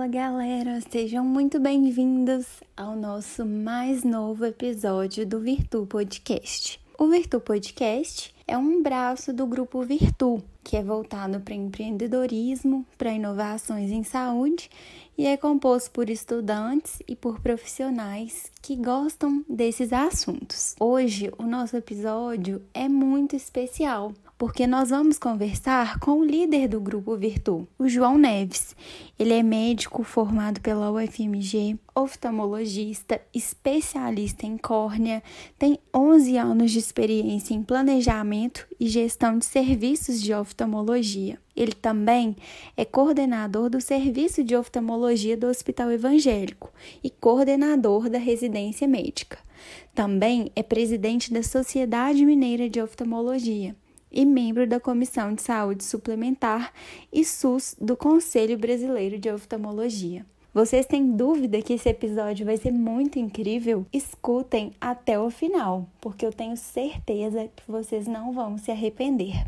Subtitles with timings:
[0.00, 6.80] Fala galera, sejam muito bem-vindos ao nosso mais novo episódio do Virtu Podcast.
[6.98, 13.12] O Virtu Podcast é um braço do grupo Virtu, que é voltado para empreendedorismo, para
[13.12, 14.70] inovações em saúde
[15.18, 20.76] e é composto por estudantes e por profissionais que gostam desses assuntos.
[20.80, 26.80] Hoje, o nosso episódio é muito especial, porque nós vamos conversar com o líder do
[26.80, 28.74] grupo Virtu, o João Neves.
[29.18, 35.22] Ele é médico formado pela UFMG, oftalmologista, especialista em córnea,
[35.58, 41.38] tem 11 anos de experiência em planejamento e gestão de serviços de oftalmologia.
[41.54, 42.34] Ele também
[42.78, 46.72] é coordenador do Serviço de Oftalmologia do Hospital Evangélico
[47.04, 49.38] e coordenador da residência médica.
[49.94, 53.76] Também é presidente da Sociedade Mineira de Oftalmologia
[54.10, 56.72] e membro da Comissão de Saúde Suplementar
[57.12, 60.24] e SUS do Conselho Brasileiro de Oftalmologia.
[60.52, 63.86] Vocês têm dúvida que esse episódio vai ser muito incrível?
[63.92, 69.44] Escutem até o final, porque eu tenho certeza que vocês não vão se arrepender.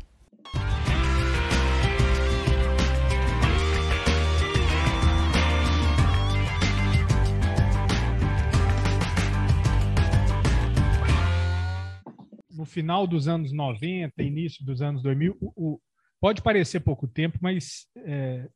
[12.52, 15.80] No final dos anos 90, início dos anos 2000, o, o,
[16.20, 18.48] pode parecer pouco tempo, mas é,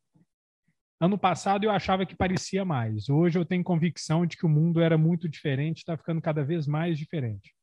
[0.99, 3.09] ano passado eu achava que parecia mais.
[3.09, 6.67] Hoje eu tenho convicção de que o mundo era muito diferente, está ficando cada vez
[6.67, 7.53] mais diferente.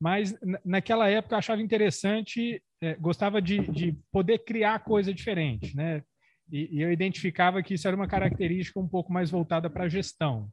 [0.00, 0.34] Mas
[0.64, 6.02] naquela época eu achava interessante, é, gostava de, de, poder criar coisa diferente, né?
[6.50, 9.88] E, e eu identificava que isso era uma característica um pouco mais voltada para a
[9.88, 10.50] gestão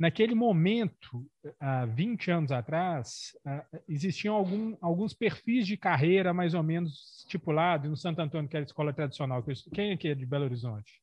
[0.00, 3.36] naquele momento, há 20 anos atrás,
[3.86, 8.64] existiam algum, alguns perfis de carreira mais ou menos estipulados no Santo Antônio, que era
[8.64, 9.44] a escola tradicional.
[9.74, 11.02] Quem aqui é de Belo Horizonte?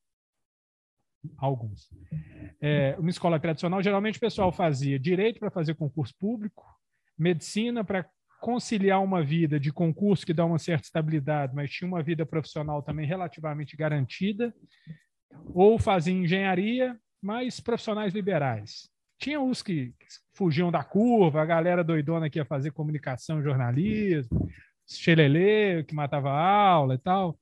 [1.38, 1.92] Alguns.
[2.60, 6.66] É, uma escola tradicional, geralmente o pessoal fazia direito para fazer concurso público,
[7.16, 8.10] medicina para
[8.42, 12.82] conciliar uma vida de concurso que dá uma certa estabilidade, mas tinha uma vida profissional
[12.82, 14.52] também relativamente garantida,
[15.54, 18.90] ou fazia engenharia mas profissionais liberais.
[19.20, 19.94] Tinha os que
[20.34, 24.48] fugiam da curva, a galera doidona que ia fazer comunicação, jornalismo,
[24.88, 27.38] xelele, que matava a aula e tal.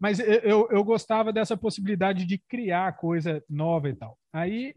[0.00, 4.16] Mas eu, eu gostava dessa possibilidade de criar coisa nova e tal.
[4.32, 4.72] Aí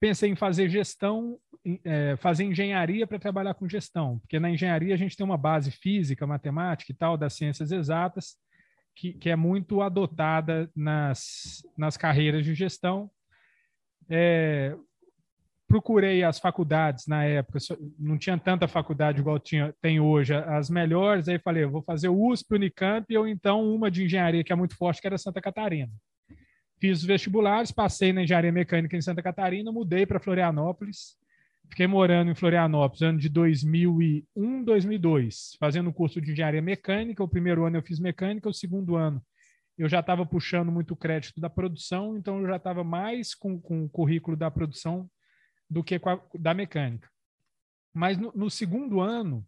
[0.00, 1.38] pensei em fazer gestão,
[1.84, 5.70] é, fazer engenharia para trabalhar com gestão, porque na engenharia a gente tem uma base
[5.70, 8.36] física, matemática e tal, das ciências exatas,
[8.94, 13.10] que, que é muito adotada nas, nas carreiras de gestão.
[14.08, 14.76] É,
[15.66, 17.58] procurei as faculdades na época,
[17.98, 22.28] não tinha tanta faculdade igual tinha, tem hoje, as melhores, aí falei, vou fazer o
[22.28, 25.90] USP, Unicamp, ou então uma de engenharia que é muito forte, que era Santa Catarina.
[26.78, 31.16] Fiz os vestibulares, passei na engenharia mecânica em Santa Catarina, mudei para Florianópolis,
[31.72, 37.24] Fiquei morando em Florianópolis, ano de 2001, 2002, fazendo o curso de engenharia mecânica.
[37.24, 39.24] O primeiro ano eu fiz mecânica, o segundo ano
[39.78, 43.86] eu já estava puxando muito crédito da produção, então eu já estava mais com, com
[43.86, 45.10] o currículo da produção
[45.68, 47.08] do que a, da mecânica.
[47.90, 49.42] Mas no, no segundo ano,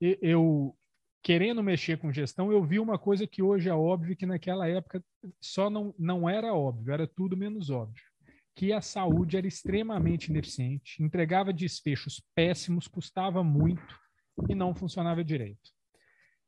[0.00, 0.76] eu,
[1.22, 5.00] querendo mexer com gestão, eu vi uma coisa que hoje é óbvio que naquela época
[5.40, 8.07] só não, não era óbvio, era tudo menos óbvio
[8.58, 13.96] que a saúde era extremamente ineficiente, entregava desfechos péssimos, custava muito
[14.48, 15.70] e não funcionava direito.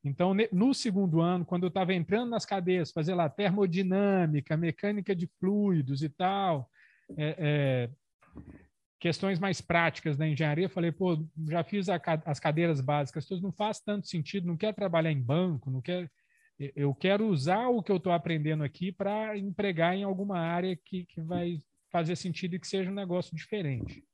[0.03, 5.28] Então, no segundo ano, quando eu estava entrando nas cadeias, fazer lá termodinâmica, mecânica de
[5.38, 6.69] fluidos e tal,
[7.16, 7.91] é, é,
[8.98, 13.53] questões mais práticas da engenharia, falei, pô, já fiz a, as cadeiras básicas, então não
[13.53, 16.10] faz tanto sentido, não quer trabalhar em banco, não quer
[16.77, 21.06] eu quero usar o que eu estou aprendendo aqui para empregar em alguma área que,
[21.06, 24.04] que vai fazer sentido e que seja um negócio diferente.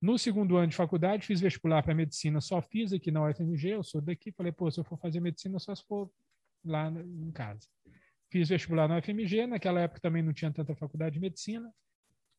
[0.00, 3.82] No segundo ano de faculdade, fiz vestibular para medicina, só fiz aqui na UFMG, eu
[3.82, 6.10] sou daqui, falei, pô, se eu for fazer medicina, só se for
[6.62, 7.66] lá em casa.
[8.30, 11.72] Fiz vestibular na UFMG, naquela época também não tinha tanta faculdade de medicina,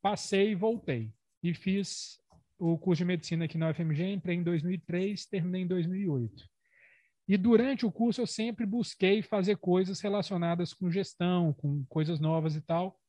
[0.01, 1.11] passei e voltei.
[1.41, 2.19] E fiz
[2.59, 6.47] o curso de medicina aqui na UFMG, entrei em 2003, terminei em 2008.
[7.27, 12.55] E durante o curso eu sempre busquei fazer coisas relacionadas com gestão, com coisas novas
[12.55, 12.99] e tal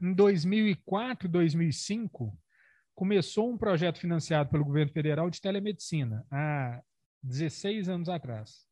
[0.00, 2.36] em 2004, 2005,
[2.94, 6.80] começou um projeto financiado pelo governo federal de telemedicina, há
[7.22, 8.66] 16 anos atrás.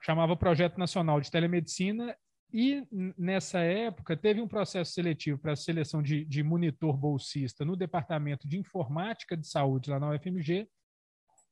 [0.00, 2.16] Chamava Projeto Nacional de Telemedicina
[2.52, 2.82] e,
[3.18, 8.48] nessa época, teve um processo seletivo para a seleção de, de monitor bolsista no Departamento
[8.48, 10.66] de Informática de Saúde, lá na UFMG,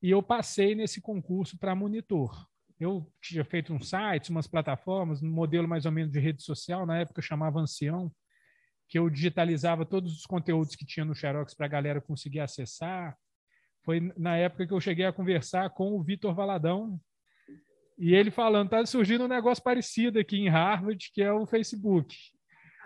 [0.02, 2.46] e eu passei nesse concurso para monitor.
[2.78, 6.86] eu tinha feito uns sites, umas plataformas, um modelo mais ou menos de rede social,
[6.86, 8.10] na época chamava Ancião,
[8.88, 13.16] que eu digitalizava todos os conteúdos que tinha no Xerox para a galera conseguir acessar.
[13.84, 17.00] Foi na época que eu cheguei a conversar com o Vitor Valadão,
[17.98, 22.14] e ele falando, tá surgindo um negócio parecido aqui em Harvard, que é o Facebook.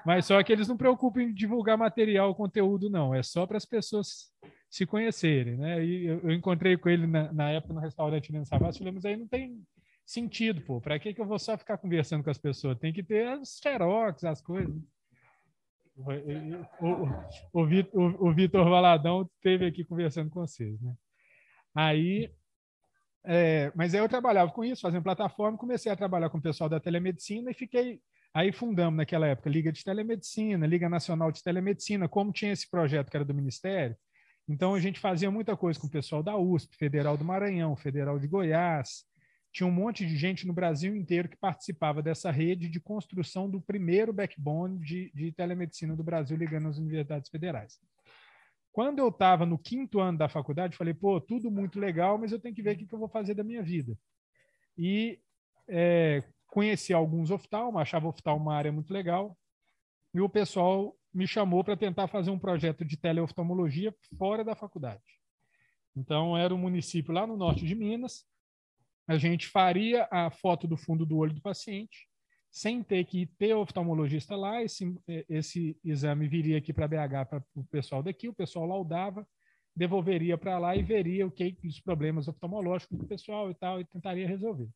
[0.06, 3.14] Mas só que eles não preocupam em divulgar material, conteúdo, não.
[3.14, 4.32] É só para as pessoas
[4.70, 5.84] se conhecerem, né?
[5.84, 9.16] E eu, encontrei com ele na, na, época no restaurante no Savassi, falei, mas aí
[9.16, 9.60] não tem
[10.06, 10.80] sentido, pô.
[10.80, 12.78] Para que, que eu vou só ficar conversando com as pessoas?
[12.78, 14.80] Tem que ter as xerox, as coisas.
[15.96, 20.94] O, o, o, Vitor Valadão esteve aqui conversando com vocês, né?
[21.74, 22.32] Aí,
[23.24, 26.68] é, mas aí eu trabalhava com isso, fazendo plataforma, comecei a trabalhar com o pessoal
[26.68, 28.00] da telemedicina e fiquei.
[28.32, 33.10] Aí fundamos naquela época Liga de Telemedicina, Liga Nacional de Telemedicina, como tinha esse projeto
[33.10, 33.96] que era do Ministério.
[34.48, 38.18] Então a gente fazia muita coisa com o pessoal da USP, Federal do Maranhão, Federal
[38.18, 39.04] de Goiás,
[39.52, 43.60] tinha um monte de gente no Brasil inteiro que participava dessa rede de construção do
[43.60, 47.80] primeiro backbone de, de telemedicina do Brasil, ligando as universidades federais.
[48.72, 52.38] Quando eu estava no quinto ano da faculdade, falei, pô, tudo muito legal, mas eu
[52.38, 53.98] tenho que ver o que, que eu vou fazer da minha vida.
[54.78, 55.18] E
[55.66, 59.36] é, conheci alguns oftalmos, achava oftalmo uma área muito legal,
[60.14, 65.02] e o pessoal me chamou para tentar fazer um projeto de teleoftalmologia fora da faculdade.
[65.96, 68.24] Então, era um município lá no norte de Minas,
[69.10, 72.06] a gente faria a foto do fundo do olho do paciente,
[72.48, 74.62] sem ter que ter oftalmologista lá.
[74.62, 74.96] Esse,
[75.28, 79.26] esse exame viria aqui para BH para o pessoal daqui, o pessoal laudava,
[79.74, 83.84] devolveria para lá e veria o que os problemas oftalmológicos do pessoal e tal, e
[83.84, 84.68] tentaria resolver.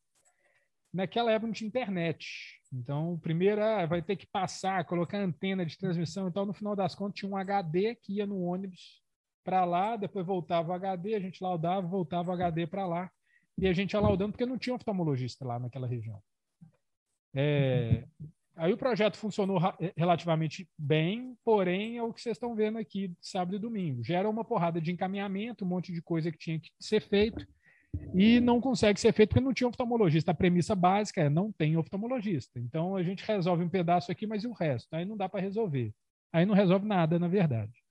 [0.93, 2.59] Naquela época não tinha internet.
[2.73, 6.27] Então, primeiro ah, vai ter que passar, colocar antena de transmissão.
[6.27, 9.01] Então, no final das contas, tinha um HD que ia no ônibus
[9.45, 13.09] para lá, depois voltava o HD, a gente laudava, voltava o HD para lá
[13.57, 16.21] e a gente alaudando porque não tinha oftalmologista lá naquela região.
[17.33, 18.05] É,
[18.55, 19.59] aí o projeto funcionou
[19.97, 24.03] relativamente bem, porém é o que vocês estão vendo aqui sábado e domingo.
[24.03, 27.45] Gera uma porrada de encaminhamento, um monte de coisa que tinha que ser feito
[28.13, 30.31] e não consegue ser feito porque não tinha oftalmologista.
[30.31, 32.59] A premissa básica é não tem oftalmologista.
[32.59, 34.93] Então a gente resolve um pedaço aqui, mas e o resto?
[34.93, 35.93] Aí não dá para resolver.
[36.31, 37.84] Aí não resolve nada, na verdade.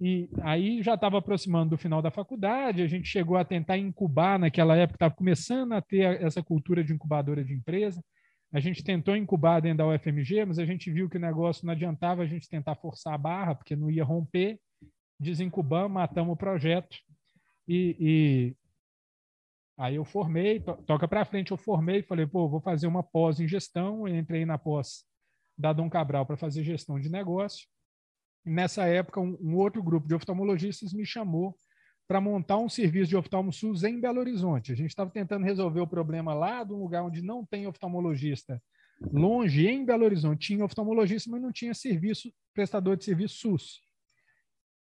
[0.00, 4.38] E aí já estava aproximando do final da faculdade, a gente chegou a tentar incubar
[4.38, 8.02] naquela época, estava começando a ter essa cultura de incubadora de empresa.
[8.52, 11.72] A gente tentou incubar dentro da UFMG, mas a gente viu que o negócio não
[11.72, 14.60] adiantava a gente tentar forçar a barra, porque não ia romper.
[15.18, 16.96] Desincubamos, matamos o projeto.
[17.66, 18.56] E, e
[19.76, 23.40] aí eu formei, to, toca para frente, eu formei, falei, pô, vou fazer uma pós
[23.40, 24.06] em gestão.
[24.06, 25.04] Eu entrei na pós
[25.58, 27.66] da Dom Cabral para fazer gestão de negócio
[28.44, 31.56] nessa época, um, um, outro grupo de oftalmologistas me chamou
[32.06, 34.72] para montar um serviço de oftalmo SUS em Belo Horizonte.
[34.72, 38.62] A gente estava tentando resolver o problema lá de um lugar onde não tem oftalmologista.
[39.12, 43.80] Longe, em Belo Horizonte, tinha oftalmologista, mas não tinha serviço, prestador de serviço SUS.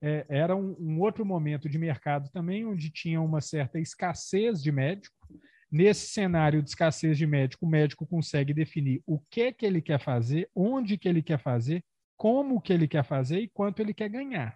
[0.04, 4.72] É, era um, um outro momento de mercado também, onde tinha uma certa escassez de
[4.72, 5.16] médico.
[5.72, 10.00] Nesse cenário de escassez de médico, o médico consegue definir o que, que ele quer
[10.00, 11.84] fazer, onde que ele quer fazer,
[12.22, 14.56] como que ele quer fazer e quanto ele quer ganhar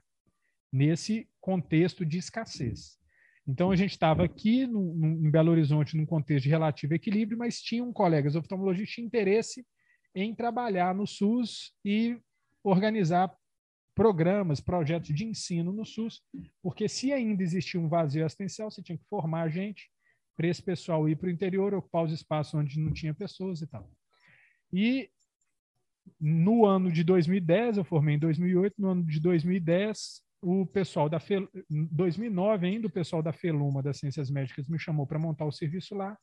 [0.71, 2.99] nesse contexto de escassez.
[3.47, 7.39] Então a gente estava aqui no, no, em Belo Horizonte num contexto de relativo equilíbrio,
[7.39, 9.65] mas tinham colegas oftalmologistas tinham interesse
[10.13, 12.19] em trabalhar no SUS e
[12.63, 13.35] organizar
[13.95, 16.21] programas, projetos de ensino no SUS,
[16.61, 19.89] porque se ainda existia um vazio assistencial, você tinha que formar gente
[20.37, 23.65] para esse pessoal ir para o interior, ocupar os espaços onde não tinha pessoas e
[23.65, 23.91] tal.
[24.71, 25.09] E
[26.19, 31.19] no ano de 2010, eu formei em 2008, no ano de 2010, o pessoal da
[31.19, 31.49] Fel...
[31.69, 35.95] 2009 ainda, o pessoal da Feluma, das Ciências Médicas, me chamou para montar o serviço
[35.95, 36.17] lá.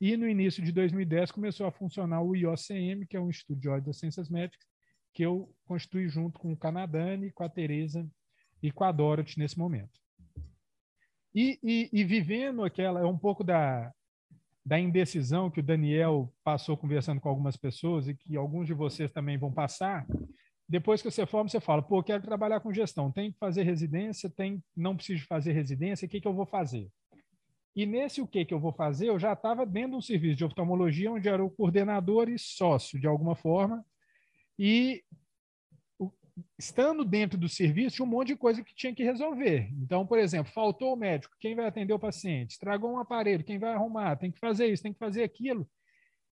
[0.00, 3.68] E no início de 2010 começou a funcionar o IOCM, que é um Instituto de
[3.68, 4.66] Ódio das Ciências Médicas,
[5.12, 8.08] que eu constituí junto com o Canadane, com a Tereza
[8.62, 10.00] e com a Dorothy nesse momento.
[11.34, 13.92] E, e, e vivendo aquela, é um pouco da,
[14.68, 19.10] da indecisão que o Daniel passou conversando com algumas pessoas e que alguns de vocês
[19.10, 20.06] também vão passar,
[20.68, 24.28] depois que você forma, você fala, pô, quero trabalhar com gestão, tem que fazer residência,
[24.28, 26.86] tem, não preciso fazer residência, o que, que eu vou fazer?
[27.74, 30.36] E nesse o que, que eu vou fazer, eu já estava dentro de um serviço
[30.36, 33.82] de oftalmologia, onde era o coordenador e sócio, de alguma forma,
[34.58, 35.02] e
[36.58, 39.70] estando dentro do serviço, tinha um monte de coisa que tinha que resolver.
[39.82, 42.52] Então, por exemplo, faltou o médico, quem vai atender o paciente?
[42.52, 44.16] Estragou um aparelho, quem vai arrumar?
[44.16, 45.68] Tem que fazer isso, tem que fazer aquilo.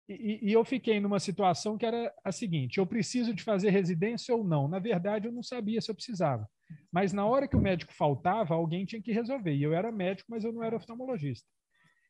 [0.08, 4.34] E, e, eu fiquei numa situação que era a seguinte: eu preciso de fazer residência
[4.34, 4.68] ou não?
[4.68, 6.48] Na verdade, eu não sabia se eu precisava.
[6.90, 9.54] Mas na hora que o médico faltava, alguém tinha que resolver.
[9.54, 11.46] E eu era médico, mas eu não era oftalmologista.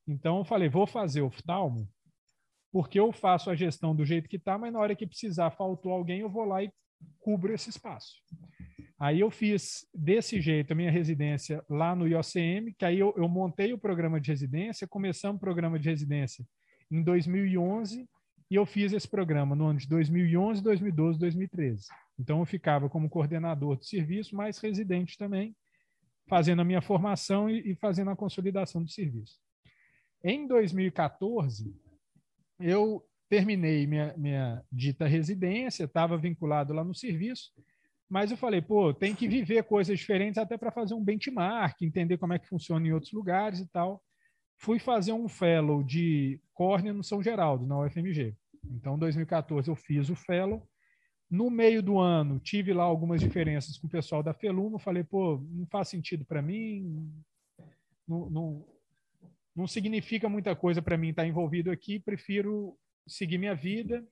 [0.07, 1.89] Então eu falei, vou fazer oftalmo,
[2.73, 5.93] porque eu faço a gestão do jeito que está, mas na hora que precisar, faltou
[5.93, 6.73] alguém, eu vou lá e
[7.21, 8.23] cubro esse espaço.
[8.99, 13.29] Aí eu fiz desse jeito a minha residência lá no IOCM, que aí eu, eu
[13.29, 16.47] montei o programa de residência, começamos o programa de residência
[16.91, 18.09] em 2011
[18.51, 21.87] e eu fiz esse programa no ano de 2011, 2012, 2013.
[22.19, 25.57] Então eu ficava como coordenador de serviço, mas residente também,
[26.29, 29.39] fazendo a minha formação e, e fazendo a consolidação do serviço.
[30.23, 31.75] Em 2014,
[32.61, 37.51] eu terminei minha, minha dita residência, estava vinculado lá no serviço,
[38.07, 42.19] mas eu falei, pô, tem que viver coisas diferentes até para fazer um benchmark, entender
[42.19, 44.05] como é que funciona em outros lugares e tal.
[44.59, 48.37] Fui fazer um fellow de córnea no São Geraldo, na UFMG.
[48.71, 50.69] Então, em 2014, eu fiz o fellow.
[51.31, 54.79] No meio do ano, tive lá algumas diferenças com o pessoal da Feluma.
[54.79, 57.11] Falei, pô, não faz sentido para mim,
[58.07, 58.67] não, não,
[59.57, 64.07] não significa muita coisa para mim estar envolvido aqui, prefiro seguir minha vida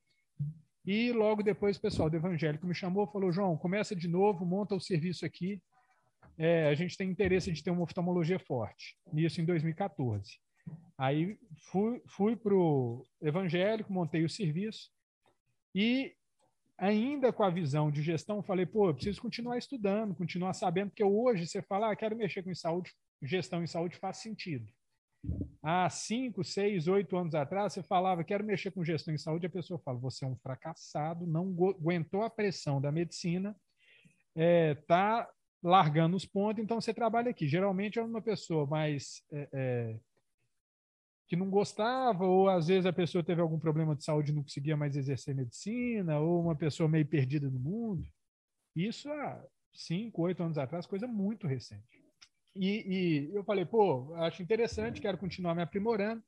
[0.85, 4.75] e logo depois o pessoal do evangélico me chamou falou: João, começa de novo, monta
[4.75, 5.61] o serviço aqui.
[6.39, 8.97] É, a gente tem interesse de ter uma oftalmologia forte.
[9.13, 10.39] Isso em 2014.
[10.97, 11.39] Aí
[11.71, 14.91] fui, fui para o evangélico, montei o serviço
[15.75, 16.15] e
[16.79, 21.05] ainda com a visão de gestão, falei, pô, eu preciso continuar estudando, continuar sabendo, porque
[21.05, 22.93] hoje você fala, ah, quero mexer com saúde,
[23.23, 24.67] gestão em saúde faz sentido
[25.63, 29.51] há cinco, seis, oito anos atrás, você falava, quero mexer com gestão em saúde, a
[29.51, 33.55] pessoa fala, você é um fracassado, não aguentou a pressão da medicina,
[34.35, 35.29] está é, tá
[35.63, 37.47] largando os pontos, então você trabalha aqui.
[37.47, 40.01] Geralmente é uma pessoa mais é, é,
[41.29, 44.43] que não gostava, ou às vezes a pessoa teve algum problema de saúde e não
[44.43, 48.07] conseguia mais exercer medicina, ou uma pessoa meio perdida no mundo.
[48.75, 52.00] Isso há cinco, oito anos atrás, coisa muito recente.
[52.55, 56.23] E, e, eu falei, pô, acho interessante, quero continuar me aprimorando.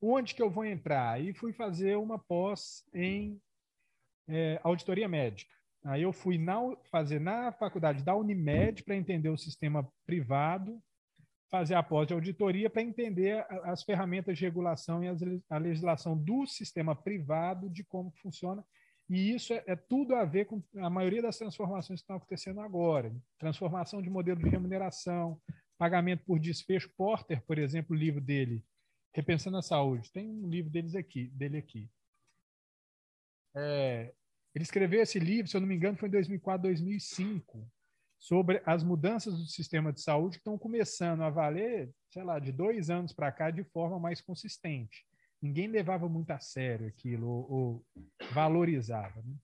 [0.00, 1.20] Onde que eu vou entrar?
[1.22, 3.40] E fui fazer uma pós em
[4.28, 5.52] é, auditoria médica.
[5.84, 6.58] Aí eu fui na,
[6.90, 10.80] fazer na faculdade da Unimed para entender o sistema privado,
[11.50, 16.16] fazer a pós de auditoria para entender as ferramentas de regulação e as, a legislação
[16.16, 18.64] do sistema privado, de como funciona.
[19.10, 22.60] E isso é, é, tudo a ver com a maioria das transformações que estão acontecendo
[22.60, 23.14] agora.
[23.38, 25.38] Transformação de modelo de remuneração,
[25.82, 26.88] pagamento por desfecho.
[26.96, 28.64] Porter, por exemplo, o livro dele,
[29.12, 31.90] Repensando a Saúde, tem um livro deles aqui, dele aqui.
[33.56, 34.14] É,
[34.54, 37.68] ele escreveu esse livro, se eu não me engano, foi em 2004, 2005,
[38.16, 42.52] sobre as mudanças do sistema de saúde que estão começando a valer, sei lá, de
[42.52, 45.04] dois anos para cá de forma mais consistente.
[45.42, 47.86] Ninguém levava muito a sério aquilo, ou, ou
[48.30, 49.20] valorizava.
[49.20, 49.34] Né?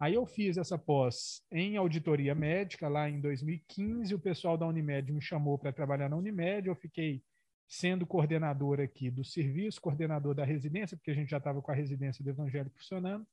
[0.00, 4.14] Aí eu fiz essa pós em auditoria médica lá em 2015.
[4.14, 6.68] O pessoal da Unimed me chamou para trabalhar na Unimed.
[6.68, 7.20] Eu fiquei
[7.66, 11.74] sendo coordenador aqui do serviço, coordenador da residência, porque a gente já estava com a
[11.74, 13.26] residência do Evangelho funcionando,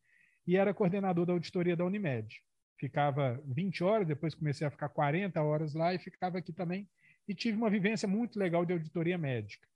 [0.46, 2.42] e era coordenador da auditoria da Unimed.
[2.78, 6.90] Ficava 20 horas, depois comecei a ficar 40 horas lá e ficava aqui também.
[7.28, 9.68] E tive uma vivência muito legal de auditoria médica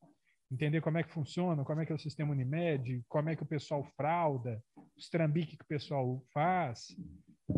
[0.52, 3.44] entender como é que funciona, como é que é o sistema Unimed, como é que
[3.44, 4.62] o pessoal frauda,
[4.98, 6.96] os trambiques que o pessoal faz.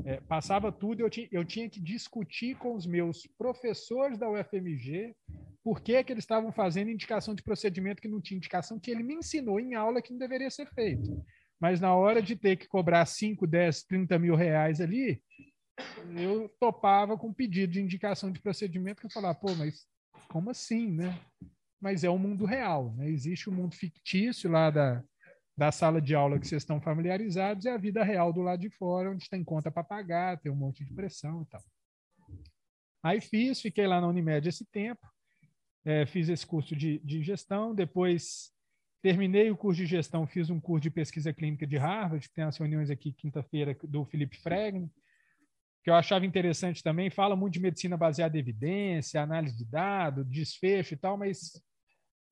[0.06, 5.16] É, passava tudo, eu, eu tinha que discutir com os meus professores da UFMG
[5.64, 9.04] por que, que eles estavam fazendo indicação de procedimento que não tinha indicação, que ele
[9.04, 11.24] me ensinou em aula que não deveria ser feito.
[11.60, 15.22] Mas na hora de ter que cobrar 5, 10, 30 mil reais ali,
[16.18, 19.86] eu topava com pedido de indicação de procedimento que eu falava, pô, mas
[20.28, 21.20] como assim, né?
[21.82, 22.94] Mas é o mundo real.
[22.94, 23.10] Né?
[23.10, 25.04] Existe o um mundo fictício lá da,
[25.58, 28.70] da sala de aula que vocês estão familiarizados e a vida real do lado de
[28.70, 31.64] fora, onde tem conta para pagar, tem um monte de pressão e tal.
[33.04, 35.06] Aí fiz, fiquei lá na Unimed esse tempo,
[35.84, 38.52] é, fiz esse curso de, de gestão, depois
[39.02, 42.44] terminei o curso de gestão, fiz um curso de pesquisa clínica de Harvard, que tem
[42.44, 44.88] as reuniões aqui quinta-feira do Felipe Fregni,
[45.84, 50.30] que eu achava interessante também, fala muito de medicina baseada em evidência, análise de dados,
[50.30, 51.60] desfecho e tal, mas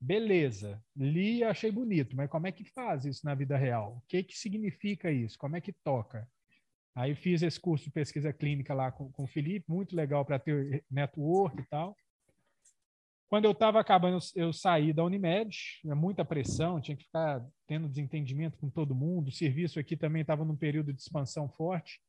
[0.00, 3.98] Beleza, li e achei bonito, mas como é que faz isso na vida real?
[3.98, 5.36] O que, que significa isso?
[5.36, 6.26] Como é que toca?
[6.94, 10.38] Aí fiz esse curso de pesquisa clínica lá com, com o Felipe, muito legal para
[10.38, 11.94] ter network e tal.
[13.28, 18.58] Quando eu estava acabando, eu, saí da Unimed, muita pressão, tinha que ficar tendo desentendimento
[18.58, 19.28] com todo mundo.
[19.28, 22.00] O serviço aqui também estava num período de expansão forte.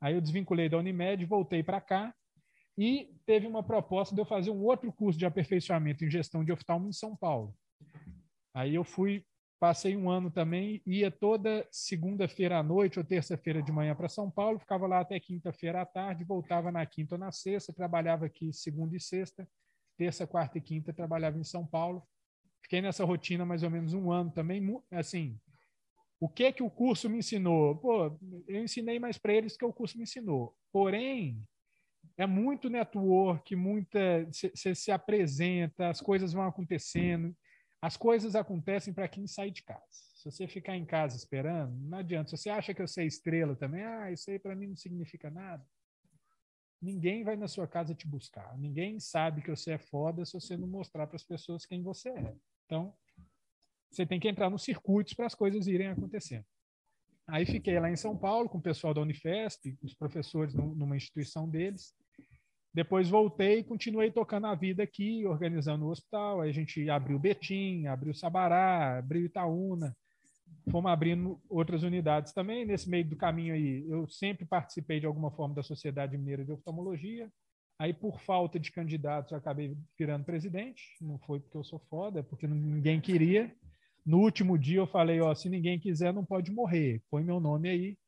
[0.00, 2.14] Aí eu desvinculei da Unimed, voltei para cá
[2.78, 6.52] e teve uma proposta de eu fazer um outro curso de aperfeiçoamento em gestão de
[6.52, 7.52] oftalmo em São Paulo.
[8.54, 9.26] Aí eu fui,
[9.58, 14.30] passei um ano também, ia toda segunda-feira à noite ou terça-feira de manhã para São
[14.30, 18.52] Paulo, ficava lá até quinta-feira à tarde, voltava na quinta ou na sexta, trabalhava aqui
[18.52, 19.48] segunda e sexta,
[19.96, 22.06] terça, quarta e quinta trabalhava em São Paulo.
[22.62, 25.36] fiquei nessa rotina mais ou menos um ano também, assim,
[26.20, 27.76] o que que o curso me ensinou?
[27.76, 28.16] Pô,
[28.46, 30.54] eu ensinei mais para eles que o curso me ensinou.
[30.72, 31.44] Porém,
[32.18, 37.34] é muito network, muita você se apresenta, as coisas vão acontecendo.
[37.80, 39.86] As coisas acontecem para quem sai de casa.
[39.88, 42.28] Se você ficar em casa esperando, não adianta.
[42.30, 45.30] Se você acha que eu sei estrela também, ah, isso aí para mim não significa
[45.30, 45.64] nada.
[46.82, 48.58] Ninguém vai na sua casa te buscar.
[48.58, 52.08] Ninguém sabe que você é foda se você não mostrar para as pessoas quem você
[52.08, 52.34] é.
[52.66, 52.92] Então,
[53.88, 56.44] você tem que entrar nos circuitos para as coisas irem acontecendo.
[57.28, 61.48] Aí fiquei lá em São Paulo com o pessoal da Unifesp, os professores numa instituição
[61.48, 61.94] deles.
[62.72, 66.40] Depois voltei e continuei tocando a vida aqui, organizando o hospital.
[66.40, 69.94] Aí a gente abriu Betim, abriu Sabará, abriu Itaúna.
[70.70, 72.64] Fomos abrindo outras unidades também.
[72.64, 76.52] Nesse meio do caminho aí, eu sempre participei de alguma forma da Sociedade Mineira de
[76.52, 77.30] Oftalmologia.
[77.78, 80.96] Aí, por falta de candidatos, eu acabei virando presidente.
[81.00, 83.54] Não foi porque eu sou foda, é porque ninguém queria.
[84.08, 87.02] No último dia eu falei, ó, se ninguém quiser, não pode morrer.
[87.10, 87.98] Põe meu nome aí.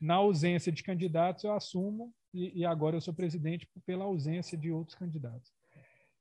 [0.00, 4.70] Na ausência de candidatos, eu assumo e, e agora eu sou presidente pela ausência de
[4.70, 5.50] outros candidatos.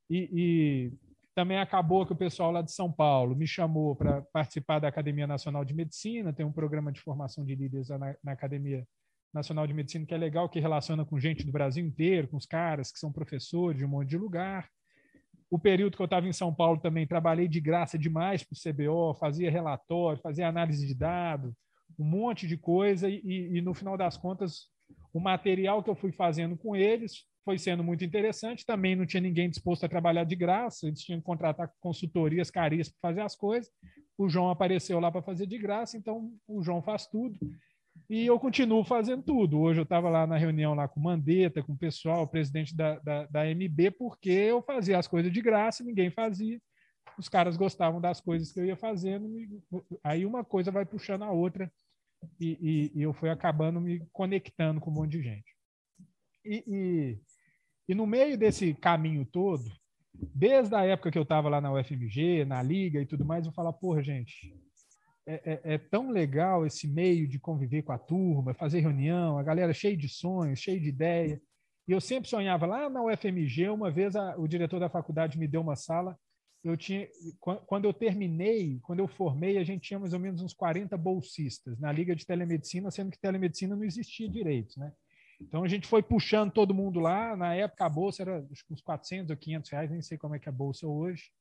[0.09, 0.93] E, e,
[1.35, 5.27] também acabou que o pessoal lá de São Paulo me chamou para participar da Academia
[5.27, 8.87] Nacional de Medicina, tem um programa de formação de líderes na, na Academia
[9.31, 12.47] Nacional de Medicina que é legal, que relaciona com gente do Brasil inteiro, com os
[12.47, 14.67] caras que são professores de um monte de lugar
[15.49, 18.73] o período que eu estava em São Paulo também trabalhei de graça demais para o
[18.73, 21.53] CBO, fazia relatório, fazia análise de dados,
[21.97, 24.67] um monte de coisa, e, e, no final das contas,
[25.13, 28.65] o material que eu fui fazendo com eles foi sendo muito interessante.
[28.65, 32.99] Também não tinha ninguém disposto a trabalhar de graça, eles tinham que contratar consultorias caríssimas
[32.99, 33.71] para fazer as coisas.
[34.17, 37.37] O João apareceu lá para fazer de graça, então o João faz tudo.
[38.09, 39.59] E eu continuo fazendo tudo.
[39.59, 42.73] Hoje eu estava lá na reunião lá com o Mandetta, com o pessoal, o presidente
[42.73, 46.61] da, da, da MB, porque eu fazia as coisas de graça, ninguém fazia.
[47.17, 49.29] Os caras gostavam das coisas que eu ia fazendo.
[50.03, 51.69] Aí uma coisa vai puxando a outra.
[52.39, 55.55] E, e, e eu fui acabando me conectando com um monte de gente.
[56.45, 57.19] E, e,
[57.89, 59.69] e no meio desse caminho todo,
[60.13, 63.51] desde a época que eu estava lá na UFMG, na Liga e tudo mais, eu
[63.51, 64.55] falava, porra, gente,
[65.27, 69.43] é, é, é, tão legal esse meio de conviver com a turma, fazer reunião, a
[69.43, 71.41] galera cheia de sonhos, cheia de ideia.
[71.85, 75.45] E eu sempre sonhava lá na UFMG, uma vez a, o diretor da faculdade me
[75.45, 76.17] deu uma sala,
[76.63, 77.07] eu tinha
[77.39, 81.77] quando eu terminei, quando eu formei, a gente tinha mais ou menos uns 40 bolsistas
[81.77, 84.93] na liga de telemedicina, sendo que telemedicina não existia direito, né?
[85.41, 89.29] Então a gente foi puxando todo mundo lá, na época a bolsa era uns 400
[89.29, 91.31] ou 500 reais, nem sei como é que é a bolsa hoje.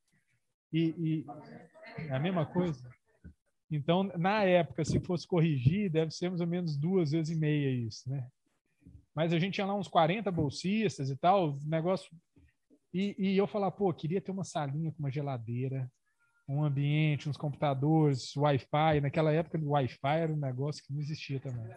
[0.71, 1.25] E, e
[2.09, 2.96] é a mesma coisa.
[3.69, 7.69] Então, na época, se fosse corrigir, deve ser mais ou menos duas vezes e meia
[7.69, 8.27] isso, né?
[9.13, 12.09] Mas a gente tinha lá uns 40 bolsistas e tal, negócio.
[12.93, 15.91] E, e eu falava, pô, queria ter uma salinha com uma geladeira,
[16.47, 19.01] um ambiente, uns computadores, Wi-Fi.
[19.01, 21.67] Naquela época, o Wi-Fi era um negócio que não existia também.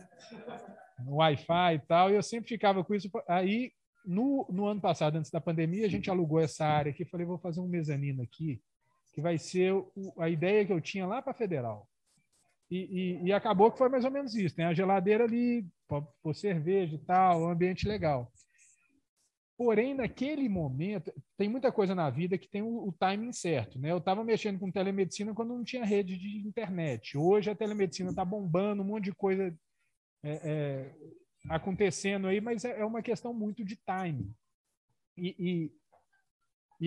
[1.07, 3.11] Wi-Fi e tal, e eu sempre ficava com isso.
[3.27, 3.73] Aí,
[4.07, 7.05] no, no ano passado, antes da pandemia, a gente alugou essa área aqui.
[7.05, 8.63] Falei, vou fazer um mezanino aqui
[9.13, 11.89] que vai ser o, a ideia que eu tinha lá para Federal.
[12.71, 14.55] E, e, e, acabou que foi mais ou menos isso.
[14.55, 15.67] Tem a geladeira ali,
[16.23, 18.33] por cerveja e tal, um ambiente legal.
[19.59, 23.79] Porém, naquele momento, tem muita coisa na vida que tem o, o timing certo.
[23.79, 23.91] Né?
[23.91, 27.19] Eu estava mexendo com telemedicina quando não tinha rede de internet.
[27.19, 29.55] Hoje a telemedicina está bombando, um monte de coisa
[30.23, 30.95] é, é,
[31.49, 34.33] acontecendo aí, mas é, é, uma questão muito de timing.
[35.17, 35.73] E, e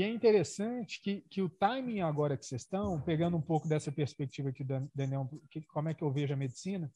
[0.02, 4.52] é interessante que, que o timing agora que vocês estão, pegando um pouco dessa perspectiva
[4.64, 6.92] da Daniel, que, como é que eu vejo a medicina,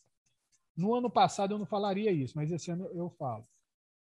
[0.75, 3.47] no ano passado eu não falaria isso, mas esse ano eu falo.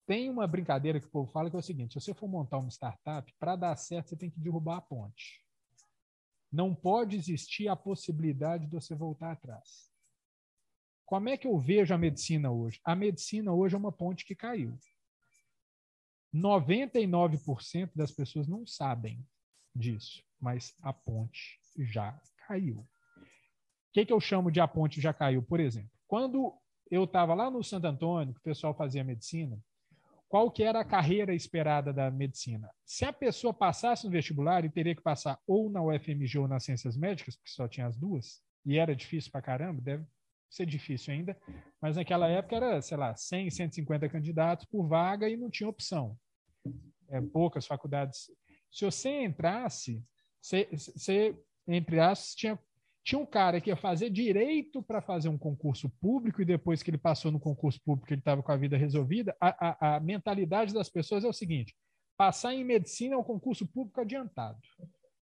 [0.05, 2.57] Tem uma brincadeira que o povo fala que é o seguinte: se você for montar
[2.57, 5.43] uma startup, para dar certo, você tem que derrubar a ponte.
[6.51, 9.91] Não pode existir a possibilidade de você voltar atrás.
[11.05, 12.79] Como é que eu vejo a medicina hoje?
[12.83, 14.77] A medicina hoje é uma ponte que caiu.
[16.35, 19.25] 99% das pessoas não sabem
[19.73, 22.79] disso, mas a ponte já caiu.
[22.79, 22.87] O
[23.93, 25.41] que, que eu chamo de a ponte já caiu?
[25.41, 26.53] Por exemplo, quando
[26.91, 29.57] eu estava lá no Santo Antônio, que o pessoal fazia medicina,
[30.27, 32.69] qual que era a carreira esperada da medicina?
[32.83, 36.65] Se a pessoa passasse no vestibular e teria que passar ou na UFMG ou nas
[36.65, 40.05] ciências médicas, porque só tinha as duas, e era difícil para caramba, deve
[40.49, 41.37] ser difícil ainda,
[41.81, 46.17] mas naquela época era, sei lá, 100, 150 candidatos por vaga e não tinha opção
[47.09, 48.31] é, poucas faculdades.
[48.71, 50.03] Se você entrasse,
[50.41, 52.59] você, você entre aspas, tinha,
[53.03, 56.89] tinha um cara que ia fazer direito para fazer um concurso público e depois que
[56.89, 59.35] ele passou no concurso público ele estava com a vida resolvida.
[59.39, 61.75] A, a, a mentalidade das pessoas é o seguinte:
[62.17, 64.57] passar em medicina é um concurso público adiantado.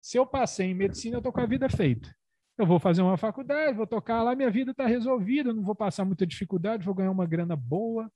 [0.00, 2.14] Se eu passei em medicina, eu estou com a vida feita.
[2.58, 6.04] Eu vou fazer uma faculdade, vou tocar lá, minha vida está resolvida, não vou passar
[6.04, 8.12] muita dificuldade, vou ganhar uma grana boa,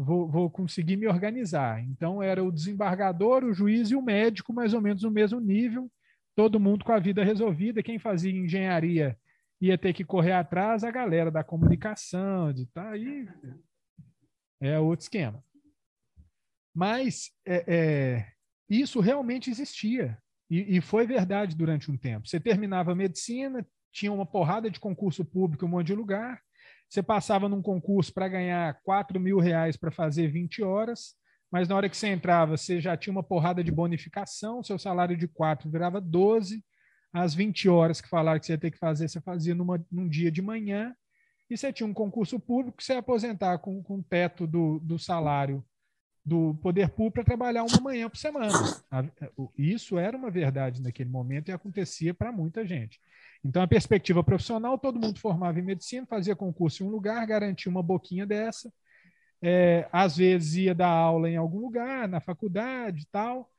[0.00, 1.82] vou, vou conseguir me organizar.
[1.84, 5.90] Então, era o desembargador, o juiz e o médico, mais ou menos no mesmo nível,
[6.34, 7.82] todo mundo com a vida resolvida.
[7.82, 9.18] Quem fazia engenharia
[9.60, 13.28] ia ter que correr atrás, a galera da comunicação, de tá aí.
[14.60, 15.44] É outro esquema.
[16.74, 18.32] Mas é, é,
[18.68, 20.16] isso realmente existia.
[20.48, 22.26] E, e, foi verdade durante um tempo.
[22.26, 26.40] Você terminava a medicina, tinha uma porrada de concurso público em um monte de lugar.
[26.90, 31.14] Você passava num concurso para ganhar 4 mil reais para fazer 20 horas,
[31.50, 35.16] mas na hora que você entrava, você já tinha uma porrada de bonificação, seu salário
[35.16, 36.64] de 4 virava 12,
[37.12, 40.08] as 20 horas que falaram que você ia ter que fazer, você fazia numa, num
[40.08, 40.92] dia de manhã,
[41.48, 44.80] e você tinha um concurso público que você ia aposentar com, com o teto do,
[44.80, 45.64] do salário
[46.24, 48.52] do poder público para trabalhar uma manhã por semana.
[49.56, 53.00] Isso era uma verdade naquele momento e acontecia para muita gente.
[53.44, 57.70] Então, a perspectiva profissional, todo mundo formava em medicina, fazia concurso em um lugar, garantia
[57.70, 58.70] uma boquinha dessa,
[59.42, 63.50] é, às vezes ia dar aula em algum lugar, na faculdade e tal,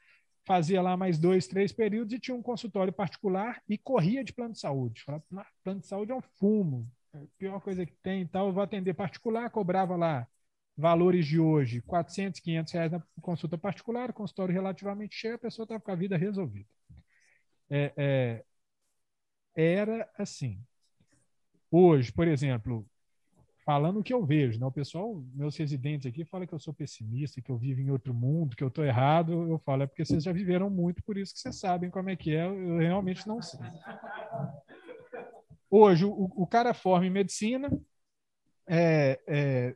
[0.46, 4.54] fazia lá mais dois, três períodos e tinha um consultório particular e corria de plano
[4.54, 5.02] de saúde.
[5.04, 5.24] Falava,
[5.64, 8.54] plano de saúde é um fumo, é a pior coisa que tem e tal, eu
[8.54, 10.28] vou atender particular, cobrava lá
[10.82, 15.80] valores de hoje, 400, 500 reais na consulta particular, consultório relativamente cheio, a pessoa estava
[15.80, 16.68] com a vida resolvida.
[17.70, 18.44] É, é,
[19.56, 20.60] era assim.
[21.70, 22.86] Hoje, por exemplo,
[23.64, 24.66] falando o que eu vejo, né?
[24.66, 28.14] o pessoal, meus residentes aqui, fala que eu sou pessimista, que eu vivo em outro
[28.14, 29.32] mundo, que eu estou errado.
[29.50, 32.16] Eu falo, é porque vocês já viveram muito, por isso que vocês sabem como é
[32.16, 32.46] que é.
[32.46, 33.60] Eu realmente não sei.
[35.70, 37.72] Hoje, o, o cara forma em medicina,
[38.68, 39.76] é, é,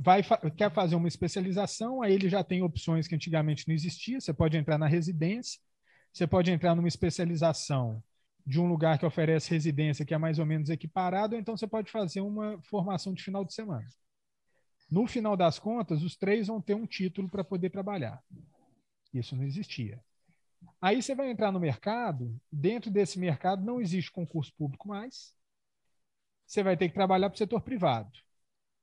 [0.00, 0.22] vai
[0.56, 4.20] quer fazer uma especialização, aí ele já tem opções que antigamente não existiam.
[4.20, 5.60] Você pode entrar na residência,
[6.12, 8.02] você pode entrar numa especialização
[8.46, 11.90] de um lugar que oferece residência que é mais ou menos equiparado, então você pode
[11.90, 13.86] fazer uma formação de final de semana.
[14.90, 18.22] No final das contas, os três vão ter um título para poder trabalhar.
[19.12, 20.02] Isso não existia.
[20.80, 25.34] Aí você vai entrar no mercado, dentro desse mercado não existe concurso público mais.
[26.46, 28.10] Você vai ter que trabalhar para o setor privado.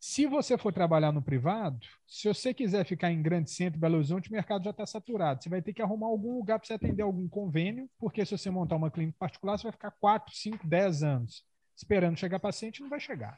[0.07, 4.29] Se você for trabalhar no privado, se você quiser ficar em grande centro, Belo Horizonte,
[4.29, 5.41] o mercado já está saturado.
[5.41, 8.51] Você vai ter que arrumar algum lugar para você atender algum convênio, porque se você
[8.51, 11.43] montar uma clínica particular, você vai ficar 4, 5, 10 anos
[11.75, 13.35] esperando chegar paciente não vai chegar.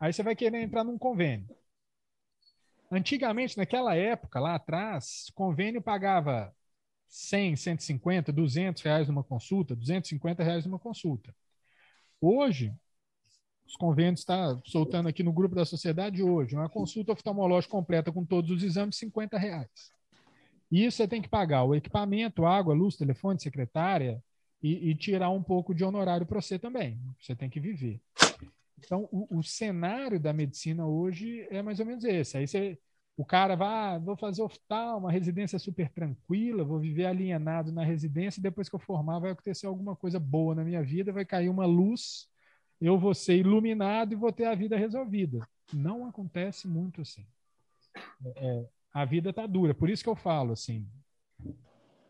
[0.00, 1.46] Aí você vai querer entrar num convênio.
[2.90, 6.56] Antigamente, naquela época, lá atrás, convênio pagava
[7.06, 11.36] 100, 150, 200 reais numa consulta, 250 reais numa consulta.
[12.18, 12.74] Hoje,
[13.72, 18.22] os convênios está soltando aqui no grupo da sociedade hoje, uma consulta oftalmológica completa com
[18.22, 19.90] todos os exames, 50 reais.
[20.70, 24.22] E isso você tem que pagar o equipamento, água, luz, telefone, secretária
[24.62, 27.00] e, e tirar um pouco de honorário para você também.
[27.18, 27.98] Você tem que viver.
[28.78, 32.36] Então, o, o, cenário da medicina hoje é mais ou menos esse.
[32.36, 32.78] Aí você,
[33.16, 37.84] o cara vai, ah, vou fazer oftal, uma residência super tranquila, vou viver alienado na
[37.84, 41.24] residência, e depois que eu formar vai acontecer alguma coisa boa na minha vida, vai
[41.24, 42.30] cair uma luz
[42.86, 45.46] eu vou ser iluminado e vou ter a vida resolvida.
[45.72, 47.26] Não acontece muito assim.
[48.24, 49.72] É, é a vida está dura.
[49.72, 50.86] Por isso que eu falo assim,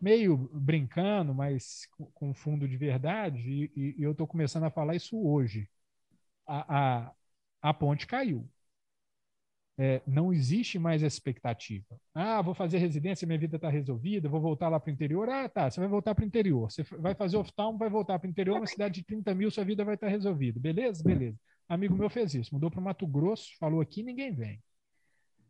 [0.00, 5.16] meio brincando, mas com fundo de verdade, e, e eu estou começando a falar isso
[5.16, 5.68] hoje.
[6.46, 7.12] A, a,
[7.62, 8.48] a ponte caiu
[9.82, 11.98] é, não existe mais essa expectativa.
[12.14, 15.28] Ah, vou fazer residência, minha vida está resolvida, vou voltar lá para o interior.
[15.28, 16.70] Ah, tá, você vai voltar para o interior.
[16.70, 19.64] Você vai fazer oftalmo, vai voltar para o interior, uma cidade de 30 mil, sua
[19.64, 20.60] vida vai estar tá resolvida.
[20.60, 21.02] Beleza?
[21.02, 21.36] Beleza.
[21.68, 24.62] Amigo meu fez isso, mudou para o Mato Grosso, falou aqui, ninguém vem.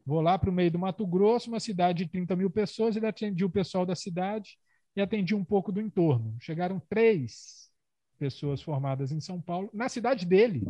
[0.06, 3.06] Vou lá para o meio do Mato Grosso, uma cidade de 30 mil pessoas, ele
[3.06, 4.56] atendia o pessoal da cidade
[4.96, 6.34] e atendia um pouco do entorno.
[6.40, 7.70] Chegaram três
[8.18, 10.64] pessoas formadas em São Paulo, na cidade dele.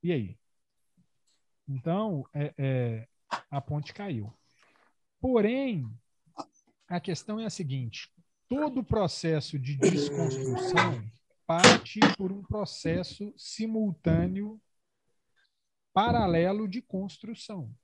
[0.00, 0.38] E aí?
[1.68, 3.08] Então, é, é,
[3.50, 4.32] a ponte caiu.
[5.20, 5.86] Porém,
[6.88, 8.10] a questão é a seguinte:
[8.48, 11.04] todo o processo de desconstrução
[11.46, 14.60] parte por um processo simultâneo,
[15.94, 17.74] paralelo de construção.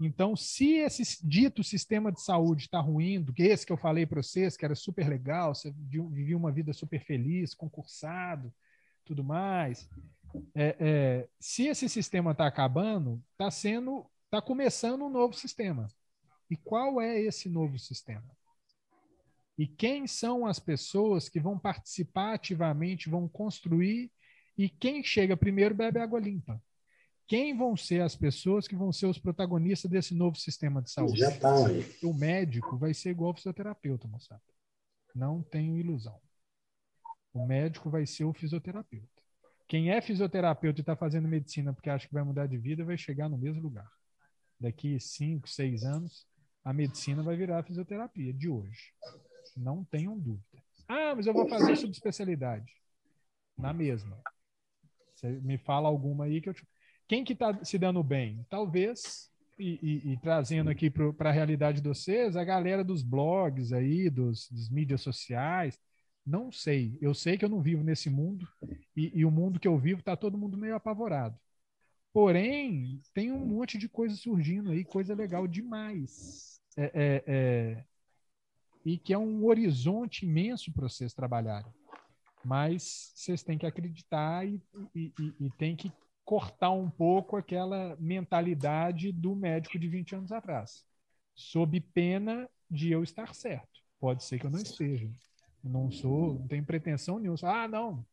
[0.00, 4.22] Então, se esse dito sistema de saúde está ruindo, que esse que eu falei para
[4.22, 8.50] vocês, que era super legal, você vivia uma vida super feliz, concursado,
[9.04, 9.86] tudo mais,
[10.54, 15.88] é, é, se esse sistema está acabando, está sendo, está começando um novo sistema.
[16.50, 18.28] E qual é esse novo sistema?
[19.56, 24.10] E quem são as pessoas que vão participar ativamente, vão construir?
[24.56, 26.62] E quem chega primeiro bebe água limpa?
[27.26, 31.18] Quem vão ser as pessoas que vão ser os protagonistas desse novo sistema de saúde?
[31.18, 31.86] Já tá aí.
[32.02, 34.42] O médico vai ser igual ao fisioterapeuta, moçada.
[35.14, 36.20] Não tenho ilusão.
[37.32, 39.19] O médico vai ser o fisioterapeuta.
[39.70, 42.98] Quem é fisioterapeuta e está fazendo medicina porque acha que vai mudar de vida vai
[42.98, 43.88] chegar no mesmo lugar.
[44.58, 46.26] Daqui cinco, seis anos,
[46.64, 48.92] a medicina vai virar a fisioterapia de hoje.
[49.56, 50.60] Não tenham dúvida.
[50.88, 52.72] Ah, mas eu vou fazer subespecialidade.
[53.56, 54.20] Na mesma.
[55.14, 56.66] Você me fala alguma aí que eu te...
[57.06, 58.44] Quem que está se dando bem?
[58.50, 63.72] Talvez, e, e, e trazendo aqui para a realidade de vocês, a galera dos blogs
[63.72, 65.78] aí, dos, dos mídias sociais.
[66.24, 66.98] Não sei.
[67.00, 68.48] Eu sei que eu não vivo nesse mundo
[68.96, 71.38] e, e o mundo que eu vivo está todo mundo meio apavorado.
[72.12, 76.60] Porém, tem um monte de coisa surgindo aí, coisa legal demais.
[76.76, 77.84] É, é, é,
[78.84, 81.72] e que é um horizonte imenso para vocês trabalharem
[82.44, 84.60] mas vocês têm que acreditar e,
[84.94, 85.92] e, e, e tem que
[86.24, 90.84] cortar um pouco aquela mentalidade do médico de 20 anos atrás,
[91.34, 93.80] sob pena de eu estar certo.
[93.98, 95.10] Pode ser que eu não esteja.
[95.62, 97.38] Não sou, não tenho pretensão nenhuma.
[97.42, 98.04] Ah, não.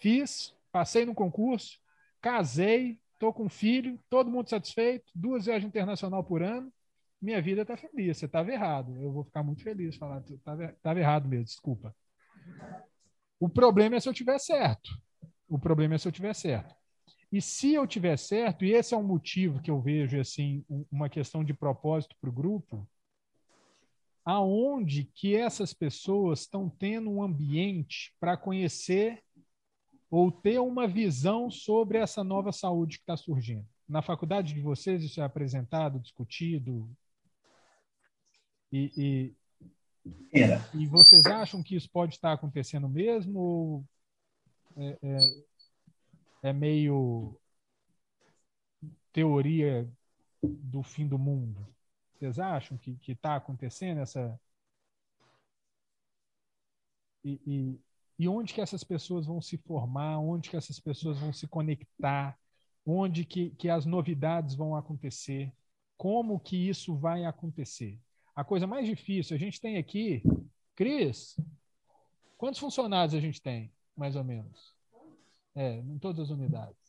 [0.00, 1.78] Fiz, passei no concurso,
[2.20, 6.72] casei, estou com um filho, todo mundo satisfeito, duas viagens internacional por ano,
[7.20, 8.16] minha vida está feliz.
[8.16, 8.96] Você estava errado.
[9.02, 11.94] Eu vou ficar muito feliz falar, estava errado mesmo, desculpa.
[13.38, 14.90] O problema é se eu tiver certo.
[15.48, 16.74] O problema é se eu tiver certo.
[17.32, 21.08] E se eu tiver certo, e esse é um motivo que eu vejo assim uma
[21.08, 22.88] questão de propósito para o grupo,
[24.30, 29.20] aonde que essas pessoas estão tendo um ambiente para conhecer
[30.08, 33.66] ou ter uma visão sobre essa nova saúde que está surgindo?
[33.88, 36.88] Na faculdade de vocês isso é apresentado, discutido?
[38.70, 39.34] E, e.
[40.74, 43.38] E vocês acham que isso pode estar acontecendo mesmo?
[43.38, 43.84] Ou
[44.76, 47.36] é, é, é meio
[49.12, 49.90] teoria
[50.40, 51.66] do fim do mundo?
[52.20, 54.38] Vocês acham que está acontecendo essa.
[57.24, 57.80] E, e,
[58.18, 60.18] e, onde que essas pessoas vão se formar?
[60.18, 62.38] Onde que essas pessoas vão se conectar?
[62.86, 65.52] Onde que, que as novidades vão acontecer?
[65.96, 67.98] Como que isso vai acontecer?
[68.40, 69.36] a coisa mais difícil.
[69.36, 70.22] A gente tem aqui,
[70.74, 71.38] Cris,
[72.38, 74.74] quantos funcionários a gente tem, mais ou menos?
[75.54, 76.79] É, em todas as unidades.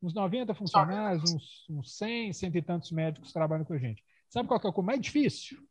[0.00, 4.04] Uns 90 funcionários, uns, uns 100, cento e tantos médicos trabalham com a gente.
[4.28, 5.66] Sabe qual que é coisa mais difícil?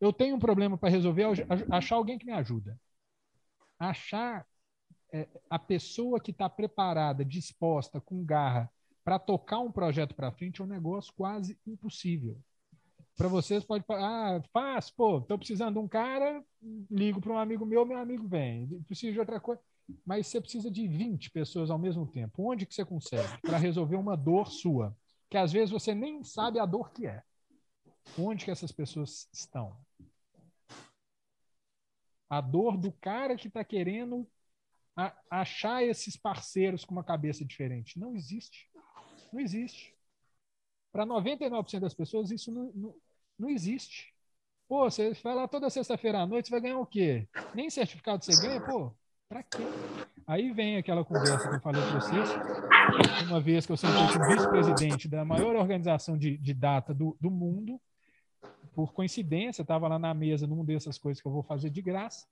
[0.00, 1.24] Eu tenho um problema para resolver,
[1.70, 2.78] achar alguém que me ajuda.
[3.78, 4.46] Achar
[5.12, 8.70] é, a pessoa que está preparada, disposta, com garra,
[9.02, 12.40] para tocar um projeto para frente é um negócio quase impossível.
[13.16, 16.44] Para vocês pode ah, faz, pô, estou precisando de um cara,
[16.90, 18.66] ligo para um amigo meu, meu amigo vem.
[18.86, 19.60] Preciso de outra coisa.
[20.04, 22.50] Mas você precisa de 20 pessoas ao mesmo tempo.
[22.50, 24.96] Onde que você consegue para resolver uma dor sua,
[25.30, 27.22] que às vezes você nem sabe a dor que é?
[28.18, 29.76] Onde que essas pessoas estão?
[32.28, 34.26] A dor do cara que está querendo
[35.28, 37.98] achar esses parceiros com uma cabeça diferente.
[37.98, 38.70] Não existe.
[39.32, 39.94] Não existe.
[40.92, 42.94] Para 99% das pessoas, isso não, não,
[43.38, 44.14] não existe.
[44.68, 47.28] Pô, você vai lá toda sexta-feira à noite, você vai ganhar o quê?
[47.54, 48.94] Nem certificado você ganha, pô,
[49.28, 49.62] para quê?
[50.26, 52.28] Aí vem aquela conversa que eu falei para vocês,
[53.28, 57.30] uma vez que eu com o vice-presidente da maior organização de, de data do, do
[57.30, 57.80] mundo,
[58.74, 62.26] por coincidência, estava lá na mesa numa dessas coisas que eu vou fazer de graça.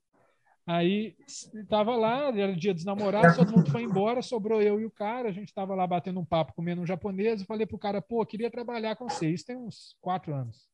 [0.65, 4.91] Aí estava lá, era dia dos namorados, todo mundo foi embora, sobrou eu e o
[4.91, 5.27] cara.
[5.27, 7.41] A gente estava lá batendo um papo, comendo um japonês.
[7.41, 9.29] Eu falei pro cara, pô, queria trabalhar com você.
[9.29, 10.69] Isso tem uns quatro anos.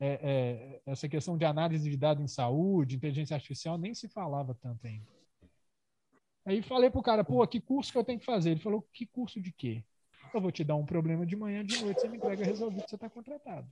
[0.00, 4.54] É, é, essa questão de análise de dados em saúde, inteligência artificial, nem se falava
[4.54, 5.17] tanto ainda.
[6.48, 8.52] Aí falei pro cara, pô, que curso que eu tenho que fazer?
[8.52, 9.84] Ele falou, que curso de quê?
[10.32, 12.94] Eu vou te dar um problema de manhã, de noite, você me entrega resolvido, você
[12.94, 13.68] está contratado.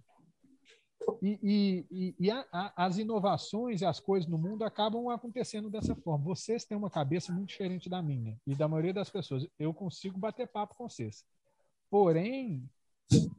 [1.22, 5.96] E, e, e a, a, as inovações e as coisas no mundo acabam acontecendo dessa
[5.96, 6.22] forma.
[6.22, 9.48] Vocês têm uma cabeça muito diferente da minha e da maioria das pessoas.
[9.58, 11.24] Eu consigo bater papo com vocês.
[11.88, 12.68] Porém,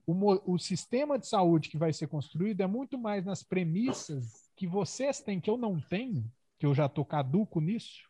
[0.07, 4.65] o, o sistema de saúde que vai ser construído é muito mais nas premissas que
[4.65, 6.25] vocês têm, que eu não tenho,
[6.57, 8.06] que eu já estou caduco nisso.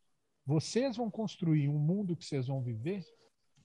[0.48, 3.06] Vocês vão construir um mundo que vocês vão viver.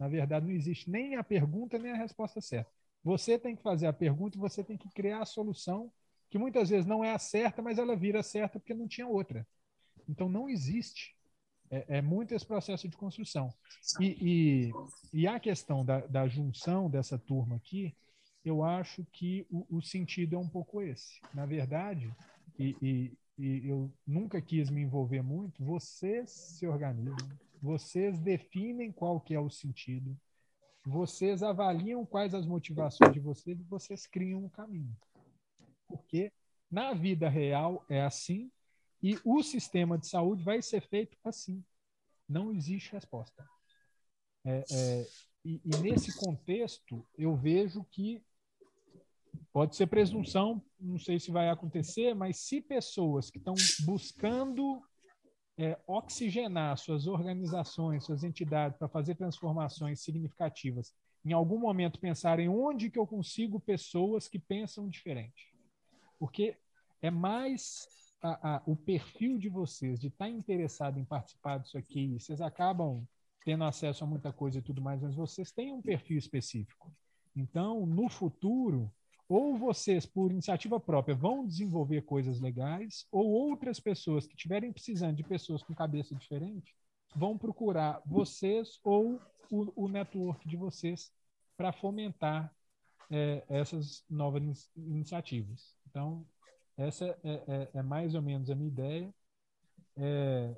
[0.01, 2.69] Na verdade, não existe nem a pergunta nem a resposta certa.
[3.05, 5.93] Você tem que fazer a pergunta e você tem que criar a solução,
[6.29, 9.47] que muitas vezes não é a certa, mas ela vira certa porque não tinha outra.
[10.09, 11.17] Então, não existe.
[11.71, 13.55] É, é muito esse processo de construção.
[14.01, 17.97] E, e, e a questão da, da, junção dessa turma aqui,
[18.45, 21.21] eu acho que o, o sentido é um pouco esse.
[21.33, 22.13] Na verdade,
[22.59, 27.29] e, e, eu nunca quis me envolver muito, vocês se organizam,
[27.61, 30.17] vocês definem qual que é o sentido,
[30.85, 34.97] vocês avaliam quais as motivações de vocês e vocês criam um caminho.
[35.89, 36.33] porque
[36.71, 38.51] na vida real é assim
[39.03, 41.63] e o sistema de saúde vai ser feito assim.
[42.29, 43.47] Não existe resposta.
[44.45, 45.07] É, é,
[45.45, 48.25] e, e nesse contexto, eu vejo que
[49.53, 54.83] pode ser presunção, não sei se vai acontecer, mas se pessoas que estão buscando
[55.59, 62.91] é, oxigenar suas organizações, suas entidades para fazer transformações significativas, em algum momento pensarem onde
[62.91, 65.55] que eu consigo pessoas que pensam diferente.
[66.19, 66.57] Porque
[67.01, 67.87] é mais
[68.23, 72.41] a, a, o perfil de vocês, de estar tá interessado em participar disso aqui, vocês
[72.41, 73.07] acabam
[73.45, 76.93] tendo acesso a muita coisa e tudo mais, mas vocês têm um perfil específico.
[77.35, 78.93] Então, no futuro,
[79.33, 85.17] ou vocês, por iniciativa própria, vão desenvolver coisas legais, ou outras pessoas que estiverem precisando
[85.17, 86.75] de pessoas com cabeça diferente
[87.15, 91.13] vão procurar vocês ou o, o network de vocês
[91.57, 92.55] para fomentar
[93.11, 95.77] é, essas novas iniciativas.
[95.89, 96.27] Então,
[96.77, 99.15] essa é, é, é, mais ou menos a minha ideia.
[99.97, 100.57] É,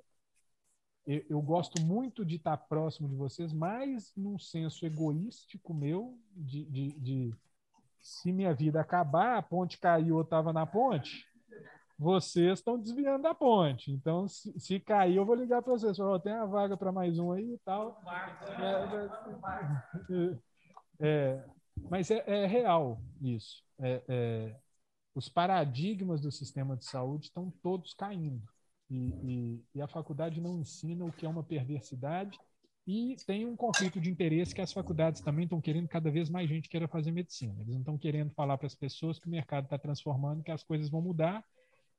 [1.07, 6.65] eu, eu, gosto muito de estar próximo de vocês, mas num senso egoístico meu, de,
[6.65, 7.35] de, de
[8.05, 11.27] se minha vida acabar, a ponte caiu, eu estava na ponte,
[11.99, 13.91] vocês estão desviando da ponte.
[13.91, 15.99] Então, se, se cair, eu vou ligar para vocês.
[15.99, 17.99] Oh, tem a vaga para mais um aí e tal.
[20.11, 20.37] É,
[21.01, 21.45] é, é,
[21.89, 23.65] mas é, é, real isso.
[23.81, 24.57] É, é,
[25.15, 28.43] os paradigmas do sistema de saúde estão todos caindo.
[28.91, 32.39] E, e, e, a faculdade não ensina o que é uma perversidade
[32.87, 36.49] e tem um conflito de interesse que as faculdades também estão querendo cada vez mais
[36.49, 37.55] gente queira fazer medicina.
[37.61, 40.63] Eles não estão querendo falar para as pessoas que o mercado está transformando, que as
[40.63, 41.43] coisas vão mudar.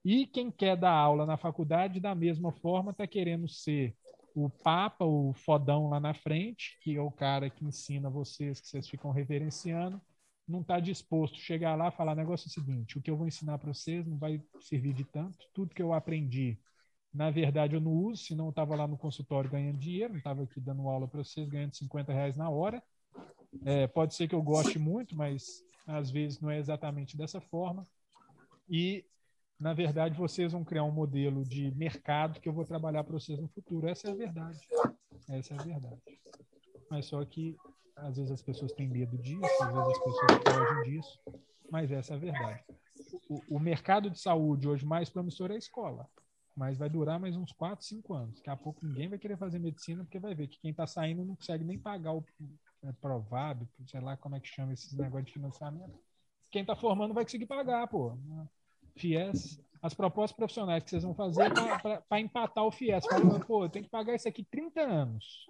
[0.03, 3.95] E quem quer dar aula na faculdade, da mesma forma, está querendo ser
[4.35, 8.67] o Papa, o fodão lá na frente, que é o cara que ensina vocês, que
[8.67, 9.99] vocês ficam reverenciando,
[10.47, 13.17] não está disposto a chegar lá e falar: negócio é o seguinte, o que eu
[13.17, 16.59] vou ensinar para vocês não vai servir de tanto, tudo que eu aprendi,
[17.15, 20.43] na verdade, eu não uso, senão eu estava lá no consultório ganhando dinheiro, não estava
[20.43, 22.83] aqui dando aula para vocês, ganhando 50 reais na hora.
[23.63, 27.87] É, pode ser que eu goste muito, mas às vezes não é exatamente dessa forma.
[28.69, 29.05] E
[29.57, 33.39] na verdade, vocês vão criar um modelo de mercado que eu vou trabalhar para vocês
[33.39, 33.87] no futuro.
[33.87, 34.59] Essa é a verdade.
[35.29, 36.01] Essa é a verdade.
[36.91, 37.55] Mas só que
[37.95, 41.19] às vezes as pessoas têm medo disso, às vezes as pessoas fogem disso,
[41.71, 42.63] mas essa é a verdade.
[43.29, 46.05] O, o mercado de saúde hoje mais promissor é a escola,
[46.55, 48.35] mas vai durar mais uns 4, 5 anos.
[48.37, 51.25] Daqui a pouco ninguém vai querer fazer medicina porque vai ver que quem está saindo
[51.25, 52.23] não consegue nem pagar o
[52.83, 55.99] é, provado, sei lá como é que chama esses negócios de financiamento.
[56.51, 58.17] Quem está formando vai conseguir pagar, pô.
[58.97, 61.51] FIES, as propostas profissionais que vocês vão fazer
[62.07, 63.05] para empatar o FIES.
[63.05, 65.47] Falando, pô, eu tenho que pagar isso aqui 30 anos.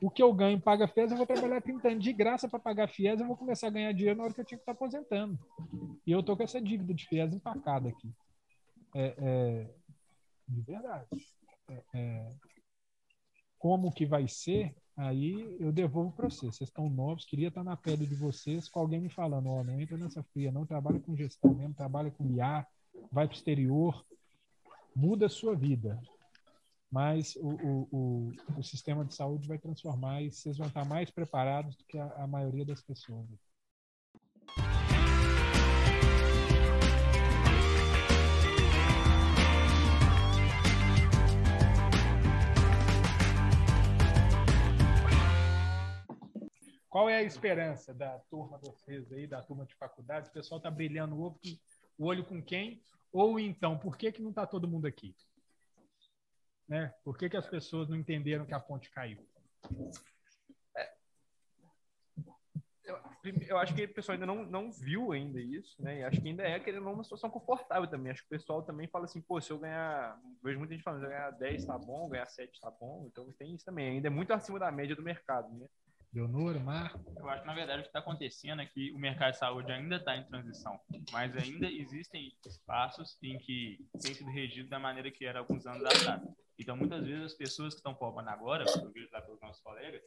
[0.00, 2.88] O que eu ganho paga FIES, eu vou trabalhar 30 anos de graça para pagar
[2.88, 5.38] FIES, eu vou começar a ganhar dinheiro na hora que eu tinha que estar aposentando.
[6.06, 8.12] E eu tô com essa dívida de FIES empacada aqui.
[8.94, 9.74] É, é,
[10.48, 11.08] de verdade.
[11.68, 12.30] É, é
[13.64, 16.54] como que vai ser, aí eu devolvo para vocês.
[16.54, 19.64] Vocês estão novos, queria estar na pele de vocês com alguém me falando, ó, oh,
[19.64, 22.66] não entra nessa fria, não trabalha com gestão mesmo, trabalha com IA,
[23.10, 24.04] vai para o exterior,
[24.94, 25.98] muda a sua vida.
[26.90, 31.10] Mas o, o, o, o, sistema de saúde vai transformar e vocês vão estar mais
[31.10, 33.26] preparados do que a, a maioria das pessoas.
[46.94, 50.28] Qual é a esperança da turma de vocês aí, da turma de faculdade?
[50.28, 51.40] O pessoal está brilhando o ovo
[51.98, 52.84] o olho com quem?
[53.12, 55.12] Ou então, por que, que não está todo mundo aqui?
[56.68, 56.94] Né?
[57.02, 59.28] Por que, que as pessoas não entenderam que a ponte caiu?
[60.76, 60.94] É.
[62.84, 63.00] Eu,
[63.48, 65.98] eu, acho que o pessoal ainda não, não viu ainda isso, né?
[65.98, 68.12] E acho que ainda é querendo uma situação confortável também.
[68.12, 70.16] Acho que o pessoal também fala assim, pô, se eu ganhar.
[70.40, 73.08] Vejo muita gente falando, se eu ganhar 10 tá bom, ganhar 7 tá bom.
[73.10, 73.96] Então tem isso também.
[73.96, 75.66] Ainda é muito acima da média do mercado, né?
[76.14, 77.00] Leonora, Marco?
[77.18, 79.72] Eu acho que, na verdade, o que está acontecendo é que o mercado de saúde
[79.72, 80.78] ainda está em transição,
[81.10, 85.84] mas ainda existem espaços em que tem sido regido da maneira que era alguns anos
[85.84, 86.22] atrás.
[86.56, 90.02] Então, muitas vezes, as pessoas que estão formando agora, eu vejo lá pelos nossos colegas,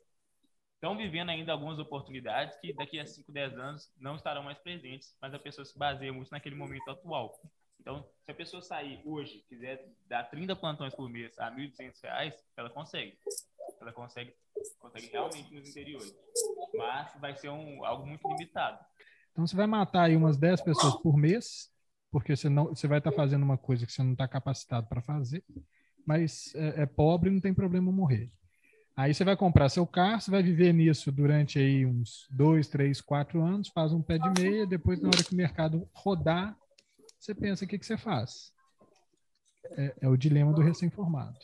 [0.76, 5.14] estão vivendo ainda algumas oportunidades que daqui a 5, 10 anos não estarão mais presentes,
[5.22, 7.38] mas a pessoa se baseia muito naquele momento atual.
[7.82, 12.34] Então, se a pessoa sair hoje, quiser dar 30 plantões por mês a R$ 1.200,
[12.56, 13.18] ela consegue.
[13.80, 14.34] Ela consegue
[14.80, 16.14] consegue realmente nos interiores.
[16.76, 18.80] Mas vai ser um, algo muito limitado.
[19.32, 21.70] Então você vai matar aí umas 10 pessoas por mês,
[22.12, 24.88] porque você, não, você vai estar tá fazendo uma coisa que você não está capacitado
[24.88, 25.44] para fazer,
[26.06, 28.32] mas é, é pobre não tem problema morrer.
[28.96, 33.00] Aí você vai comprar seu carro, você vai viver nisso durante aí uns dois, três,
[33.00, 36.58] quatro anos, faz um pé de meia, depois na hora que o mercado rodar,
[37.20, 38.52] você pensa o que, que você faz.
[39.78, 41.38] É, é o dilema do recém-formado.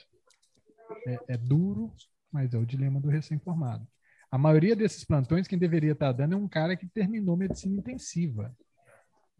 [1.06, 1.94] É, é, duro,
[2.34, 3.88] mas é o dilema do recém-formado.
[4.32, 8.56] A maioria desses plantões, quem deveria estar dando é um cara que terminou medicina intensiva.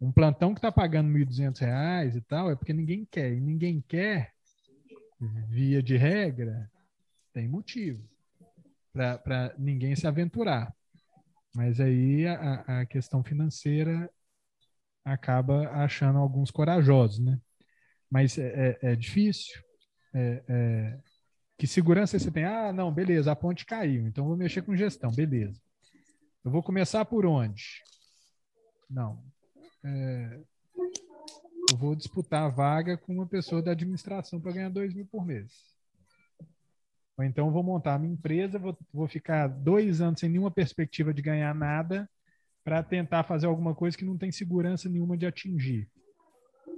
[0.00, 3.32] Um plantão que está pagando R$ 1.200 e tal é porque ninguém quer.
[3.32, 4.32] E ninguém quer,
[5.48, 6.70] via de regra,
[7.32, 8.08] tem motivo
[8.92, 10.72] para ninguém se aventurar.
[11.54, 14.08] Mas aí a, a, questão financeira
[15.04, 17.40] acaba achando alguns corajosos, né?
[18.08, 19.60] Mas é, é, é difícil.
[20.14, 21.00] É, é,
[21.56, 22.44] que segurança você tem?
[22.44, 25.60] Ah, não, beleza, a ponte caiu, então vou mexer com gestão, beleza.
[26.44, 27.82] Eu vou começar por onde?
[28.90, 29.22] Não.
[29.82, 30.40] É,
[31.70, 35.24] eu vou disputar a vaga com uma pessoa da administração para ganhar dois mil por
[35.24, 35.74] mês.
[37.16, 41.14] Ou então vou montar a minha empresa, vou, vou ficar dois anos sem nenhuma perspectiva
[41.14, 42.08] de ganhar nada
[42.64, 45.88] para tentar fazer alguma coisa que não tem segurança nenhuma de atingir.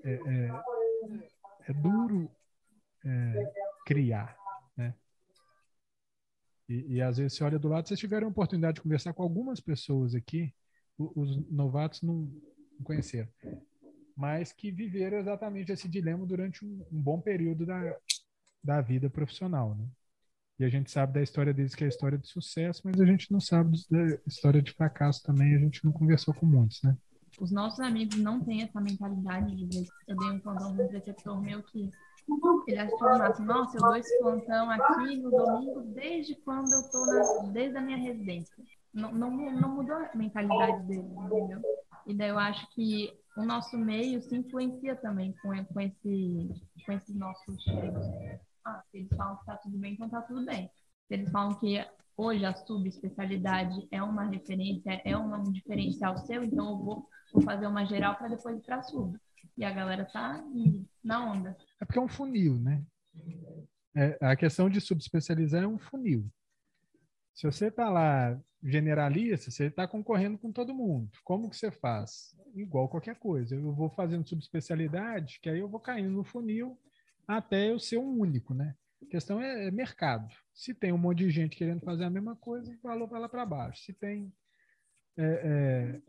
[0.04, 2.30] É, é, é duro
[3.04, 3.52] é,
[3.86, 4.36] criar,
[4.76, 4.94] né?
[6.68, 9.22] E, e, às vezes você olha do lado, vocês tiveram a oportunidade de conversar com
[9.22, 10.52] algumas pessoas aqui,
[10.98, 12.22] os novatos não,
[12.78, 13.28] não conheceram,
[14.16, 17.96] mas que viveram exatamente esse dilema durante um, um bom período da,
[18.64, 19.86] da vida profissional, né?
[20.58, 23.04] E a gente sabe da história deles que é a história de sucesso, mas a
[23.04, 26.96] gente não sabe da história de fracasso também, a gente não conversou com muitos, né?
[27.38, 29.86] Os nossos amigos não têm essa mentalidade de ver.
[30.08, 30.74] Eu dei um plantão
[31.22, 31.90] com um meu que
[32.66, 37.06] ele achou assim, nossa, eu dou esse plantão aqui no domingo desde quando eu tô
[37.06, 38.54] na, desde a minha residência.
[38.92, 41.60] Não, não, não mudou a mentalidade dele, entendeu?
[42.06, 46.50] E daí eu acho que o nosso meio se influencia também com, com, esse,
[46.84, 47.64] com esses nossos
[48.66, 50.68] ah, se eles falam que está tudo bem, então está tudo bem.
[51.06, 51.84] Se eles falam que
[52.16, 57.68] hoje a subespecialidade é uma referência, é um diferencial seu, então eu vou, vou fazer
[57.68, 59.16] uma geral para depois ir para sub.
[59.56, 60.42] E a galera tá
[61.02, 61.56] na onda.
[61.80, 62.84] É porque é um funil, né?
[63.94, 66.30] É, a questão de subespecializar é um funil.
[67.34, 71.10] Se você está lá generalista, você está concorrendo com todo mundo.
[71.22, 72.34] Como que você faz?
[72.54, 73.54] Igual qualquer coisa.
[73.54, 76.78] Eu vou fazendo subespecialidade, que aí eu vou caindo no funil
[77.26, 78.74] até eu ser um único, né?
[79.02, 80.34] A questão é, é mercado.
[80.54, 83.28] Se tem um monte de gente querendo fazer a mesma coisa, o valor vai lá
[83.28, 83.84] para baixo.
[83.84, 84.32] Se tem
[85.16, 86.02] é, é,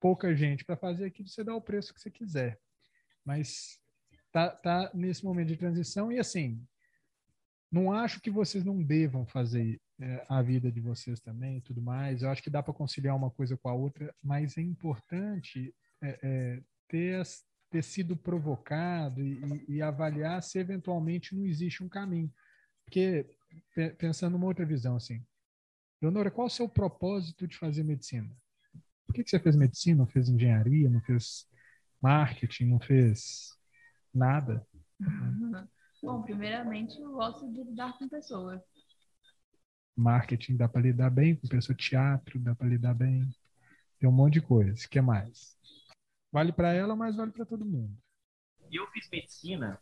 [0.00, 2.58] pouca gente para fazer aquilo, você dá o preço que você quiser.
[3.24, 3.80] Mas
[4.36, 6.62] tá, tá nesse momento de transição e assim,
[7.72, 11.80] não acho que vocês não devam fazer é, a vida de vocês também e tudo
[11.80, 12.20] mais.
[12.20, 16.18] Eu acho que dá para conciliar uma coisa com a outra, mas é importante é,
[16.22, 17.22] é, ter
[17.68, 22.32] ter sido provocado e, e, avaliar se eventualmente não existe um caminho.
[22.84, 23.26] Porque,
[23.98, 25.20] pensando numa outra visão, assim,
[26.00, 28.30] Leonora, qual o seu propósito de fazer medicina?
[29.04, 31.48] Por que, que você fez medicina, não fez engenharia, não fez
[32.00, 33.55] marketing, não fez
[34.16, 34.66] nada?
[36.02, 38.60] Bom, primeiramente, eu gosto de lidar com pessoas.
[39.96, 43.28] Marketing dá para lidar bem com pessoa, teatro dá para lidar bem.
[43.98, 44.72] Tem um monte de coisa.
[44.72, 45.56] O que mais?
[46.30, 47.96] Vale para ela, mas vale para todo mundo.
[48.70, 49.80] Eu fiz medicina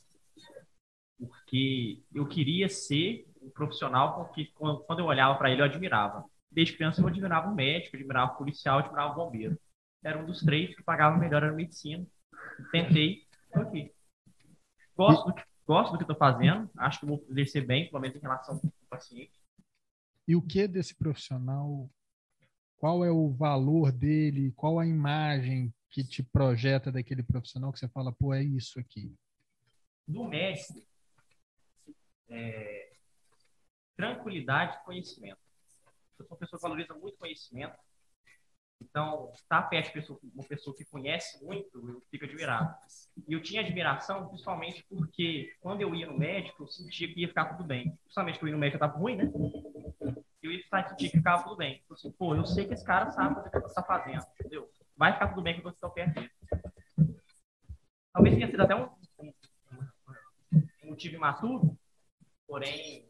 [1.18, 6.24] porque eu queria ser um profissional porque quando eu olhava para ele eu admirava.
[6.50, 9.58] Desde criança eu admirava o médico, admirava o policial, admirava o bombeiro.
[10.02, 12.06] Era um dos três que pagava melhor na medicina.
[12.70, 13.93] Tentei, estou aqui.
[14.96, 18.20] Gosto, do, gosto do que estou fazendo, acho que vou descer bem, pelo menos em
[18.20, 19.32] relação ao paciente.
[20.26, 21.90] E o que desse profissional?
[22.76, 24.52] Qual é o valor dele?
[24.52, 29.14] Qual a imagem que te projeta daquele profissional que você fala, pô, é isso aqui?
[30.06, 30.86] Do mestre,
[32.28, 32.92] é,
[33.96, 35.38] tranquilidade e conhecimento.
[36.18, 37.76] Eu sou uma pessoa que valoriza muito conhecimento.
[38.80, 42.74] Então, estar perto de uma pessoa que conhece muito, eu fico admirado.
[43.26, 47.28] E eu tinha admiração, principalmente porque quando eu ia no médico, eu sentia que ia
[47.28, 47.96] ficar tudo bem.
[48.02, 49.32] Principalmente que eu ia no médico, eu estava ruim, né?
[50.42, 51.82] Eu ia sentir que ficava tudo bem.
[51.88, 54.70] Eu assim, pô, eu sei que esse cara sabe o que está fazendo, entendeu?
[54.96, 56.30] vai ficar tudo bem que você está perto dele.
[58.12, 59.32] Talvez tenha sido até um, um,
[60.84, 61.76] um motivo imaturo,
[62.46, 63.08] porém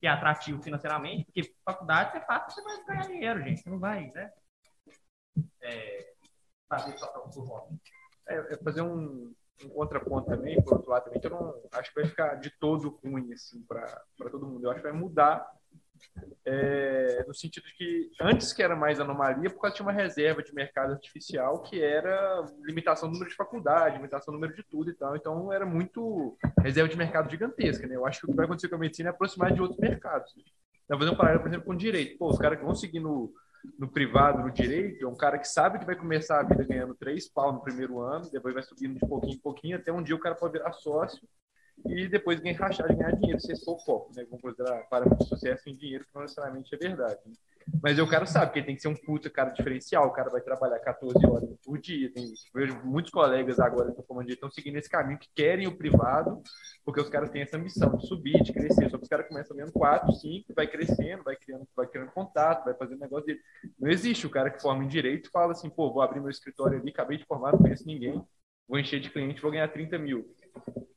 [0.00, 3.62] que é atrativo financeiramente, porque faculdade você faz, você vai ganhar dinheiro, gente.
[3.62, 4.32] Você não vai, né?
[5.60, 6.14] É,
[6.68, 7.78] fazer só para o.
[8.26, 11.92] É, é, fazer um, um contraponto também, por outro lado também, que eu não acho
[11.92, 14.64] que vai ficar de todo ruim assim para todo mundo.
[14.64, 15.46] Eu acho que vai mudar
[16.44, 20.42] é, no sentido de que antes que era mais anomalia, por causa tinha uma reserva
[20.42, 24.90] de mercado artificial que era limitação do número de faculdade, limitação do número de tudo
[24.90, 25.16] e tal.
[25.16, 27.96] Então era muito reserva de mercado gigantesca, né?
[27.96, 30.32] Eu acho que o que vai acontecer com a medicina é aproximar de outros mercados.
[30.84, 32.18] Então, fazer um paralelo, por exemplo, com o direito.
[32.18, 33.32] Pô, os caras que vão seguir no,
[33.78, 36.94] no privado, no direito, é um cara que sabe que vai começar a vida ganhando
[36.94, 40.16] três pau no primeiro ano, depois vai subindo de pouquinho em pouquinho, até um dia
[40.16, 41.20] o cara pode virar sócio
[41.86, 44.24] e depois ganhar rachar ganhar dinheiro, se esse for o foco, né?
[44.24, 47.20] Vamos considerar parâmetro de sucesso em dinheiro, que não necessariamente é verdade.
[47.26, 47.32] Né?
[47.82, 50.40] Mas o cara sabe que tem que ser um puta cara diferencial, o cara vai
[50.40, 52.12] trabalhar 14 horas por dia.
[52.12, 56.42] Tem, vejo muitos colegas agora que estão estão seguindo esse caminho, que querem o privado,
[56.84, 58.90] porque os caras têm essa missão de subir, de crescer.
[58.90, 62.64] Só que os caras começam ganhando 4, 5, vai crescendo, vai criando, vai criando contato,
[62.64, 63.40] vai fazendo negócio dele.
[63.78, 66.78] Não existe o cara que forma em direito fala assim, pô, vou abrir meu escritório
[66.78, 68.22] ali, acabei de formar, não conheço ninguém,
[68.68, 70.34] vou encher de cliente, vou ganhar 30 mil.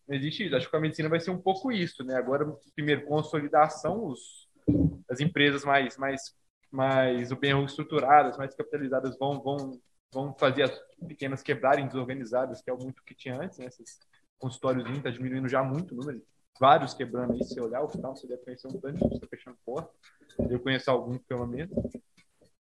[0.07, 0.55] Não existe isso.
[0.55, 2.15] Acho que a medicina vai ser um pouco isso, né?
[2.15, 2.45] Agora,
[2.75, 4.47] primeiro, consolidação, os,
[5.09, 6.35] as empresas mais, mais,
[6.71, 9.79] mais bem estruturadas, mais capitalizadas vão, vão,
[10.11, 13.65] vão fazer as pequenas quebrarem desorganizadas, que é muito que tinha antes, né?
[13.65, 13.99] Esses
[14.37, 16.21] consultórios está diminuindo já muito o número.
[16.59, 19.57] Vários quebrando aí, se olhar o final, você deve conhecer um tanto de está fechando
[19.65, 19.89] porta.
[20.49, 21.73] Eu conheço alguns, pelo menos.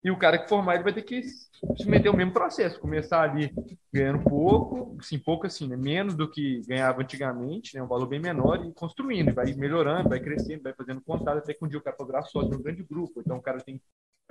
[0.06, 3.24] E o cara que formar, ele vai ter que se meter o mesmo processo, começar
[3.24, 3.52] ali
[3.92, 5.76] ganhando pouco, assim, pouco assim, né?
[5.76, 7.82] menos do que ganhava antigamente, né?
[7.82, 11.66] um valor bem menor, e construindo, vai melhorando, vai crescendo, vai fazendo contato, até que
[11.66, 13.20] um dia o cara virar sócio de um grande grupo.
[13.20, 13.82] Então o cara tem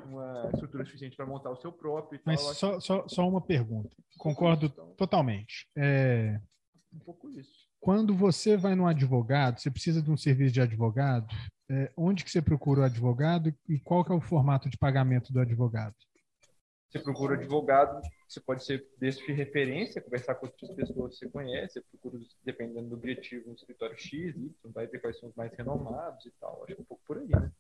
[0.05, 2.21] uma estrutura suficiente para montar o seu próprio.
[2.25, 3.91] Mas só, só, só uma pergunta.
[4.17, 5.67] Concordo então, totalmente.
[5.77, 6.39] É...
[6.93, 7.67] Um pouco isso.
[7.81, 11.27] Quando você vai no advogado, você precisa de um serviço de advogado,
[11.71, 15.33] é, onde que você procura o advogado e qual que é o formato de pagamento
[15.33, 15.95] do advogado?
[16.91, 21.29] Você procura advogado, você pode ser desse de referência, conversar com outras pessoas que você
[21.29, 25.35] conhece, você procura, dependendo do objetivo, um escritório X, Y, vai ver quais são os
[25.35, 26.63] mais renomados e tal.
[26.63, 27.51] Acho que é um pouco por aí, né?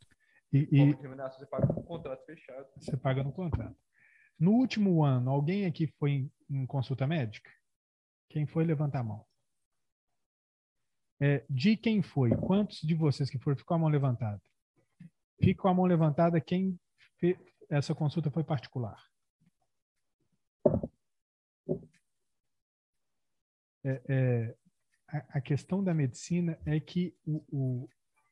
[0.52, 2.66] E, e você paga no contrato fechado.
[2.76, 3.76] Você paga no contrato.
[4.38, 7.50] No último ano, alguém aqui foi em, em consulta médica?
[8.28, 9.26] Quem foi, levanta a mão.
[11.26, 12.36] É, de quem foi?
[12.36, 13.56] Quantos de vocês que foram?
[13.56, 14.42] Ficou a mão levantada.
[15.42, 16.78] Fica com a mão levantada quem
[17.18, 17.38] fez,
[17.70, 19.02] essa consulta foi particular.
[23.82, 24.56] É, é,
[25.08, 27.88] a, a, questão da medicina é que o, o,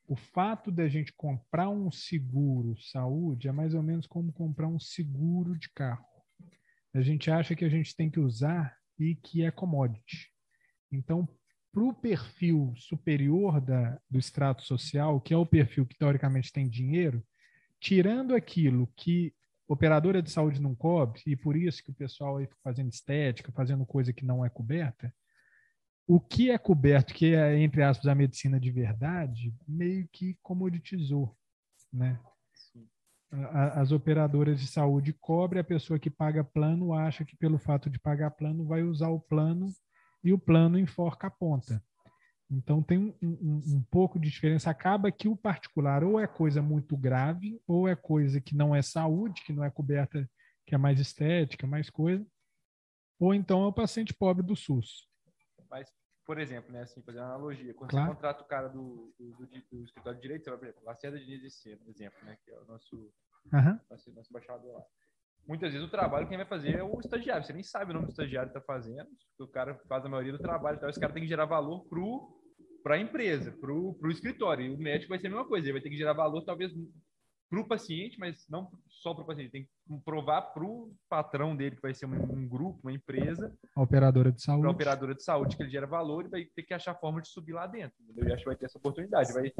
[0.09, 4.79] o fato da gente comprar um seguro saúde é mais ou menos como comprar um
[4.79, 6.05] seguro de carro.
[6.93, 10.31] A gente acha que a gente tem que usar e que é commodity.
[10.91, 11.27] Então,
[11.73, 16.69] para o perfil superior da, do extrato social, que é o perfil que teoricamente tem
[16.69, 17.25] dinheiro,
[17.79, 19.33] tirando aquilo que
[19.67, 23.51] operadora de saúde não cobre, e por isso que o pessoal aí fica fazendo estética,
[23.51, 25.11] fazendo coisa que não é coberta,
[26.05, 31.35] o que é coberto, que é, entre aspas, a medicina de verdade, meio que comoditizou,
[31.91, 32.19] né?
[33.51, 37.97] As operadoras de saúde cobrem, a pessoa que paga plano acha que pelo fato de
[37.97, 39.73] pagar plano vai usar o plano
[40.23, 41.83] e o plano enforca a ponta.
[42.49, 44.69] Então tem um, um, um, pouco de diferença.
[44.69, 48.81] Acaba que o particular ou é coisa muito grave, ou é coisa que não é
[48.81, 50.29] saúde, que não é coberta,
[50.65, 52.25] que é mais estética, mais coisa,
[53.19, 55.09] ou então é o paciente pobre do SUS.
[55.69, 55.91] Mas,
[56.25, 58.07] por exemplo, né, assim, fazer uma analogia, quando claro.
[58.07, 61.41] você contrata o cara do, do, do, do escritório de direito, por exemplo, Lacerda Diniz
[61.41, 62.95] de C, por exemplo, né, que é o nosso,
[63.51, 63.79] uhum.
[63.89, 64.83] nosso, nosso embaixador lá
[65.47, 67.45] muitas vezes o trabalho quem vai fazer é o estagiário.
[67.45, 69.07] Você nem sabe o nome do estagiário que está fazendo,
[69.39, 70.77] o cara faz a maioria do trabalho.
[70.77, 71.85] Então, esse cara tem que gerar valor
[72.83, 74.65] para a empresa, para o escritório.
[74.65, 76.71] E o médico vai ser a mesma coisa, ele vai ter que gerar valor, talvez,
[77.53, 79.51] para o paciente, mas não só para o paciente.
[79.51, 79.69] Tem que
[80.03, 83.55] provar para o patrão dele, que vai ser um, um grupo, uma empresa.
[83.75, 84.65] A operadora de saúde.
[84.65, 87.27] A operadora de saúde, que ele gera valor e vai ter que achar forma de
[87.27, 87.95] subir lá dentro.
[88.01, 88.29] Entendeu?
[88.29, 89.31] Eu acho que vai ter essa oportunidade.
[89.33, 89.51] Vai,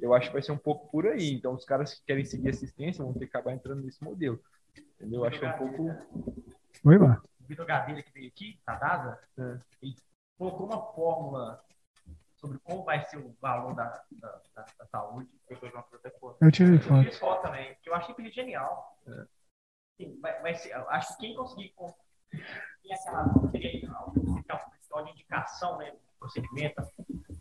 [0.00, 1.32] eu acho que vai ser um pouco por aí.
[1.32, 4.40] Então, os caras que querem seguir assistência vão ter que acabar entrando nesse modelo.
[5.00, 5.24] Entendeu?
[5.24, 6.44] Acho que é um pouco.
[6.84, 7.22] Oi, Mar.
[7.40, 9.58] O Vitor Gadelha, que veio aqui, da DASA, é.
[9.80, 9.96] ele
[10.36, 11.64] colocou uma fórmula
[12.36, 15.30] sobre como vai ser o valor da, da, da, da saúde.
[15.48, 15.56] Eu
[16.52, 17.06] tirei foto.
[17.06, 18.98] Eu foto também, que eu achei que ele genial.
[19.06, 19.26] É.
[19.96, 21.74] Sim, vai, vai ser, acho que quem conseguir
[23.52, 23.86] tem
[24.38, 26.80] aquela questão de indicação, né, procedimento,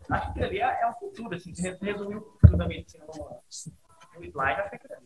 [0.10, 4.62] acho que ali é, é o futuro, assim, resumiu o futuro da medicina no slide,
[4.62, 5.00] acho que é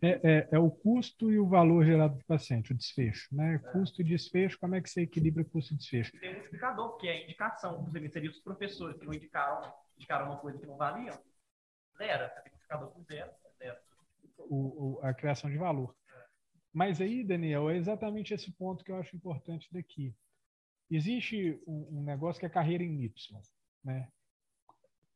[0.00, 3.34] é, é, é, o custo e o valor gerado para o paciente, o desfecho.
[3.34, 3.56] Né?
[3.56, 3.58] É.
[3.72, 6.12] Custo e desfecho, como é que você equilibra custo e desfecho?
[6.18, 7.80] Tem um indicador, que é a indicação.
[7.80, 11.18] Inclusive, seria os professores que não indicaram, indicaram uma coisa que não valia.
[11.96, 12.30] Zero.
[12.42, 13.30] Tem um indicador com zero.
[13.58, 13.78] zero.
[14.38, 15.94] O, o, a criação de valor.
[16.72, 20.14] Mas aí, Daniel, é exatamente esse ponto que eu acho importante daqui.
[20.90, 23.40] Existe um, um negócio que é carreira em Y.
[23.84, 24.08] Né?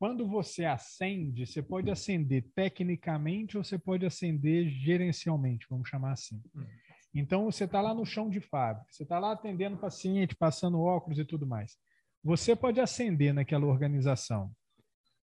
[0.02, 6.42] Quando você acende, você pode acender tecnicamente ou você pode acender gerencialmente, vamos chamar assim.
[6.56, 6.66] Hum.
[7.14, 11.20] Então, você está lá no chão de fábrica, você está lá atendendo paciente, passando óculos
[11.20, 11.78] e tudo mais.
[12.24, 14.50] Você pode acender naquela organização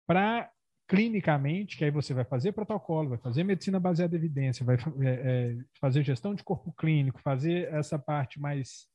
[0.08, 0.50] para
[0.88, 5.10] clinicamente, que aí você vai fazer protocolo, vai fazer medicina baseada em evidência, vai é,
[5.10, 8.88] é, fazer gestão de corpo clínico, fazer essa parte mais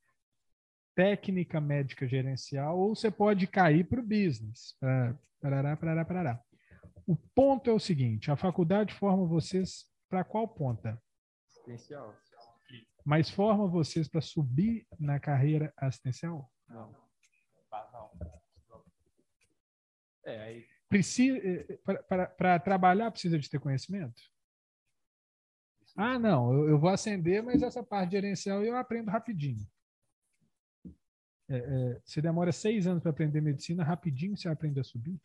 [0.99, 4.77] técnica médica gerencial, ou você pode cair para o business.
[5.41, 6.43] Parará, parará, parará.
[7.07, 11.01] O ponto é o seguinte: a faculdade forma vocês para qual ponta?
[11.49, 12.17] Assistencial.
[13.05, 16.51] Mas forma vocês para subir na carreira assistencial?
[16.69, 16.93] Não.
[20.25, 21.39] É, aí Precisa,
[22.37, 24.21] para trabalhar, precisa de ter conhecimento?
[25.95, 29.65] Ah, não, eu, eu vou acender, mas essa parte gerencial eu aprendo rapidinho.
[31.49, 35.19] É, é, você demora seis anos para aprender medicina, rapidinho você aprende a subir.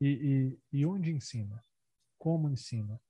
[0.00, 1.64] E, e, e onde ensina?
[2.18, 3.00] Como ensina?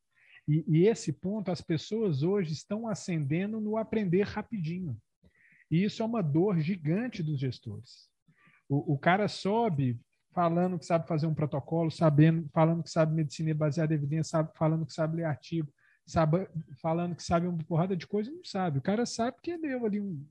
[0.46, 5.00] E, e, esse ponto as pessoas hoje estão acendendo no aprender rapidinho.
[5.70, 8.10] E isso é uma dor gigante dos gestores.
[8.68, 9.98] O, o cara sobe
[10.34, 14.50] falando que sabe fazer um protocolo, sabendo, falando que sabe medicina baseada em evidência, sabe,
[14.54, 15.72] falando que sabe ler artigo,
[16.04, 16.46] sabe,
[16.82, 18.78] falando que sabe uma porrada de coisa, não sabe.
[18.78, 20.26] O cara sabe porque deu ali um,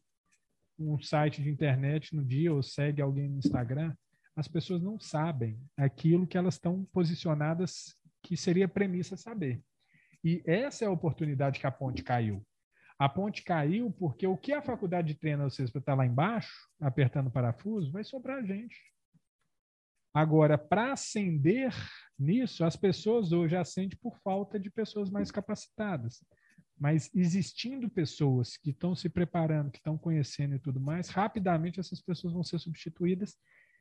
[0.92, 3.96] um site de internet no dia ou segue alguém no Instagram.
[4.36, 9.62] As pessoas não sabem aquilo que elas estão posicionadas que seria premissa saber.
[10.24, 12.46] E essa é a oportunidade que a ponte caiu.
[12.98, 17.30] A ponte caiu porque o que a faculdade treina vocês para estar lá embaixo, apertando
[17.30, 18.78] parafuso, vai sobrar a gente.
[20.14, 21.74] Agora, para ascender
[22.18, 26.24] nisso, as pessoas hoje ascendem por falta de pessoas mais capacitadas.
[26.78, 32.01] Mas existindo pessoas que estão se preparando, que estão conhecendo e tudo mais, rapidamente essas
[32.01, 33.38] pessoas vão ser substituídas.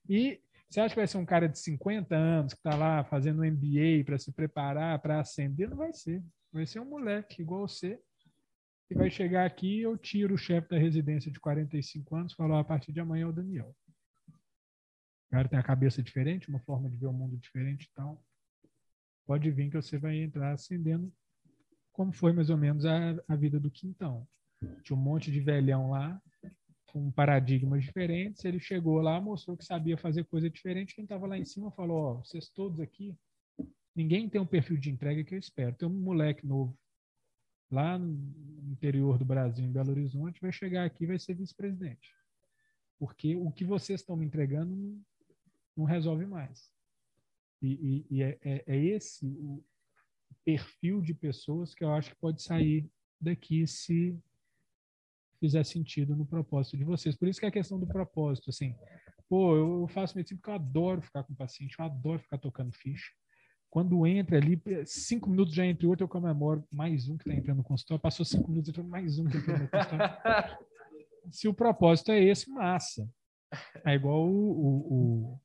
[0.09, 3.43] E você acha que vai ser um cara de 50 anos que está lá fazendo
[3.43, 5.69] um MBA para se preparar, para ascender?
[5.69, 6.23] Não vai ser.
[6.53, 7.99] Vai ser um moleque igual você,
[8.87, 12.57] que vai chegar aqui eu tiro o chefe da residência de 45 anos e falo,
[12.57, 13.75] a partir de amanhã é o Daniel
[15.33, 18.23] cara tem a cabeça diferente, uma forma de ver o mundo diferente e tal,
[19.25, 21.11] pode vir que você vai entrar acendendo
[21.93, 24.27] como foi mais ou menos a, a vida do Quintão.
[24.83, 26.21] Tinha um monte de velhão lá,
[26.87, 31.39] com paradigmas diferentes, ele chegou lá, mostrou que sabia fazer coisa diferente, quem estava lá
[31.39, 33.17] em cima falou, ó, oh, vocês todos aqui,
[33.95, 35.75] ninguém tem um perfil de entrega que eu espero.
[35.75, 36.79] Tem um moleque novo
[37.71, 42.15] lá no interior do Brasil, em Belo Horizonte, vai chegar aqui vai ser vice-presidente.
[42.99, 45.01] Porque o que vocês estão me entregando
[45.75, 46.71] não resolve mais.
[47.63, 49.65] E, e, e é, é, é, esse o
[50.45, 52.89] perfil de pessoas que eu acho que pode sair
[53.21, 54.19] daqui se
[55.39, 57.17] fizer sentido no propósito de vocês.
[57.17, 58.75] Por isso que é a questão do propósito, assim,
[59.29, 62.73] pô, eu faço medicina porque eu adoro ficar com o paciente, eu adoro ficar tocando
[62.73, 63.11] ficha.
[63.69, 67.59] Quando entra ali, cinco minutos já entre outro, eu comemoro mais um que está entrando
[67.59, 70.59] no consultório, passou cinco minutos, entrou mais um que entrou no consultório.
[71.31, 73.09] se o propósito é esse, massa.
[73.85, 75.41] É igual o, o, o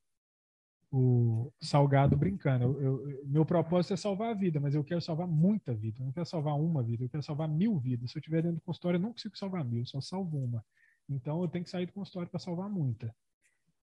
[1.61, 2.63] Salgado brincando.
[2.63, 5.99] Eu, eu, meu propósito é salvar a vida, mas eu quero salvar muita vida.
[5.99, 8.11] Eu não quero salvar uma vida, eu quero salvar mil vidas.
[8.11, 10.63] Se eu estiver dentro do consultório, eu não consigo salvar mil, só salvo uma.
[11.09, 13.13] Então eu tenho que sair do consultório para salvar muita.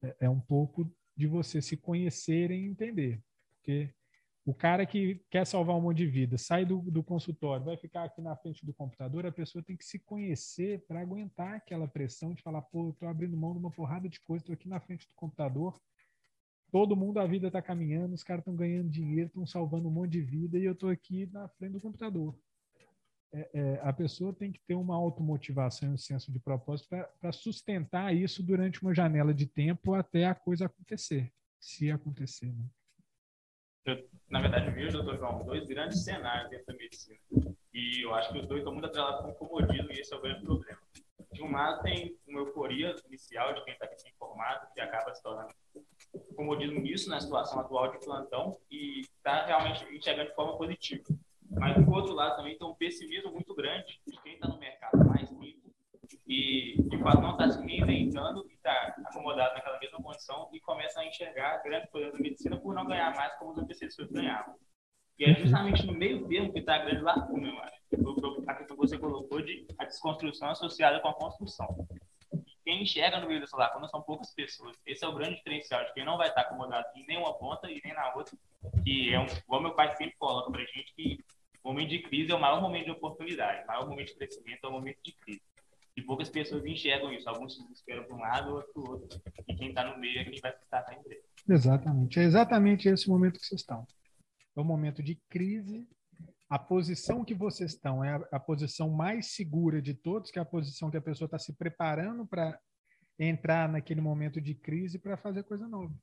[0.02, 3.22] É, é, um pouco de você se conhecer e entender.
[3.56, 3.94] Porque
[4.44, 8.04] o cara que quer salvar um monte de vida, sai do, do consultório, vai ficar
[8.04, 12.34] aqui na frente do computador, a pessoa tem que se conhecer para aguentar aquela pressão
[12.34, 14.80] de falar, pô, eu tô abrindo mão de uma porrada de coisa, tô aqui na
[14.80, 15.78] frente do computador
[16.74, 20.10] todo mundo, a vida está caminhando, os caras estão ganhando dinheiro, estão salvando um monte
[20.10, 22.36] de vida e eu estou aqui na frente do computador.
[23.32, 26.88] É, é, a pessoa tem que ter uma automotivação e um senso de propósito
[27.20, 32.52] para sustentar isso durante uma janela de tempo até a coisa acontecer, se acontecer.
[32.52, 32.64] Né?
[33.84, 37.20] Eu, na verdade, vejo, doutor João, dois grandes cenários dentro da medicina.
[37.72, 40.16] E eu acho que os dois estão muito atrelados com o comodismo e esse é
[40.16, 40.80] o grande problema.
[41.34, 45.22] De um lado, tem uma euforia inicial de quem está aqui informado, que acaba se
[45.22, 45.52] tornando
[46.36, 51.02] comodismo nisso, na situação atual de plantão, e está realmente enxergando de forma positiva.
[51.50, 55.04] Mas, do outro lado, também tem um pessimismo muito grande de quem está no mercado
[55.06, 55.74] mais tempo
[56.26, 61.00] e, de fato, não está se reinventando e está acomodado naquela mesma condição e começa
[61.00, 64.54] a enxergar grande poder da medicina por não ganhar mais como os antecessores ganhavam.
[65.18, 67.83] E é justamente no meio termo que está a grande lacuna, eu acho.
[67.96, 71.86] Questão que você colocou de a desconstrução associada com a construção
[72.64, 74.74] quem enxerga no meio dessa lacuna são poucas pessoas.
[74.86, 77.80] Esse é o grande diferencial de quem não vai estar acomodado em nenhuma ponta e
[77.84, 78.36] nem na outra.
[78.82, 81.18] Que é um, igual meu pai sempre coloca pra gente que
[81.62, 84.64] o momento de crise é o maior momento de oportunidade, o maior momento de crescimento
[84.64, 85.42] é o momento de crise.
[85.96, 87.28] E poucas pessoas enxergam isso.
[87.28, 89.20] Alguns se desesperam para um lado, outro para o outro.
[89.46, 91.22] E quem está no meio é quem vai estar na empresa.
[91.48, 92.18] Exatamente.
[92.18, 93.86] É exatamente esse momento que vocês estão.
[94.56, 95.86] É o momento de crise
[96.48, 100.42] a posição que vocês estão é a, a, posição mais segura de todos, que é
[100.42, 102.58] a posição que a pessoa está se preparando para
[103.18, 105.94] entrar naquele momento de crise para fazer coisa nova.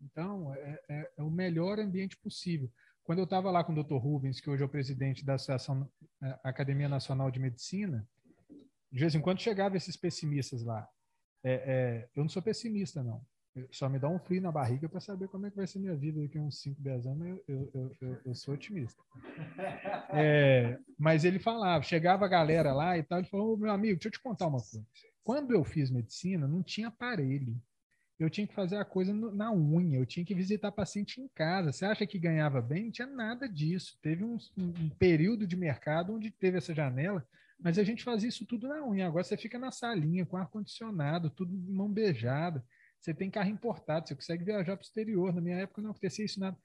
[0.00, 2.70] Então, é, é, é o melhor ambiente possível.
[3.02, 3.96] Quando eu estava lá com o Dr.
[3.96, 5.90] Rubens, que hoje é o presidente da Associação
[6.22, 8.08] é, Academia Nacional de Medicina,
[8.90, 10.88] de vez em quando chegava esses pessimistas lá.
[11.44, 13.24] É, é, eu não sou pessimista, não.
[13.70, 15.96] Só me dá um frio na barriga para saber como é que vai ser minha
[15.96, 17.26] vida daqui a uns 5, 10 anos.
[17.48, 19.02] Eu, eu, eu, eu sou otimista.
[20.12, 24.08] É, mas ele falava, chegava a galera lá e tal, ele falou: meu amigo, deixa
[24.08, 24.86] eu te contar uma coisa.
[25.24, 27.60] Quando eu fiz medicina, não tinha aparelho.
[28.18, 31.72] Eu tinha que fazer a coisa na unha, eu tinha que visitar paciente em casa.
[31.72, 32.84] Você acha que ganhava bem?
[32.84, 33.98] Não tinha nada disso.
[34.02, 37.26] Teve um, um período de mercado onde teve essa janela,
[37.58, 39.06] mas a gente fazia isso tudo na unha.
[39.06, 42.62] Agora você fica na salinha, com ar-condicionado, tudo mão beijada.
[43.00, 45.34] Você tem carro importado, você consegue viajar para o exterior.
[45.34, 46.56] Na minha época não acontecia isso nada.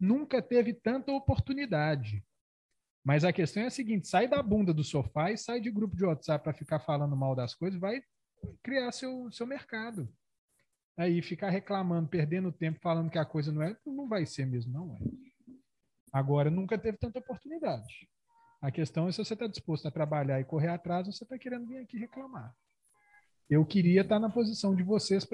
[0.00, 2.24] Nunca teve tanta oportunidade.
[3.04, 5.96] Mas a questão é a seguinte: sai da bunda do sofá e sai de grupo
[5.96, 8.02] de WhatsApp para ficar falando mal das coisas, vai
[8.62, 10.08] criar seu, seu mercado.
[10.96, 14.72] Aí ficar reclamando, perdendo tempo, falando que a coisa não é, não vai ser mesmo,
[14.72, 14.98] não é.
[16.12, 18.08] Agora, nunca teve tanta oportunidade.
[18.60, 21.38] A questão é se você está disposto a trabalhar e correr atrás ou você está
[21.38, 22.52] querendo vir aqui reclamar.
[23.48, 25.26] Eu queria estar na posição de vocês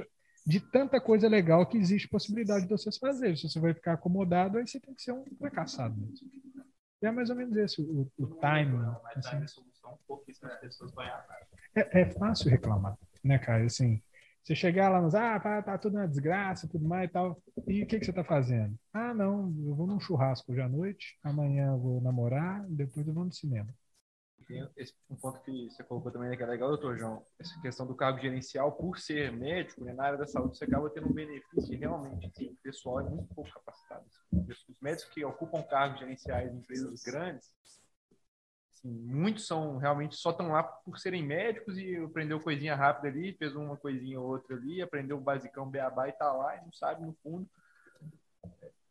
[0.47, 3.37] de tanta coisa legal que existe possibilidade de vocês fazerem.
[3.37, 6.29] Se você vai ficar acomodado, aí você tem que ser um fracassado mesmo.
[7.03, 8.85] é mais ou menos esse o, o timing.
[9.17, 9.37] Assim.
[11.75, 13.65] É, é fácil reclamar, né, cara?
[13.65, 14.03] Assim,
[14.43, 17.43] você chegar lá nos, ah, tá, tá tudo na desgraça, tudo mais e tal.
[17.67, 18.79] E o que, que você tá fazendo?
[18.93, 23.15] Ah, não, eu vou num churrasco hoje à noite, amanhã eu vou namorar, depois eu
[23.15, 23.75] vou no cinema.
[24.47, 27.87] Tem esse, um ponto que você colocou também que é legal, doutor João, essa questão
[27.87, 31.13] do cargo gerencial, por ser médico, né, na área da saúde, você acaba tendo um
[31.13, 34.05] benefício realmente, assim, o pessoal é muito pouco capacitado.
[34.33, 37.55] Os médicos que ocupam cargos gerenciais em empresas grandes,
[38.71, 43.33] assim, muitos são realmente só estão lá por serem médicos e aprendeu coisinha rápida ali,
[43.35, 46.73] fez uma coisinha ou outra ali, aprendeu o basicão beabá e tá lá e não
[46.73, 47.49] sabe no fundo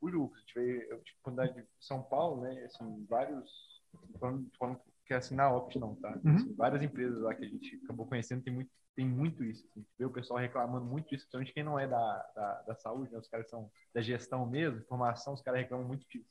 [0.01, 0.39] o lucro.
[0.39, 3.81] Eu tive, eu tive oportunidade de São Paulo, né, assim, vários,
[4.19, 6.17] falando, falando que é assim na Opt não, tá?
[6.23, 6.35] Uhum.
[6.35, 9.65] Assim, várias empresas lá que a gente acabou conhecendo tem muito, tem muito isso.
[9.69, 13.11] Assim, vê o pessoal reclamando muito disso, principalmente quem não é da, da, da saúde,
[13.11, 13.19] né?
[13.19, 16.29] Os caras são da gestão mesmo, formação, os caras reclamam muito disso.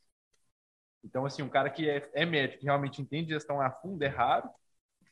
[1.04, 4.08] Então, assim, um cara que é, é médico, que realmente entende gestão a fundo, é
[4.08, 4.48] raro.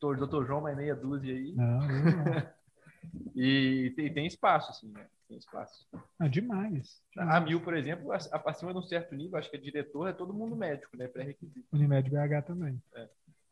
[0.03, 1.53] O doutor João, mais meia dúzia aí.
[1.53, 2.51] Não, não.
[3.35, 5.07] e, e, tem espaço, assim, né?
[5.29, 5.87] Tem espaço.
[6.19, 7.03] Ah, demais.
[7.17, 10.33] A Mil, por exemplo, acima de um certo nível, acho que é diretor, é todo
[10.33, 11.07] mundo médico, né?
[11.07, 11.67] Pré-requisito.
[11.73, 12.83] Unimed BH também.
[12.95, 13.09] É.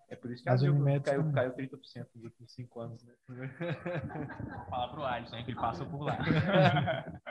[0.09, 3.15] É por isso que As a Unimed caiu, caiu 30% nos últimos cinco anos, né?
[4.71, 6.19] Fala pro Alisson, que ele passou por lá.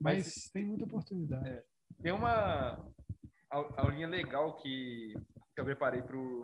[0.00, 1.48] Mas, Mas tem muita oportunidade.
[1.48, 1.64] É,
[2.02, 2.84] tem uma,
[3.50, 5.14] aulinha legal que,
[5.54, 6.42] que eu preparei para o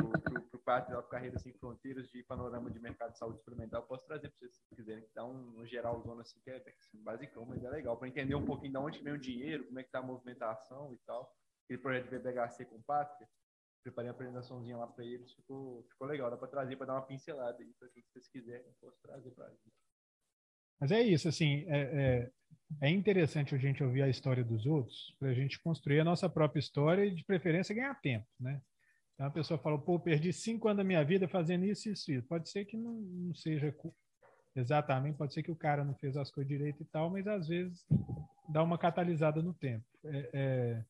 [0.70, 3.82] parte da carreira sem fronteiras de panorama de mercado de saúde experimental.
[3.82, 6.56] Posso trazer para vocês se quiserem, que dá um, um geral zona assim, que é
[6.56, 9.80] assim, basicão, mas é legal para entender um pouquinho de onde vem o dinheiro, como
[9.80, 11.34] é que está a movimentação e tal.
[11.64, 13.28] Aquele projeto de BBHC com Pátria.
[13.82, 16.30] Preparei a apresentaçãozinha lá para eles, ficou, ficou legal.
[16.30, 19.46] Dá para trazer, para dar uma pincelada aí, para quem vocês quiserem, posso trazer para
[19.48, 19.60] eles.
[20.80, 22.30] Mas é isso, assim, é, é,
[22.80, 26.28] é, interessante a gente ouvir a história dos outros para a gente construir a nossa
[26.28, 28.62] própria história e, de preferência, ganhar tempo, né?
[29.14, 32.26] Então, a pessoa fala, pô, perdi cinco anos da minha vida fazendo isso isso, isso.
[32.26, 33.74] Pode ser que não, não seja
[34.56, 37.46] exatamente, pode ser que o cara não fez as coisas direito e tal, mas às
[37.46, 37.84] vezes
[38.48, 39.84] dá uma catalisada no tempo.
[40.06, 40.84] É, é,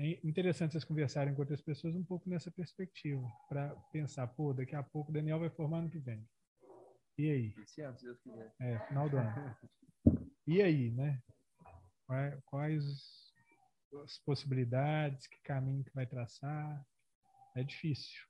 [0.00, 4.74] é interessante vocês conversarem com outras pessoas um pouco nessa perspectiva, para pensar, pô, daqui
[4.74, 6.26] a pouco o Daniel vai formar no que vem.
[7.18, 7.54] E aí?
[7.62, 8.54] Esse ano, se Deus quiser.
[8.58, 9.56] É, final do ano.
[10.46, 11.22] E aí, né?
[12.46, 13.30] Quais
[14.02, 16.82] as possibilidades, que caminho que vai traçar?
[17.54, 18.24] É difícil.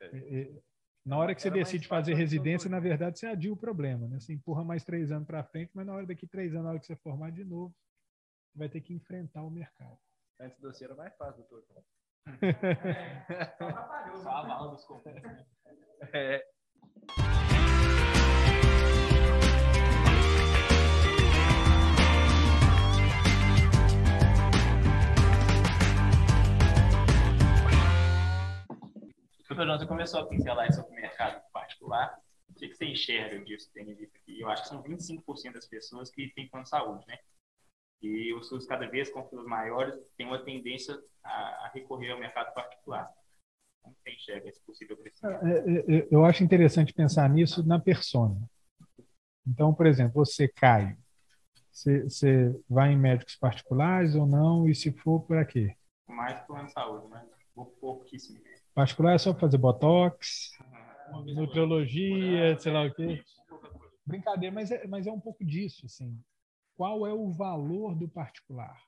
[0.00, 0.06] É.
[0.06, 0.62] é, é
[1.06, 4.20] na hora que você decide fazer residência, na verdade, você adia o problema, né?
[4.20, 6.78] Você empurra mais três anos para frente, mas na hora daqui três anos, na hora
[6.80, 7.74] que você formar de novo,
[8.50, 9.98] você vai ter que enfrentar o mercado.
[10.40, 11.82] Antes do era mais fácil, doutor.
[12.40, 13.56] É,
[14.22, 14.86] só a bala dos
[16.12, 16.46] É.
[29.48, 32.16] Doutor você começou a pincelar sobre o mercado particular.
[32.48, 34.40] O que, você enxerga disso, tendo visto aqui?
[34.40, 37.18] Eu acho que são 25% das pessoas que têm plano de saúde, né?
[38.00, 42.54] E os SUS, cada vez com os maiores, têm uma tendência a, recorrer ao mercado
[42.54, 43.10] particular.
[43.82, 45.44] Como você enxerga esse possível crescimento?
[45.44, 48.38] É, é, é, eu acho interessante pensar nisso na persona.
[49.46, 50.96] Então, por exemplo, você, Caio,
[51.72, 54.68] você, você vai em médicos particulares ou não?
[54.68, 55.74] E se for, para quê?
[56.06, 57.26] Mais plano de saúde, mas
[57.80, 58.40] pouquíssimo.
[58.74, 60.52] Particular é só fazer botox,
[61.24, 63.22] nutrologia, sei lá o quê.
[64.06, 66.18] Brincadeira, mas é, mas é um pouco disso, assim.
[66.78, 68.80] Qual é o valor do particular.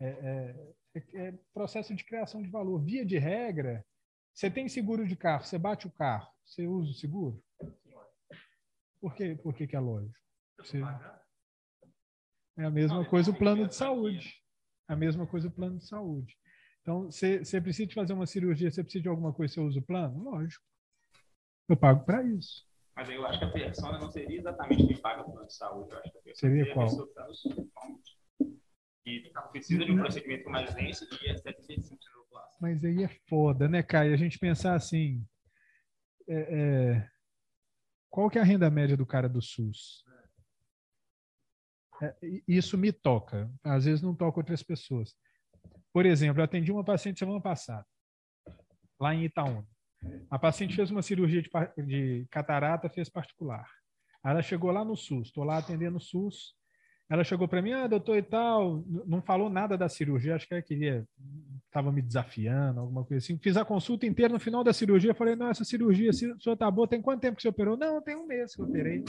[0.00, 2.82] É, é, é, é processo de criação de valor.
[2.82, 3.86] Via de regra,
[4.34, 7.40] você tem seguro de carro, você bate o carro, você usa o seguro?
[9.00, 10.18] Por que, por que, que é lógico?
[10.58, 10.80] Você...
[12.56, 14.34] É a mesma coisa o plano de saúde.
[14.88, 16.36] A mesma coisa o plano de saúde.
[16.82, 19.78] Então, você, você precisa de fazer uma cirurgia, você precisa de alguma coisa, você usa
[19.78, 20.20] o plano?
[20.22, 20.64] Lógico.
[21.68, 22.66] Eu pago para isso.
[22.96, 25.92] Mas eu acho que a persona não seria exatamente quem paga o plano de saúde.
[25.92, 26.88] Eu acho que a seria, seria qual?
[29.06, 31.98] E precisa de um procedimento mais denso e é 75
[32.60, 34.14] Mas aí é foda, né, Caio?
[34.14, 35.26] A gente pensar assim.
[36.26, 37.10] É, é,
[38.08, 40.04] qual que é a renda média do cara do SUS?
[42.02, 42.16] É,
[42.48, 43.50] isso me toca.
[43.62, 45.14] Às vezes não toca outras pessoas.
[45.92, 47.86] Por exemplo, eu atendi uma paciente semana passada,
[48.98, 49.66] lá em Itaúna.
[50.30, 51.50] A paciente fez uma cirurgia de,
[51.84, 53.66] de catarata, fez particular.
[54.24, 56.54] ela chegou lá no SUS, estou lá atendendo o SUS.
[57.08, 60.54] Ela chegou para mim, ah, doutor e tal, não falou nada da cirurgia, acho que
[60.54, 61.06] ela queria,
[61.66, 63.38] estava me desafiando, alguma coisa assim.
[63.38, 66.70] Fiz a consulta inteira, no final da cirurgia, falei, não, essa cirurgia, o senhor tá
[66.70, 67.76] boa, tem quanto tempo que você operou?
[67.76, 69.04] Não, tem um mês que eu operei.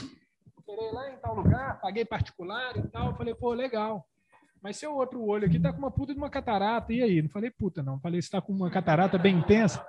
[0.58, 3.16] Operei lá em tal lugar, paguei particular e tal.
[3.16, 4.04] Falei, pô, legal.
[4.60, 6.92] Mas seu outro olho aqui tá com uma puta de uma catarata.
[6.92, 7.22] E aí?
[7.22, 8.00] Não falei puta, não.
[8.00, 9.86] Falei, você tá com uma catarata bem intensa.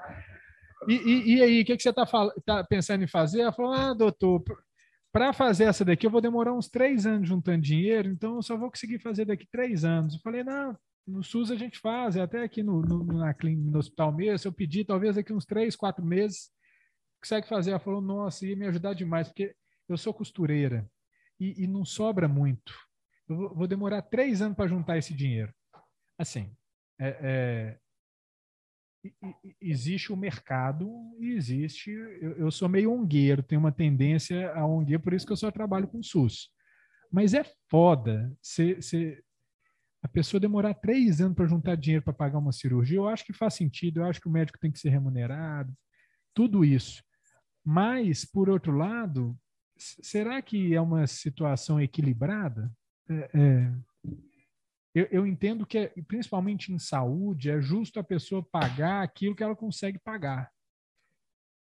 [0.88, 2.06] E, e, e aí, o que, que você tá,
[2.46, 3.42] tá pensando em fazer?
[3.42, 4.44] Ela falou, ah, doutor,
[5.12, 8.56] para fazer essa daqui eu vou demorar uns três anos juntando dinheiro, então eu só
[8.56, 10.14] vou conseguir fazer daqui três anos.
[10.14, 13.72] Eu falei, não, no SUS a gente faz, é até aqui no, no, na clínica,
[13.72, 16.52] no hospital mesmo, se eu pedir, talvez daqui uns três, quatro meses,
[17.22, 17.72] consegue fazer.
[17.72, 19.56] Ela falou, nossa, ia me ajudar demais, porque
[19.88, 20.88] eu sou costureira
[21.40, 22.74] e, e não sobra muito.
[23.28, 25.54] Eu vou, vou demorar três anos para juntar esse dinheiro.
[26.18, 26.52] Assim,
[27.00, 27.80] é, é,
[29.62, 30.90] existe o mercado
[31.20, 31.92] e existe.
[31.92, 35.52] Eu, eu, sou meio ongueiro, tenho uma tendência a ongueiro, por isso que eu só
[35.52, 36.50] trabalho com SUS.
[37.12, 38.78] Mas é foda se,
[40.02, 42.98] a pessoa demorar três anos para juntar dinheiro para pagar uma cirurgia.
[42.98, 45.74] Eu acho que faz sentido, eu acho que o médico tem que ser remunerado,
[46.34, 47.04] tudo isso.
[47.64, 49.38] Mas, por outro lado,
[49.78, 52.72] será que é uma situação equilibrada?
[53.10, 53.74] É, é,
[55.00, 59.44] eu, eu, entendo que, é, principalmente em saúde, é justo a pessoa pagar aquilo que
[59.44, 60.52] ela consegue pagar.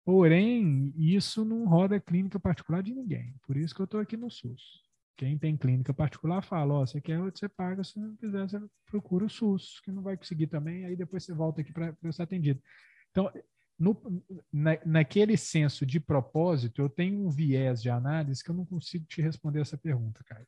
[0.04, 3.34] Porém, isso não roda clínica particular de ninguém.
[3.46, 4.82] Por isso que eu estou aqui no SUS.
[5.16, 8.58] Quem tem clínica particular fala, ó, oh, você quer, você paga, se não quiser, você
[8.86, 12.22] procura o SUS, que não vai conseguir também, aí depois você volta aqui para ser
[12.22, 12.62] atendido.
[13.10, 13.30] Então,
[13.78, 18.64] no, na, naquele senso de propósito, eu tenho um viés de análise que eu não
[18.64, 20.46] consigo te responder essa pergunta, Caio.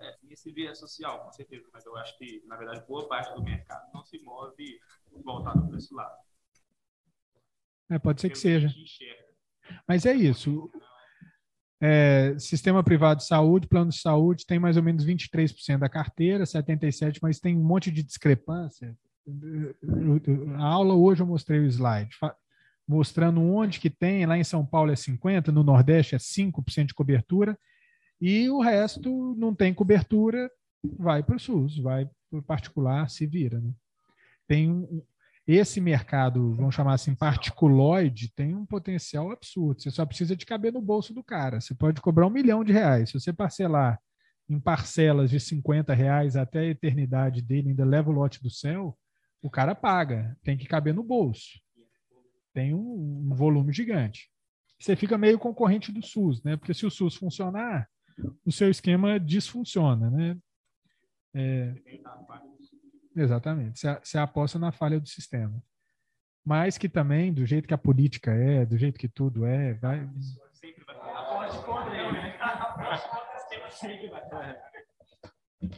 [0.00, 3.42] É, esse viés social, com certeza, mas eu acho que, na verdade, boa parte do
[3.42, 4.80] mercado não se move
[5.24, 6.16] voltado para esse lado.
[7.90, 8.72] É, pode ser que seja.
[9.86, 10.70] Mas é isso.
[11.80, 16.44] É, sistema privado de saúde, plano de saúde, tem mais ou menos 23% da carteira,
[16.44, 18.96] 77%, mas tem um monte de discrepância.
[20.58, 22.16] A aula hoje eu mostrei o slide
[22.88, 26.94] mostrando onde que tem, lá em São Paulo é 50%, no Nordeste é 5% de
[26.94, 27.58] cobertura,
[28.20, 30.50] e o resto não tem cobertura,
[30.98, 33.60] vai para o SUS, vai para o particular, se vira.
[33.60, 33.70] Né?
[34.46, 35.02] Tem um,
[35.46, 39.80] esse mercado, vamos chamar assim, particuloide, tem um potencial absurdo.
[39.80, 41.60] Você só precisa de caber no bolso do cara.
[41.60, 43.10] Você pode cobrar um milhão de reais.
[43.10, 43.98] Se você parcelar
[44.48, 48.96] em parcelas de 50 reais até a eternidade dele, ainda leva o lote do céu,
[49.42, 50.36] o cara paga.
[50.42, 51.58] Tem que caber no bolso
[52.58, 54.28] tem um, um volume gigante.
[54.80, 56.56] Você fica meio concorrente do SUS, né?
[56.56, 57.88] Porque se o SUS funcionar,
[58.44, 60.36] o seu esquema disfunciona, né?
[61.34, 61.74] É,
[63.14, 63.80] exatamente.
[64.02, 65.62] Você aposta na falha do sistema.
[66.44, 70.08] Mas que também, do jeito que a política é, do jeito que tudo é, vai.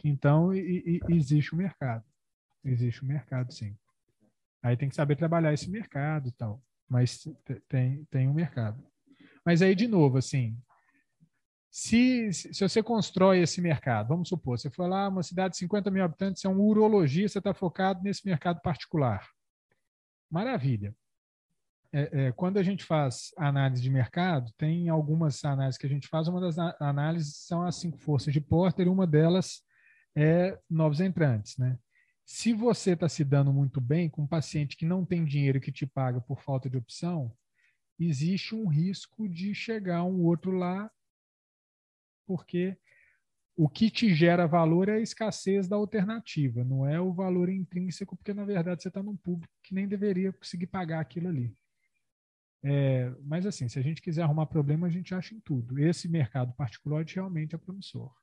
[0.03, 2.05] Então, e, e, existe o mercado.
[2.63, 3.75] Existe o mercado, sim.
[4.63, 6.61] Aí tem que saber trabalhar esse mercado e tal
[6.91, 7.25] mas
[7.69, 8.83] tem, tem um mercado.
[9.45, 10.57] Mas aí, de novo, assim,
[11.71, 15.89] se, se você constrói esse mercado, vamos supor, você foi lá, uma cidade de 50
[15.89, 19.25] mil habitantes, você é um urologista, está focado nesse mercado particular.
[20.29, 20.93] Maravilha.
[21.93, 26.09] É, é, quando a gente faz análise de mercado, tem algumas análises que a gente
[26.09, 26.27] faz.
[26.27, 29.61] Uma das análises são as cinco forças de Porter, e uma delas
[30.13, 31.57] é novos entrantes.
[31.57, 31.79] Né?
[32.25, 35.71] Se você está se dando muito bem com um paciente que não tem dinheiro que
[35.71, 37.31] te paga por falta de opção,
[37.97, 40.91] existe um risco de chegar um outro lá,
[42.31, 42.77] porque
[43.57, 48.15] o que te gera valor é a escassez da alternativa, não é o valor intrínseco,
[48.15, 51.53] porque na verdade você está num público que nem deveria conseguir pagar aquilo ali.
[52.63, 55.77] É, mas assim, se a gente quiser arrumar problema, a gente acha em tudo.
[55.77, 58.15] Esse mercado particular realmente é promissor.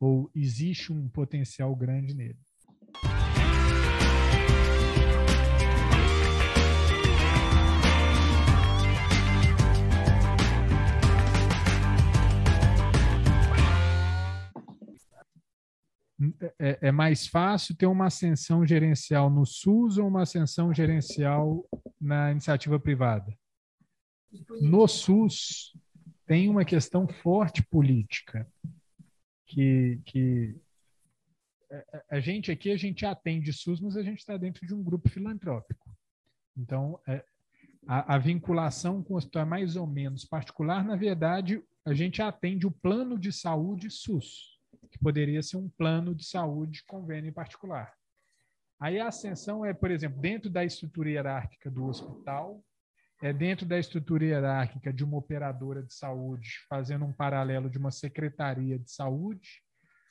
[0.00, 2.38] ou existe um potencial grande nele.
[16.58, 21.64] É, é, mais fácil ter uma ascensão gerencial no SUS ou uma ascensão gerencial
[22.00, 23.36] na iniciativa privada?
[24.60, 25.76] No SUS,
[26.26, 28.46] tem uma questão forte política
[29.46, 30.56] que, que
[32.10, 35.08] a gente aqui a gente atende SUS, mas a gente está dentro de um grupo
[35.08, 35.90] filantrópico.
[36.56, 37.24] Então, é,
[37.86, 40.84] a, a, vinculação com o hospital é mais ou menos particular.
[40.84, 44.51] Na verdade, a gente atende o plano de saúde SUS,
[44.92, 47.92] que poderia ser um plano de saúde convênio particular.
[48.78, 52.62] Aí a ascensão é, por exemplo, dentro da estrutura hierárquica do hospital,
[53.22, 57.92] é dentro da estrutura hierárquica de uma operadora de saúde, fazendo um paralelo de uma
[57.92, 59.62] secretaria de saúde,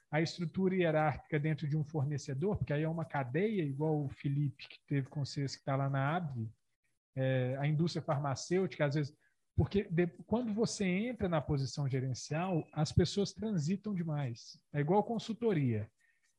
[0.09, 4.67] a estrutura hierárquica dentro de um fornecedor, porque aí é uma cadeia, igual o Felipe
[4.67, 6.49] que teve com vocês, que está lá na ABV,
[7.15, 9.13] é, a indústria farmacêutica, às vezes,
[9.61, 14.57] porque de, quando você entra na posição gerencial, as pessoas transitam demais.
[14.73, 15.87] É igual consultoria.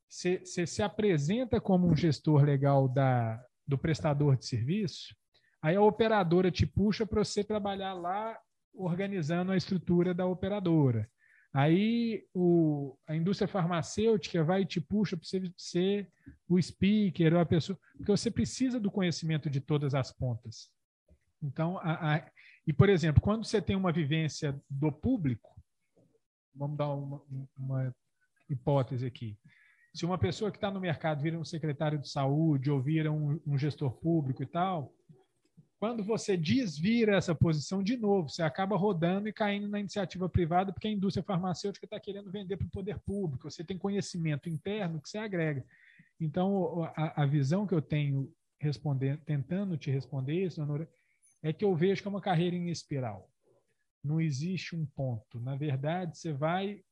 [0.08, 5.14] Você se apresenta como um gestor legal da, do prestador de serviço,
[5.62, 8.36] Aí a operadora te puxa para você trabalhar lá
[8.74, 11.08] organizando a estrutura da operadora.
[11.54, 16.10] Aí o, a indústria farmacêutica vai e te puxa para você ser
[16.48, 20.68] o speaker ou a pessoa, porque você precisa do conhecimento de todas as pontas.
[21.40, 22.30] Então, a, a,
[22.66, 25.50] e por exemplo, quando você tem uma vivência do público,
[26.54, 27.22] vamos dar uma,
[27.56, 27.94] uma
[28.48, 29.36] hipótese aqui.
[29.94, 33.40] Se uma pessoa que está no mercado vira um secretário de saúde ou vira um,
[33.46, 34.94] um gestor público e tal,
[35.82, 40.72] quando você desvira essa posição de novo, você acaba rodando e caindo na iniciativa privada,
[40.72, 43.50] porque a indústria farmacêutica está querendo vender para o poder público.
[43.50, 45.64] Você tem conhecimento interno que você agrega.
[46.20, 50.62] Então, a, a visão que eu tenho respondendo, tentando te responder isso,
[51.42, 53.28] é que eu vejo que é uma carreira em espiral.
[54.04, 55.40] Não existe um ponto.
[55.40, 56.82] Na verdade, você vai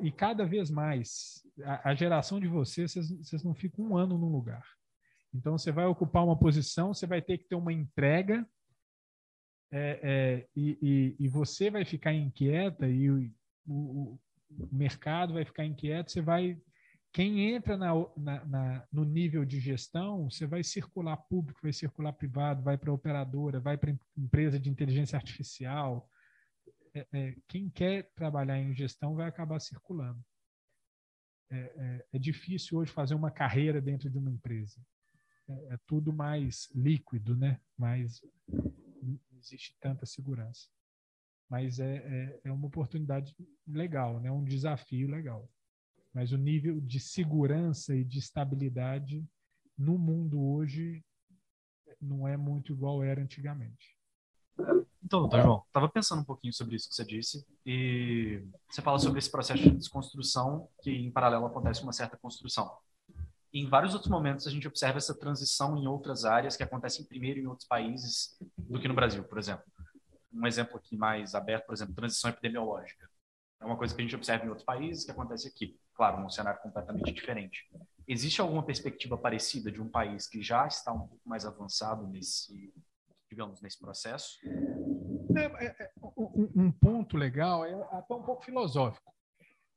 [0.00, 4.16] e cada vez mais a, a geração de vocês, vocês, vocês não ficam um ano
[4.16, 4.64] num lugar
[5.36, 8.46] então, você vai ocupar uma posição, você vai ter que ter uma entrega,
[9.70, 13.30] é, é, e, e, e, você vai ficar inquieta, e o,
[13.66, 14.18] o,
[14.50, 16.58] o, mercado vai ficar inquieto, você vai.
[17.16, 22.12] Quem entra na, na, na, no nível de gestão, você vai circular público, vai circular
[22.12, 26.06] privado, vai para operadora, vai para empresa de inteligência artificial.
[26.92, 30.22] É, é, quem quer trabalhar em gestão vai acabar circulando.
[31.50, 34.78] É, é, é difícil hoje fazer uma carreira dentro de uma empresa
[35.48, 37.58] é, é tudo mais líquido, né?
[37.78, 38.20] Mais
[39.02, 40.68] não existe tanta segurança.
[41.48, 43.34] Mas é, é, é uma oportunidade
[43.66, 44.30] legal, né?
[44.30, 45.48] Um desafio legal.
[46.16, 49.22] Mas o nível de segurança e de estabilidade
[49.76, 51.04] no mundo hoje
[52.00, 53.94] não é muito igual era antigamente.
[55.04, 58.98] Então, doutor João, estava pensando um pouquinho sobre isso que você disse e você fala
[58.98, 62.74] sobre esse processo de desconstrução que em paralelo acontece uma certa construção
[63.58, 67.40] em vários outros momentos a gente observa essa transição em outras áreas que acontecem primeiro
[67.40, 69.64] em outros países do que no Brasil, por exemplo.
[70.32, 73.08] Um exemplo aqui mais aberto, por exemplo, transição epidemiológica.
[73.60, 75.78] É uma coisa que a gente observa em outros países que acontece aqui.
[75.96, 77.68] Claro, num cenário completamente diferente.
[78.06, 82.72] Existe alguma perspectiva parecida de um país que já está um pouco mais avançado nesse,
[83.30, 84.38] digamos, nesse processo?
[85.36, 85.90] É, é, é
[86.54, 89.16] um, ponto legal é até um pouco filosófico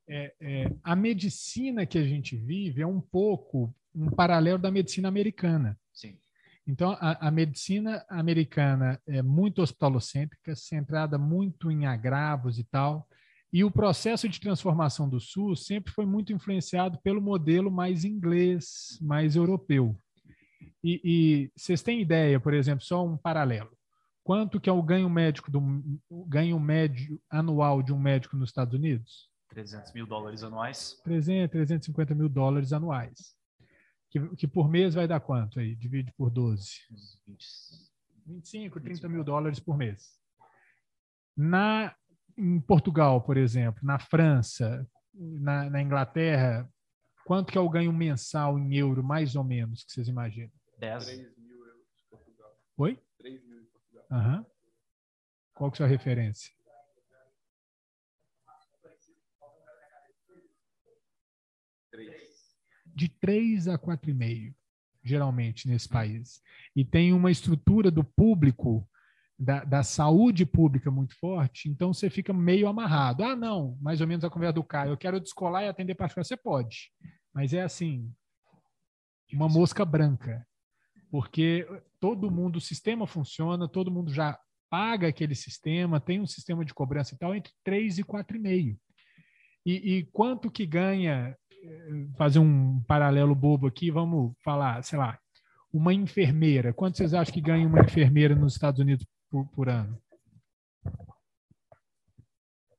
[0.10, 5.08] é, é, a medicina que a gente vive é um pouco um paralelo da medicina
[5.08, 5.80] americana.
[5.94, 6.18] Sim.
[6.66, 13.08] Então, a, a, medicina americana é muito hospitalocêntrica, centrada muito em agravos e tal,
[13.52, 19.00] e o processo de transformação do SUS sempre foi muito influenciado pelo modelo mais inglês,
[19.02, 20.00] mais europeu.
[20.84, 23.72] E, e vocês têm ideia, por exemplo, só um paralelo.
[24.24, 25.62] Quanto que é o ganho médico do
[26.28, 29.28] ganho médio anual de um médico nos Estados Unidos?
[29.50, 31.02] 300 mil dólares anuais?
[31.04, 33.36] 300, 350 mil dólares anuais.
[34.12, 35.76] Que, que por mês vai dar quanto aí?
[35.76, 36.70] Divide por 12.
[38.28, 40.20] 25, 30 mil dólares por mês.
[41.36, 41.96] Na,
[42.40, 46.70] em Portugal, por exemplo, na França, na, na Inglaterra,
[47.26, 50.52] quanto que é o ganho mensal em euro, mais ou menos, que vocês imaginam?
[50.80, 51.06] 10.
[51.06, 52.58] 3 mil euros em Portugal.
[52.78, 53.00] Oi?
[53.18, 54.06] 3 mil em Portugal.
[54.12, 54.46] Uhum.
[55.54, 56.52] Qual que é a sua referência?
[63.00, 64.54] de 3 a 4,5,
[65.02, 66.42] geralmente, nesse país.
[66.76, 68.86] E tem uma estrutura do público
[69.40, 73.24] da, da, saúde pública muito forte, então você fica meio amarrado.
[73.24, 76.26] Ah, não, mais ou menos a conversa do Caio, eu quero descolar e atender particular.
[76.26, 76.92] Você pode,
[77.34, 78.12] mas é assim,
[79.32, 80.46] uma mosca branca,
[81.10, 81.66] porque
[82.00, 84.38] todo mundo, o sistema funciona, todo mundo já
[84.70, 88.78] paga aquele sistema, tem um sistema de cobrança e tal, entre 3 e 4,5.
[89.66, 95.18] E, e quanto que ganha, eh, fazer um paralelo bobo aqui, vamos falar, sei lá,
[95.72, 96.74] uma enfermeira.
[96.74, 100.02] Quanto vocês acham que ganha uma enfermeira nos Estados Unidos por, por ano?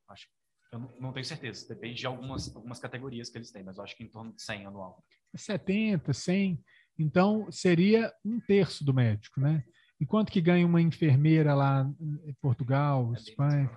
[0.09, 0.27] Acho,
[0.73, 1.69] eu não tenho certeza.
[1.69, 4.43] Depende de algumas, algumas categorias que eles têm, mas eu acho que em torno de
[4.43, 5.05] 100 anual.
[5.35, 6.63] 70, 100.
[6.99, 9.65] Então, seria um terço do médico, né?
[10.01, 11.91] E quanto que ganha uma enfermeira lá
[12.25, 13.71] em Portugal, é Espanha?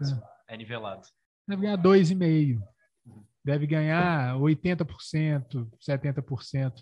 [0.48, 1.08] É nivelado.
[1.48, 2.62] Deve ganhar 2,5%.
[3.46, 6.74] Deve ganhar 80%, 70%.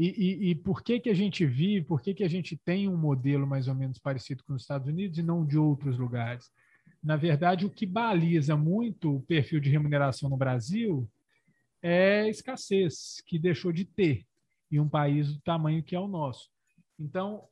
[0.00, 2.88] E, e, e, por que, que a gente vive, por que, que a gente tem
[2.88, 6.50] um modelo mais ou menos parecido com os Estados Unidos e não de outros lugares?
[7.04, 11.06] Na verdade, o que baliza muito o perfil de remuneração no Brasil
[11.82, 14.24] é escassez, que deixou de ter
[14.72, 16.48] em um país do tamanho que é o nosso.
[16.98, 17.46] Então,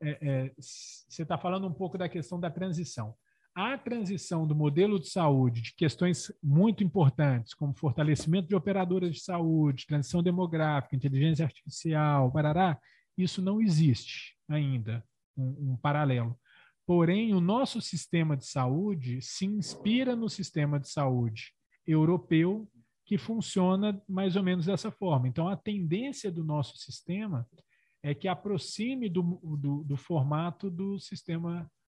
[0.00, 3.14] é, é, você está falando um pouco da questão da transição
[3.54, 9.20] a transição do modelo de saúde de questões muito importantes, como fortalecimento de operadoras de
[9.20, 12.78] saúde, transição demográfica, inteligência artificial, parará,
[13.16, 15.04] isso não existe ainda,
[15.36, 16.36] um, um paralelo.
[16.84, 21.52] Porém, o nosso sistema de saúde se inspira no sistema de saúde
[21.86, 22.68] europeu,
[23.06, 25.28] que funciona mais ou menos dessa forma.
[25.28, 27.46] Então, a tendência do nosso sistema
[28.02, 29.22] é que aproxime do,
[29.58, 31.83] do, do formato do sistema europeu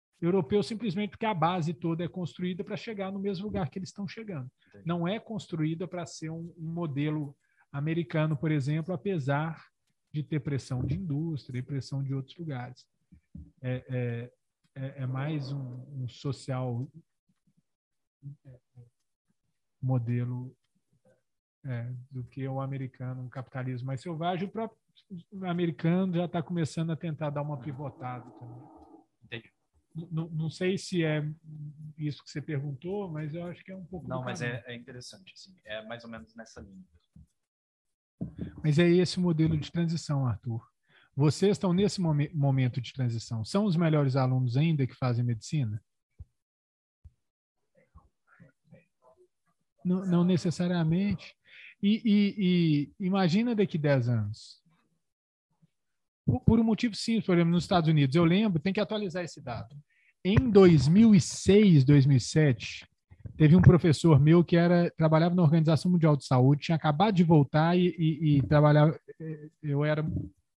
[0.64, 4.08] simplesmente porque a base toda é construída para chegar no mesmo lugar que eles estão
[4.08, 4.50] chegando.
[4.68, 4.88] Entendi.
[4.88, 7.36] Não é construída para ser um, um, modelo
[7.72, 9.66] americano, por exemplo, apesar
[10.14, 12.86] de ter pressão de indústria e pressão de outros lugares.
[13.62, 14.32] É, é,
[14.76, 16.88] é, é mais um, um social
[18.46, 18.60] é,
[19.82, 20.56] modelo
[21.66, 24.48] é, do que o americano, um capitalismo mais selvagem.
[24.48, 24.78] O próprio
[25.44, 28.81] americano já está começando a tentar dar uma pivotada também.
[29.94, 31.22] Não, não sei se é
[31.98, 34.08] isso que você perguntou, mas eu acho que é um pouco.
[34.08, 36.86] Não, mas é, é, interessante, assim, é mais ou menos nessa linha.
[38.64, 40.66] Mas é esse modelo de transição, Arthur.
[41.14, 43.44] Vocês estão nesse momento de transição.
[43.44, 45.84] São os melhores alunos ainda que fazem medicina?
[49.84, 51.36] Não, não necessariamente.
[51.84, 54.61] E, e, e imagina daqui 10 anos
[56.46, 58.16] por um motivo simples, por exemplo, nos Estados Unidos.
[58.16, 59.76] Eu lembro, tem que atualizar esse dado.
[60.24, 62.88] Em 2006, 2007,
[63.38, 67.24] teve um professor meu que era trabalhava na Organização Mundial de Saúde, tinha acabado de
[67.24, 69.00] voltar e, e, e trabalhava.
[69.20, 70.06] Eh, eu era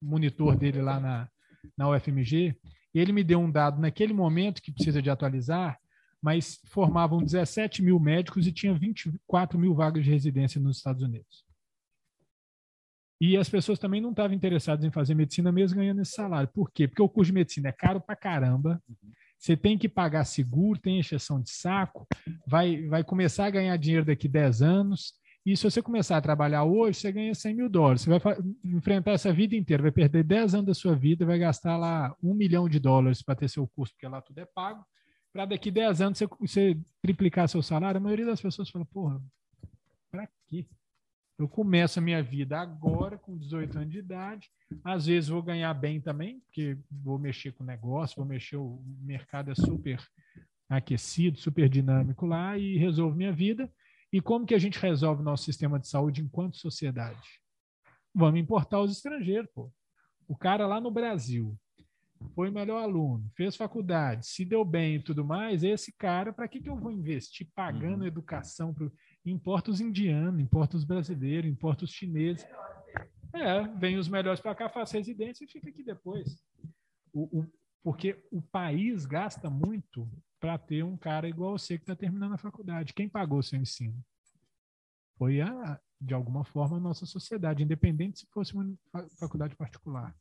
[0.03, 1.29] monitor dele lá na,
[1.77, 2.55] na UFMG.
[2.95, 5.79] E ele me deu um dado naquele momento que precisa de atualizar,
[6.23, 11.45] mas formavam 17 mil médicos e tinha 24 mil vagas de residência nos Estados Unidos.
[13.27, 16.47] E as pessoas também não estavam interessadas em fazer medicina mesmo ganhando esse salário.
[16.53, 16.87] Por quê?
[16.87, 18.83] Porque o curso de medicina é caro pra caramba.
[19.39, 22.07] Você tem que pagar seguro, tem exceção de saco,
[22.47, 25.15] vai, vai começar a ganhar dinheiro daqui 10 anos.
[25.45, 28.03] E se você começar a trabalhar hoje, você ganha 100 mil dólares.
[28.03, 31.79] Você vai enfrentar essa vida inteira, vai perder 10 anos da sua vida, vai gastar
[31.79, 34.85] lá um milhão de dólares para ter seu curso, porque lá tudo é pago.
[35.33, 39.19] Para daqui 10 anos você, você triplicar seu salário, a maioria das pessoas fala, porra,
[40.11, 40.67] para quê?
[41.37, 44.49] Eu começo a minha vida agora, com 18 anos de idade.
[44.85, 48.81] Às vezes vou ganhar bem também, porque vou mexer com o negócio, vou mexer, o
[49.01, 50.01] mercado é super
[50.69, 53.71] aquecido, super dinâmico lá e resolvo minha vida.
[54.13, 57.41] E como que a gente resolve o nosso sistema de saúde enquanto sociedade?
[58.15, 59.73] Vamos importar os estrangeiros, pô.
[60.29, 61.59] O cara lá no Brasil
[62.33, 66.61] foi melhor aluno, fez faculdade, se deu bem e tudo mais, esse cara, para que,
[66.61, 68.07] que eu vou investir pagando uhum.
[68.07, 68.73] educação?
[68.73, 68.91] Pro
[69.25, 72.47] importa os indianos, importa os brasileiros, importa os chineses.
[73.33, 76.39] É, vem os melhores para cá, faz residência e fica aqui depois.
[77.13, 77.47] O, o,
[77.83, 82.39] porque o país gasta muito para ter um cara igual você que está terminando a
[82.39, 82.95] faculdade.
[82.95, 83.99] Quem pagou seu ensino?
[85.17, 88.77] Foi, a, de alguma forma, a nossa sociedade, independente se fosse uma
[89.19, 90.15] faculdade particular.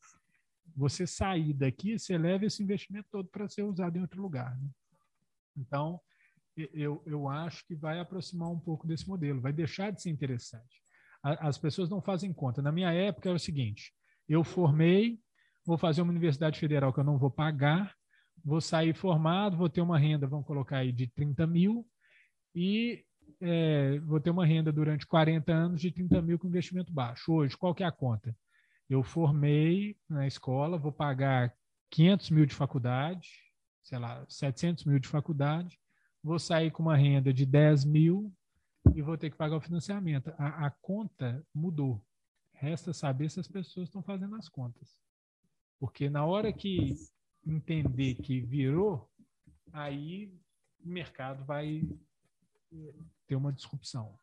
[0.75, 4.57] Você sair daqui, você leva esse investimento todo para ser usado em outro lugar.
[4.57, 4.69] Né?
[5.57, 5.99] Então,
[6.55, 10.81] eu, eu acho que vai aproximar um pouco desse modelo, vai deixar de ser interessante.
[11.23, 12.61] as pessoas não fazem conta.
[12.61, 13.93] Na minha época era o seguinte:
[14.27, 15.19] eu formei,
[15.65, 17.95] vou fazer uma universidade federal que eu não vou pagar,
[18.43, 21.87] vou sair formado, vou ter uma renda, vamos colocar aí, de 30 mil,
[22.55, 23.03] e
[23.41, 27.31] é, vou ter uma renda durante 40 anos de 30 mil com investimento baixo.
[27.31, 28.35] Hoje, qual que é a conta?
[28.89, 31.53] Eu formei na escola, vou pagar
[31.89, 33.29] 500 mil de faculdade,
[33.83, 35.77] sei lá, 700 mil de faculdade,
[36.23, 38.33] vou sair com uma renda de 10 mil
[38.95, 40.33] e vou ter que pagar o financiamento.
[40.37, 42.03] A, a conta mudou.
[42.53, 44.97] Resta saber se as pessoas estão fazendo as contas.
[45.79, 46.95] Porque na hora que
[47.45, 49.09] entender que virou,
[49.71, 50.33] aí
[50.79, 51.83] o mercado vai
[52.71, 52.93] eh,
[53.27, 54.17] ter uma disrupção.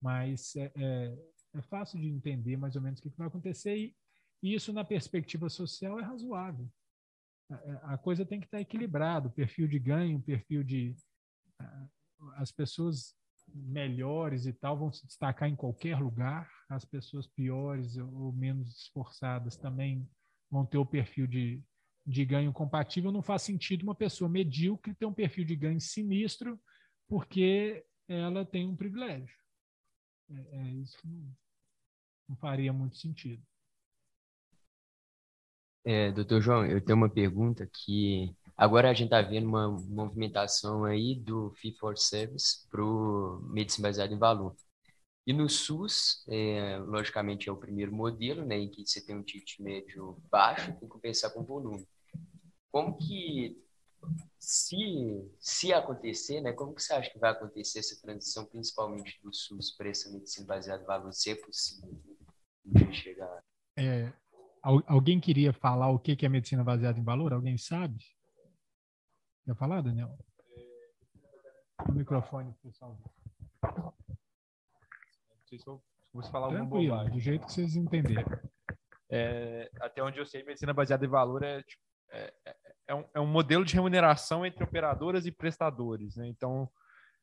[0.00, 1.18] Mas é, é,
[1.54, 3.94] é fácil de entender mais ou menos o que vai acontecer
[4.42, 6.70] e isso na perspectiva social é razoável.
[7.82, 10.96] A coisa tem que estar equilibrada, o perfil de ganho, o perfil de
[12.36, 13.14] as pessoas
[13.54, 19.56] melhores e tal vão se destacar em qualquer lugar, as pessoas piores ou menos esforçadas
[19.56, 20.08] também
[20.50, 21.62] vão ter o perfil de,
[22.04, 23.12] de ganho compatível.
[23.12, 26.60] Não faz sentido uma pessoa medíocre ter um perfil de ganho sinistro
[27.08, 29.36] porque ela tem um privilégio.
[30.28, 31.36] É, é isso não,
[32.28, 33.42] não faria muito sentido.
[35.88, 40.84] É, doutor João, eu tenho uma pergunta que agora a gente está vendo uma movimentação
[40.84, 44.56] aí do Fee for Service para o medicina baseada em valor.
[45.24, 49.22] E no SUS, é, logicamente, é o primeiro modelo, né, em que você tem um
[49.22, 51.86] ticket médio baixo, tem que compensar com volume.
[52.72, 53.56] Como que,
[54.40, 54.76] se,
[55.38, 59.70] se acontecer, né, como que você acha que vai acontecer essa transição, principalmente do SUS
[59.76, 61.96] para essa medicina baseada em valor, se é possível
[62.92, 63.40] chegar?
[63.78, 64.12] É,
[64.86, 67.32] alguém queria falar o que é medicina baseada em valor?
[67.32, 68.04] Alguém sabe?
[69.44, 70.16] Quer falar, Daniel?
[71.88, 72.98] O microfone, pessoal
[75.46, 75.80] sei se eu
[76.12, 77.12] vou falar alguma bobagem.
[77.12, 78.24] do jeito que vocês entenderem.
[79.08, 82.56] É, até onde eu sei, medicina baseada em valor é, tipo, é, é,
[82.88, 86.16] é, um, é um modelo de remuneração entre operadoras e prestadores.
[86.16, 86.26] Né?
[86.26, 86.68] Então,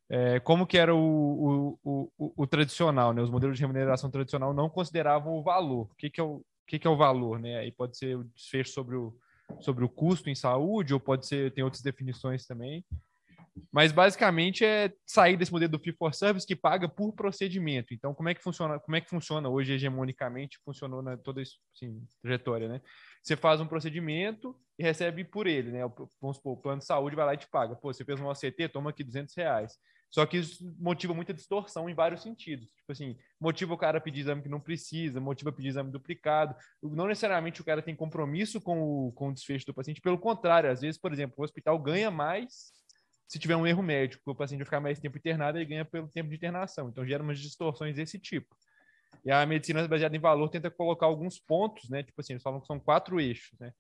[0.10, 3.22] é, como que era o, o, o, o, tradicional, né?
[3.22, 5.90] Os modelos de remuneração tradicional não consideravam o valor.
[5.92, 7.40] O que, que, é, o, o que, que é o valor?
[7.40, 7.60] Né?
[7.60, 9.16] Aí pode ser o desfecho sobre o,
[9.60, 12.84] sobre o custo em saúde, ou pode ser, tem outras definições também.
[13.72, 17.94] Mas basicamente é sair desse modelo do fee for service que paga por procedimento.
[17.94, 18.80] Então, como é que funciona?
[18.80, 20.60] Como é que funciona hoje hegemonicamente?
[20.66, 22.82] Funcionou na toda essa assim, trajetória, né?
[23.22, 25.82] Você faz um procedimento e recebe por ele, né?
[26.20, 27.76] Vamos supor, o plano de saúde vai lá e te paga.
[27.76, 29.78] Pô, você fez um OCT, toma aqui 200 reais.
[30.14, 32.68] Só que isso motiva muita distorção em vários sentidos.
[32.68, 35.90] Tipo assim, motiva o cara a pedir exame que não precisa, motiva a pedir exame
[35.90, 36.56] duplicado.
[36.84, 40.00] Não necessariamente o cara tem compromisso com o, com o desfecho do paciente.
[40.02, 42.72] Pelo contrário, às vezes, por exemplo, o hospital ganha mais
[43.28, 46.08] se tiver um erro médico, o paciente vai ficar mais tempo internado, ele ganha pelo
[46.08, 46.90] tempo de internação.
[46.90, 48.56] Então, gera umas distorções desse tipo.
[49.26, 52.04] E a medicina baseada em valor tenta colocar alguns pontos, né?
[52.04, 53.74] Tipo assim, eles falam que são quatro eixos, né?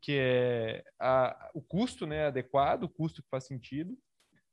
[0.00, 3.94] Que é a, o custo né, adequado, o custo que faz sentido,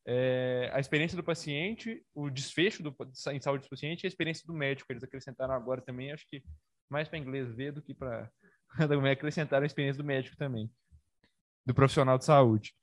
[0.05, 2.95] é, a experiência do paciente, o desfecho do,
[3.31, 4.91] em saúde do paciente e a experiência do médico.
[4.91, 6.43] Eles acrescentaram agora também, acho que
[6.89, 8.29] mais para inglês ver do que para.
[9.11, 10.69] acrescentaram a experiência do médico também,
[11.65, 12.73] do profissional de saúde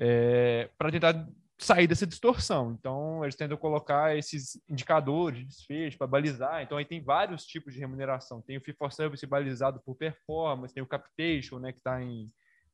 [0.00, 1.28] é, para tentar
[1.58, 2.72] sair dessa distorção.
[2.72, 6.62] Então, eles tentam colocar esses indicadores de desfecho para balizar.
[6.62, 8.40] Então, aí tem vários tipos de remuneração.
[8.40, 12.00] Tem o fee for service balizado por performance, tem o capitation, né, que está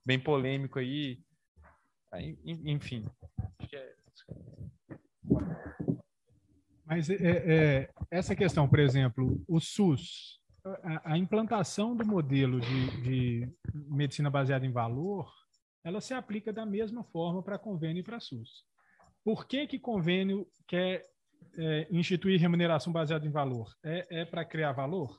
[0.05, 1.19] bem polêmico aí.
[2.17, 3.05] Aí enfim.
[3.73, 3.97] É...
[6.85, 10.41] Mas é, é, essa questão, por exemplo, o SUS,
[10.83, 15.29] a, a implantação do modelo de, de medicina baseada em valor
[15.87, 18.65] ela se aplica da mesma forma para convênio e para SUS.
[19.23, 21.05] Por que, que convênio quer
[21.57, 23.73] é, instituir remuneração baseada em valor?
[23.85, 25.17] É, é para criar valor?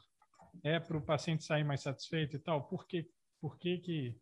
[0.62, 2.68] É para o paciente sair mais satisfeito e tal?
[2.68, 3.10] Por, quê?
[3.40, 4.18] Por que, que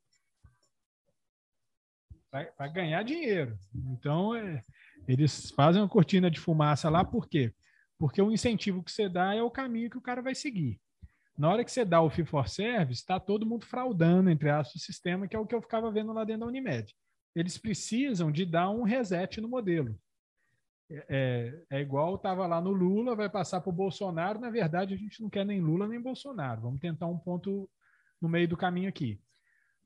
[2.58, 3.58] vai, ganhar dinheiro.
[3.74, 4.62] Então, é,
[5.08, 7.54] eles fazem uma cortina de fumaça lá, por quê?
[7.98, 10.80] Porque o incentivo que você dá é o caminho que o cara vai seguir.
[11.38, 14.82] Na hora que você dá o fee for service, está todo mundo fraudando, entre aspas,
[14.82, 16.94] o sistema, que é o que eu ficava vendo lá dentro da Unimed.
[17.36, 19.98] Eles precisam de dar um reset no modelo.
[20.90, 21.06] É,
[21.70, 24.40] é, é igual estava lá no Lula, vai passar para o Bolsonaro.
[24.40, 26.62] Na verdade, a gente não quer nem Lula nem Bolsonaro.
[26.62, 27.70] Vamos tentar um ponto
[28.22, 29.20] no meio do caminho aqui.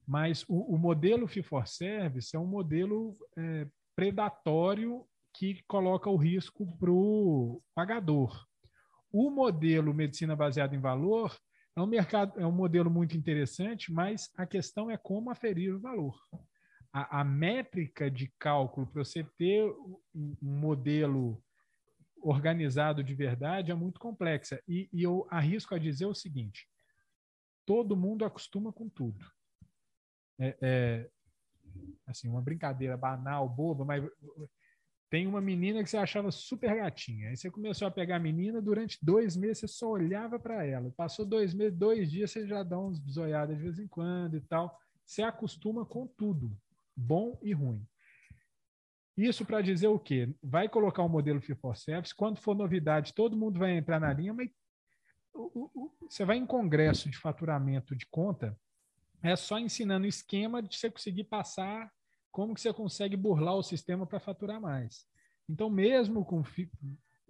[0.09, 6.17] Mas o, o modelo fee for service é um modelo é, predatório que coloca o
[6.17, 8.43] risco para o pagador.
[9.11, 11.37] O modelo medicina baseada em valor
[11.75, 15.79] é um mercado, é um modelo muito interessante, mas a questão é como aferir o
[15.79, 16.19] valor.
[16.91, 19.63] A, a métrica de cálculo para você ter
[20.15, 21.39] um modelo
[22.19, 24.59] organizado de verdade é muito complexa.
[24.67, 26.67] E, e eu arrisco a dizer o seguinte:
[27.63, 29.23] todo mundo acostuma com tudo.
[30.39, 31.09] É, é,
[32.07, 34.03] assim, uma brincadeira banal, boba, mas
[35.09, 37.29] tem uma menina que você achava super gatinha.
[37.29, 40.91] Aí você começou a pegar a menina, durante dois meses você só olhava para ela.
[40.95, 44.41] Passou dois meses, dois dias você já dá uns zoiadas de vez em quando e
[44.41, 44.79] tal.
[45.05, 46.55] Você acostuma com tudo.
[46.95, 47.85] bom e ruim.
[49.17, 50.33] Isso para dizer o quê?
[50.41, 51.41] Vai colocar um modelo
[51.75, 54.49] Service, quando for novidade, todo mundo vai entrar na linha, mas
[55.33, 58.57] o, o, você vai em congresso de faturamento de conta,
[59.21, 61.91] é só ensinando o esquema de você conseguir passar
[62.31, 65.05] como que você consegue burlar o sistema para faturar mais.
[65.47, 66.43] Então, mesmo com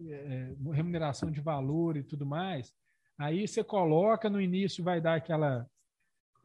[0.07, 2.73] é, remuneração de valor e tudo mais,
[3.17, 5.69] aí você coloca no início, vai dar aquela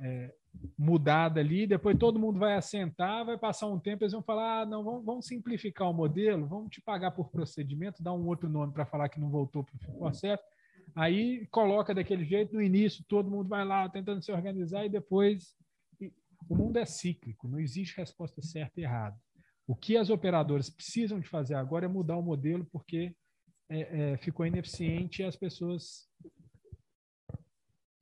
[0.00, 0.32] é,
[0.78, 4.66] mudada ali, depois todo mundo vai assentar, vai passar um tempo, eles vão falar, ah,
[4.66, 8.72] não, vamos, vamos simplificar o modelo, vamos te pagar por procedimento, dar um outro nome
[8.72, 10.42] para falar que não voltou para o processo,
[10.94, 15.56] aí coloca daquele jeito, no início todo mundo vai lá tentando se organizar e depois
[16.48, 19.16] o mundo é cíclico, não existe resposta certa e errada.
[19.66, 23.14] O que as operadoras precisam de fazer agora é mudar o modelo porque
[23.68, 26.06] é, é, ficou ineficiente e as pessoas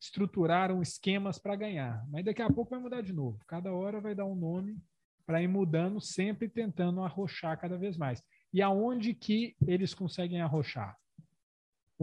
[0.00, 2.04] estruturaram esquemas para ganhar.
[2.10, 3.38] Mas daqui a pouco vai mudar de novo.
[3.46, 4.76] Cada hora vai dar um nome
[5.24, 8.20] para ir mudando, sempre tentando arrochar cada vez mais.
[8.52, 10.96] E aonde que eles conseguem arrochar?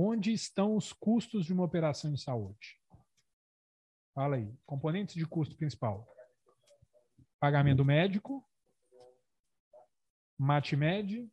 [0.02, 2.80] Onde estão os custos de uma operação de saúde?
[4.16, 4.58] Fala aí.
[4.66, 6.08] Componentes de custo principal
[7.40, 8.46] pagamento médico,
[10.38, 11.32] MATMED,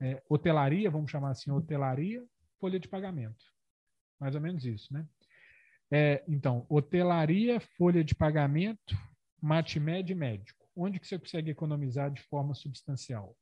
[0.00, 2.26] é, hotelaria, vamos chamar assim, hotelaria,
[2.60, 3.44] folha de pagamento.
[4.20, 5.08] Mais ou menos isso, né?
[5.90, 8.94] É, então, hotelaria, folha de pagamento,
[9.40, 10.66] MATMED médico.
[10.74, 13.36] Onde que você consegue economizar de forma substancial?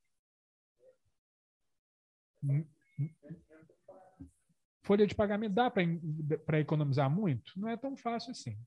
[4.90, 7.52] Folha de pagamento dá para economizar muito?
[7.56, 8.58] Não é tão fácil assim.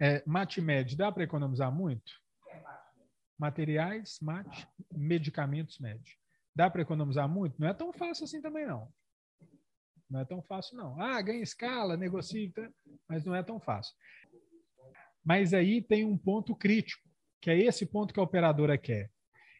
[0.00, 2.10] É, MatMed, dá para economizar muito?
[3.38, 6.00] Materiais, mate, medicamentos med.
[6.56, 7.60] Dá para economizar muito?
[7.60, 8.90] Não é tão fácil assim também, não.
[10.08, 10.98] Não é tão fácil, não.
[10.98, 12.70] Ah, ganha escala, negocia, tá?
[13.06, 13.94] mas não é tão fácil.
[15.22, 17.06] Mas aí tem um ponto crítico,
[17.42, 19.10] que é esse ponto que a operadora quer.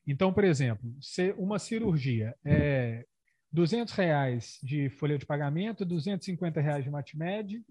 [0.06, 3.04] Então, por exemplo, se uma cirurgia é
[3.52, 7.64] 200 reais de folha de pagamento, 250 reais de MatMed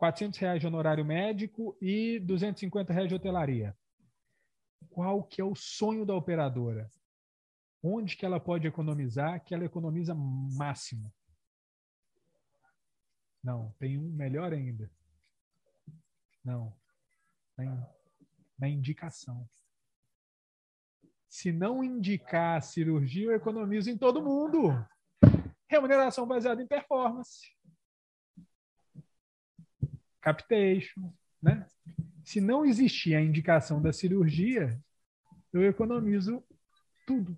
[0.00, 3.76] 400 reais de honorário médico e 250 reais de hotelaria.
[4.88, 6.88] Qual que é o sonho da operadora?
[7.82, 11.12] Onde que ela pode economizar que ela economiza máximo?
[13.44, 14.90] Não, tem um melhor ainda.
[16.42, 16.74] Não.
[17.58, 17.86] Na,
[18.58, 19.46] na indicação.
[21.28, 24.72] Se não indicar a cirurgia, eu economizo em todo mundo.
[25.70, 27.48] Remuneração baseada em performance
[30.20, 31.66] capitation, né?
[32.24, 34.78] Se não existir a indicação da cirurgia,
[35.52, 36.44] eu economizo
[37.06, 37.36] tudo.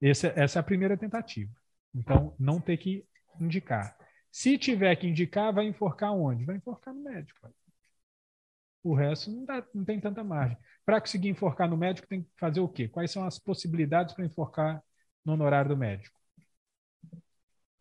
[0.00, 1.52] Essa, essa é a primeira tentativa.
[1.94, 3.06] Então, não ter que
[3.40, 3.96] indicar.
[4.30, 6.44] Se tiver que indicar, vai enforcar onde?
[6.44, 7.52] Vai enforcar no médico.
[8.82, 10.58] O resto não, dá, não tem tanta margem.
[10.84, 12.88] Para conseguir enforcar no médico, tem que fazer o quê?
[12.88, 14.82] Quais são as possibilidades para enforcar
[15.24, 16.18] no honorário do médico?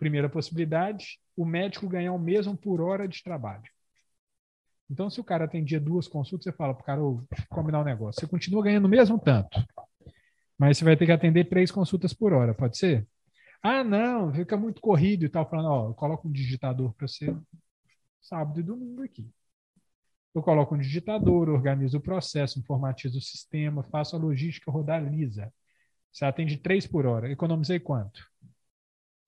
[0.03, 3.63] Primeira possibilidade, o médico ganhar o mesmo por hora de trabalho.
[4.91, 7.85] Então, se o cara atendia duas consultas, você fala para o cara, oh, combinar um
[7.85, 8.19] negócio.
[8.19, 9.65] Você continua ganhando o mesmo tanto,
[10.59, 13.07] mas você vai ter que atender três consultas por hora, pode ser?
[13.63, 15.49] Ah, não, fica muito corrido e tal.
[15.49, 17.33] Falando, ó, eu coloco um digitador para você
[18.21, 19.25] sábado e domingo aqui.
[20.35, 25.49] Eu coloco um digitador, organizo o processo, informatizo o sistema, faço a logística rodar lisa.
[26.11, 27.31] Você atende três por hora.
[27.31, 28.21] Economizei quanto?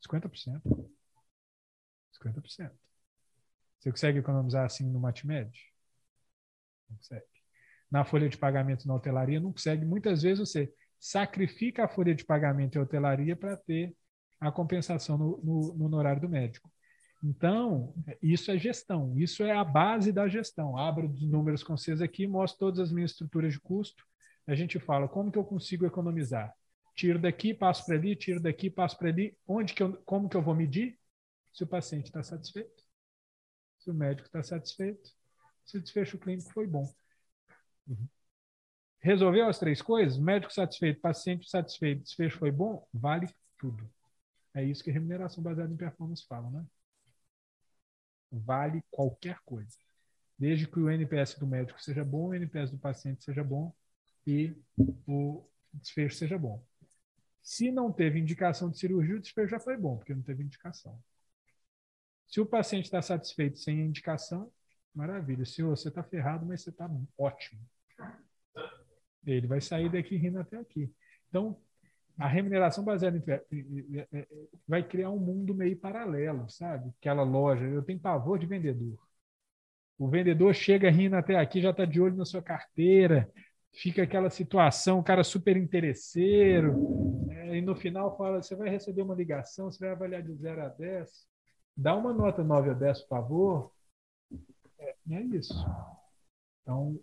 [0.07, 0.61] 50%.
[2.23, 2.71] 50%.
[3.79, 5.51] Você consegue economizar assim no MatMed?
[6.89, 7.25] Não consegue.
[7.91, 9.85] Na folha de pagamento na hotelaria, não consegue.
[9.85, 13.95] Muitas vezes você sacrifica a folha de pagamento em hotelaria para ter
[14.39, 16.71] a compensação no, no, no honorário do médico.
[17.23, 20.77] Então, isso é gestão, isso é a base da gestão.
[20.77, 24.03] Abro os números com vocês aqui, mostro todas as minhas estruturas de custo.
[24.45, 26.53] A gente fala como que eu consigo economizar.
[26.95, 29.37] Tiro daqui, passo para ali, tiro daqui, passo para ali.
[29.47, 30.97] Onde que eu, como que eu vou medir?
[31.53, 32.85] Se o paciente está satisfeito
[33.85, 35.11] se o médico está satisfeito,
[35.63, 36.91] se o desfecho clínico foi bom.
[37.87, 38.07] Uhum.
[38.99, 40.17] Resolveu as três coisas?
[40.17, 42.87] Médico satisfeito, paciente satisfeito, desfecho foi bom?
[42.91, 43.27] Vale
[43.59, 43.87] tudo.
[44.55, 46.65] É isso que remuneração baseada em performance fala, né?
[48.31, 49.77] Vale qualquer coisa.
[50.37, 53.71] Desde que o NPS do médico seja bom, o NPS do paciente seja bom
[54.25, 54.57] e
[55.07, 56.65] o desfecho seja bom.
[57.45, 60.99] Se não teve indicação de cirurgia, o desfecho já foi bom, porque não teve indicação.
[62.27, 64.51] Se o paciente está satisfeito sem indicação,
[64.95, 65.45] maravilha.
[65.45, 67.61] Senhor, você está ferrado, mas você está ótimo.
[69.23, 70.91] Ele vai sair daqui rindo até aqui.
[71.29, 71.55] Então,
[72.17, 73.23] a remuneração baseada em
[74.67, 76.91] vai criar um mundo meio paralelo, sabe?
[76.99, 78.97] Aquela loja, eu tenho pavor de vendedor.
[79.99, 83.31] O vendedor chega rindo até aqui, já está de olho na sua carteira,
[83.71, 87.27] fica aquela situação, o cara super interesseiro?
[87.57, 90.69] E no final fala: você vai receber uma ligação, você vai avaliar de 0 a
[90.69, 91.27] 10,
[91.75, 93.71] dá uma nota 9 a 10, por favor.
[94.79, 95.53] É, é isso.
[96.61, 96.99] Então,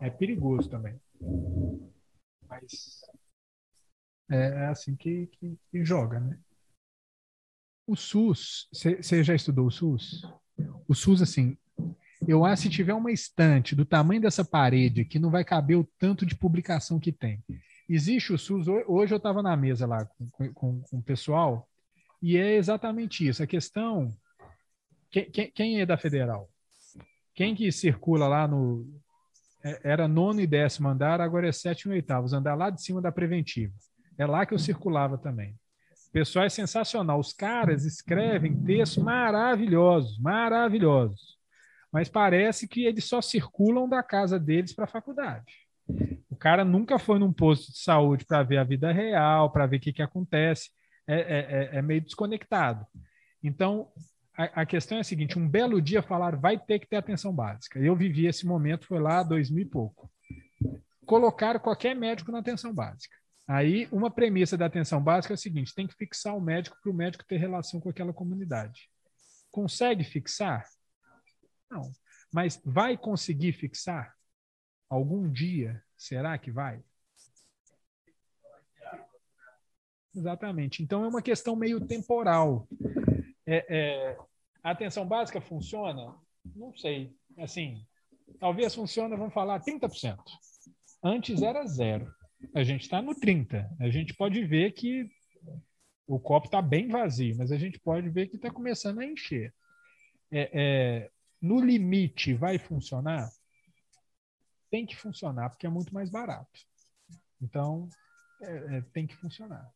[0.00, 1.00] é perigoso também.
[2.48, 3.02] Mas
[4.30, 6.38] é, é assim que, que, que joga, né?
[7.86, 10.22] O SUS, você já estudou o SUS?
[10.88, 11.56] O SUS, assim,
[12.26, 15.78] eu acho que se tiver uma estante do tamanho dessa parede que não vai caber
[15.78, 17.44] o tanto de publicação que tem.
[17.88, 21.68] Existe o SUS, hoje eu estava na mesa lá com, com, com, o pessoal,
[22.20, 23.42] e é exatamente isso.
[23.42, 24.12] A questão.
[25.10, 26.50] Quem, quem é da federal?
[27.34, 28.86] Quem que circula lá no.
[29.62, 33.00] É, era nono e décimo andar, agora é sétimo e oitavo, andar lá de cima
[33.00, 33.72] da preventiva.
[34.18, 35.54] É lá que eu circulava também.
[36.08, 37.20] O pessoal é sensacional.
[37.20, 41.36] Os caras escrevem textos maravilhosos, maravilhosos
[41.96, 45.66] mas parece que eles só circulam da casa deles para a faculdade.
[46.36, 49.78] O cara nunca foi num posto de saúde para ver a vida real, para ver
[49.78, 50.68] o que, que acontece.
[51.08, 52.86] É, é, é, é meio desconectado.
[53.42, 53.90] Então,
[54.36, 57.32] a, a, questão é a seguinte: um belo dia falaram, vai ter que ter atenção
[57.32, 57.78] básica.
[57.78, 60.12] Eu vivi esse momento, foi lá dois mil e pouco.
[61.06, 63.16] Colocaram qualquer médico na atenção básica.
[63.48, 66.92] Aí, uma premissa da atenção básica é o seguinte: tem que fixar o médico para
[66.92, 68.90] o médico ter relação com aquela comunidade.
[69.50, 70.66] Consegue fixar?
[71.70, 71.90] Não.
[72.30, 74.14] Mas vai conseguir fixar?
[74.90, 75.82] Algum dia?
[75.96, 76.82] Será que vai?
[80.14, 80.82] Exatamente.
[80.82, 82.66] Então é uma questão meio temporal.
[83.46, 84.18] É, é,
[84.62, 86.14] a atenção básica funciona?
[86.54, 87.14] Não sei.
[87.38, 87.84] Assim,
[88.40, 90.18] talvez funcione, vamos falar, 30%.
[91.02, 92.10] Antes era zero.
[92.54, 93.68] A gente está no 30%.
[93.78, 95.08] A gente pode ver que
[96.06, 99.52] o copo está bem vazio, mas a gente pode ver que está começando a encher.
[100.30, 101.10] É, é,
[101.40, 103.28] no limite vai funcionar?
[104.70, 106.60] Tem que funcionar, porque é muito mais barato.
[107.40, 107.88] Então,
[108.42, 109.70] é, é, tem que funcionar.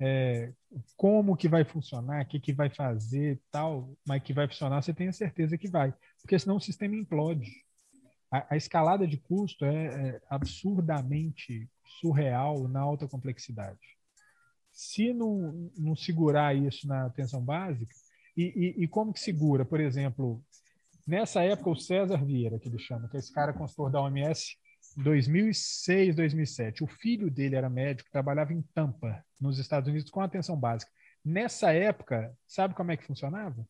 [0.00, 0.52] É,
[0.96, 4.92] como que vai funcionar, o que, que vai fazer, tal, mas que vai funcionar, você
[4.92, 7.50] tem a certeza que vai, porque senão o sistema implode.
[8.30, 11.70] A, a escalada de custo é, é, absurdamente
[12.00, 13.78] surreal na alta complexidade.
[14.72, 17.94] Se não, não segurar isso na atenção básica,
[18.36, 19.64] e, e, e, como que segura?
[19.64, 20.42] Por exemplo,
[21.06, 24.56] nessa época, o César Vieira, que ele chama, que é esse cara consultor da OMS,
[24.96, 26.84] 2006, 2007.
[26.84, 30.92] O filho dele era médico, trabalhava em Tampa, nos Estados Unidos, com atenção básica.
[31.24, 33.66] Nessa época, sabe como é que funcionava?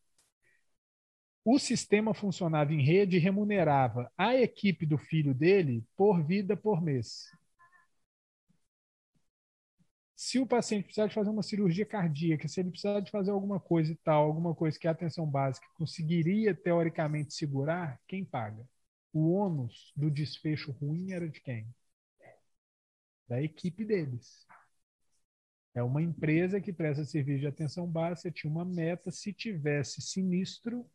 [1.45, 6.81] O sistema funcionava em rede e remunerava a equipe do filho dele por vida por
[6.81, 7.25] mês.
[10.25, 13.59] Se o paciente precisar de fazer uma cirurgia cardíaca, se ele precisar de fazer alguma
[13.59, 18.65] coisa e tal, alguma coisa que a atenção básica conseguiria teoricamente segurar, quem paga?
[19.13, 21.67] O ônus do desfecho ruim era de quem?
[23.27, 24.47] Da equipe deles.
[25.75, 30.89] É uma empresa que presta serviço de atenção básica, tinha uma meta, se tivesse sinistro,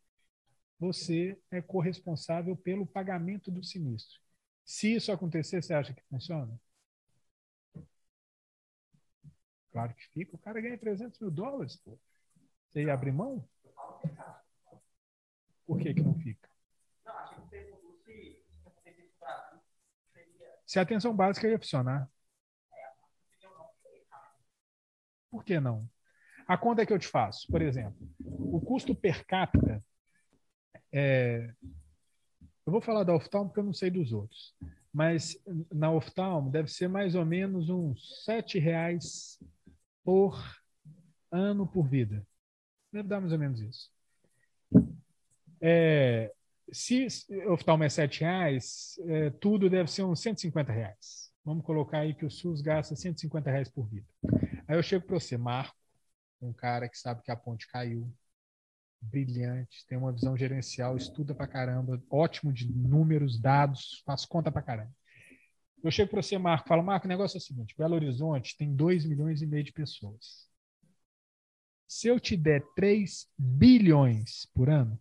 [0.78, 4.18] você é corresponsável pelo pagamento do sinistro.
[4.64, 6.58] Se isso acontecer, você acha que funciona?
[9.78, 10.34] Claro que fica.
[10.34, 11.96] O cara ganha 300 mil dólares, pô.
[12.68, 13.48] Você ia abrir mão?
[15.64, 16.50] Por que que não fica?
[20.66, 22.10] Se a atenção básica ia funcionar.
[25.30, 25.88] Por que não?
[26.48, 29.84] A conta que eu te faço, por exemplo, o custo per capita
[30.90, 31.54] é,
[32.66, 34.56] eu vou falar da oftalmo porque eu não sei dos outros,
[34.92, 35.40] mas
[35.70, 39.38] na oftalmo deve ser mais ou menos uns sete reais
[40.08, 40.42] por
[41.30, 42.26] ano por vida.
[42.90, 43.90] Deve dar mais ou menos isso.
[45.60, 46.32] É,
[46.72, 47.06] se
[47.46, 51.30] oftalmo é 7 reais, é, tudo deve ser uns 150 reais.
[51.44, 54.06] Vamos colocar aí que o SUS gasta 150 reais por vida.
[54.66, 55.76] Aí eu chego para você, Marco,
[56.40, 58.10] um cara que sabe que a ponte caiu,
[59.02, 64.62] brilhante, tem uma visão gerencial, estuda pra caramba, ótimo de números, dados, faz conta pra
[64.62, 64.90] caramba.
[65.82, 68.74] Eu chego para você, Marco, falo, Marco, o negócio é o seguinte: Belo Horizonte tem
[68.74, 70.48] 2 milhões e meio de pessoas.
[71.86, 74.98] Se eu te der 3 bilhões por ano,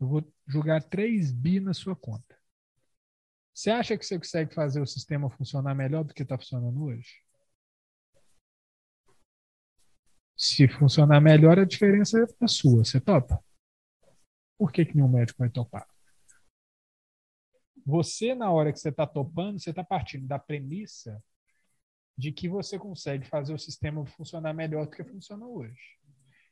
[0.00, 2.36] eu vou jogar 3 bi na sua conta.
[3.54, 7.22] Você acha que você consegue fazer o sistema funcionar melhor do que está funcionando hoje?
[10.36, 12.84] Se funcionar melhor, a diferença é sua.
[12.84, 13.42] Você topa?
[14.58, 15.86] Por que, que nenhum médico vai topar?
[17.86, 21.22] Você, na hora que você está topando, você está partindo da premissa
[22.18, 25.96] de que você consegue fazer o sistema funcionar melhor do que funciona hoje.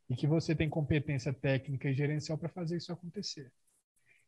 [0.09, 3.51] E que você tem competência técnica e gerencial para fazer isso acontecer.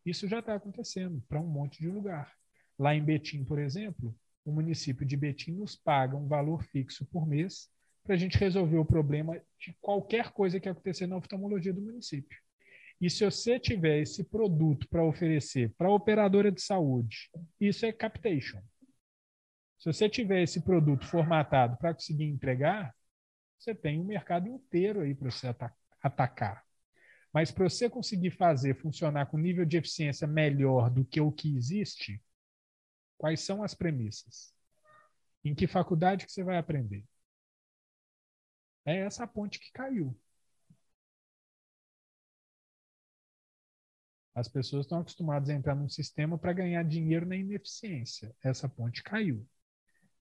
[0.05, 2.33] Isso já está acontecendo para um monte de lugar.
[2.77, 7.24] Lá em Betim, por exemplo, o município de Betim nos paga um valor fixo por
[7.24, 7.69] mês
[8.03, 12.39] para a gente resolver o problema de qualquer coisa que acontecer na oftalmologia do município.
[13.01, 17.93] E se você tiver esse produto para oferecer para a operadora de saúde, isso é
[17.93, 18.62] captation.
[19.78, 22.94] Se você tiver esse produto formatado para conseguir entregar,
[23.59, 25.55] você tem um mercado inteiro aí para você
[26.02, 26.64] atacar.
[27.32, 31.55] Mas para você conseguir fazer funcionar com nível de eficiência melhor do que o que
[31.55, 32.23] existe,
[33.18, 34.55] quais são as premissas?
[35.44, 37.05] Em que faculdade que você vai aprender?
[38.86, 40.16] É essa ponte que caiu.
[44.36, 48.36] As pessoas estão acostumadas a entrar num sistema para ganhar dinheiro na ineficiência.
[48.44, 49.48] Essa ponte caiu.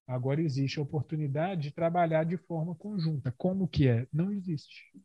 [0.07, 3.33] Agora existe a oportunidade de trabalhar de forma conjunta.
[3.37, 4.07] Como que é?
[4.13, 4.97] Não existe.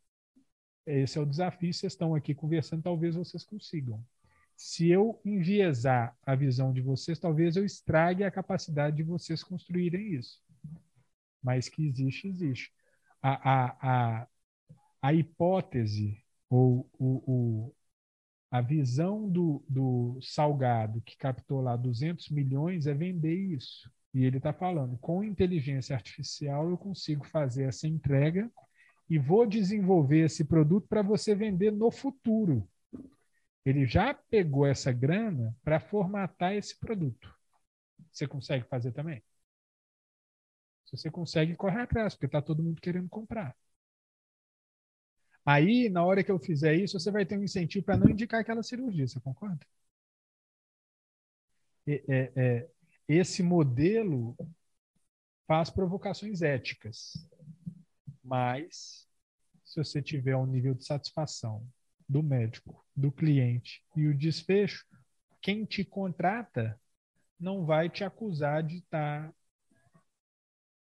[0.86, 1.74] Esse é o desafio.
[1.74, 4.00] Vocês estão aqui conversando, talvez vocês consigam.
[4.56, 10.14] Se eu enviesar a visão de vocês, talvez eu estrague a capacidade de vocês construírem
[10.14, 10.40] isso.
[11.42, 12.72] Mas que existe, existe.
[13.20, 14.28] A, a, a,
[15.02, 17.74] a hipótese ou o, o,
[18.50, 23.90] a visão do, do Salgado, que captou lá 200 milhões, é vender isso.
[24.12, 28.50] E ele está falando: com inteligência artificial eu consigo fazer essa entrega
[29.08, 32.68] e vou desenvolver esse produto para você vender no futuro.
[33.64, 37.32] Ele já pegou essa grana para formatar esse produto.
[38.10, 39.22] Você consegue fazer também?
[40.86, 43.54] Se você consegue, corre atrás, porque está todo mundo querendo comprar.
[45.44, 48.40] Aí, na hora que eu fizer isso, você vai ter um incentivo para não indicar
[48.40, 49.66] aquela cirurgia, você concorda?
[51.86, 52.68] É, é, é,
[53.08, 54.36] esse modelo
[55.46, 57.26] faz provocações éticas,
[58.22, 59.08] mas
[59.64, 61.66] se você tiver um nível de satisfação
[62.08, 64.84] do médico, do cliente e o desfecho,
[65.40, 66.78] quem te contrata
[67.38, 69.34] não vai te acusar de estar tá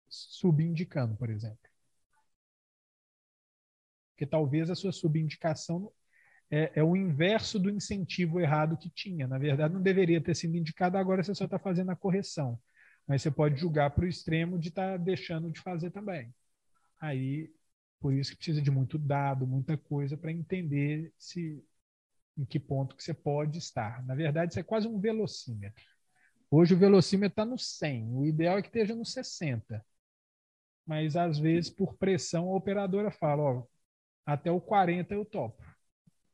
[0.07, 1.64] subindicando, por exemplo.
[4.15, 5.91] Porque talvez a sua subindicação
[6.49, 9.27] é, é, o inverso do incentivo errado que tinha.
[9.27, 12.57] Na verdade, não deveria ter sido indicado, agora você só está fazendo a correção.
[13.05, 16.33] Mas você pode julgar para o extremo de estar tá deixando de fazer também.
[16.99, 17.51] Aí,
[17.99, 21.61] por isso que precisa de muito dado, muita coisa para entender se
[22.37, 24.05] em que ponto que você pode estar.
[24.05, 25.85] Na verdade, isso é quase um velocímetro.
[26.49, 29.83] Hoje o velocímetro está no 100, o ideal é que esteja no 60.
[30.85, 33.63] Mas às vezes, por pressão, a operadora fala: ó,
[34.25, 35.63] até o 40 eu topo,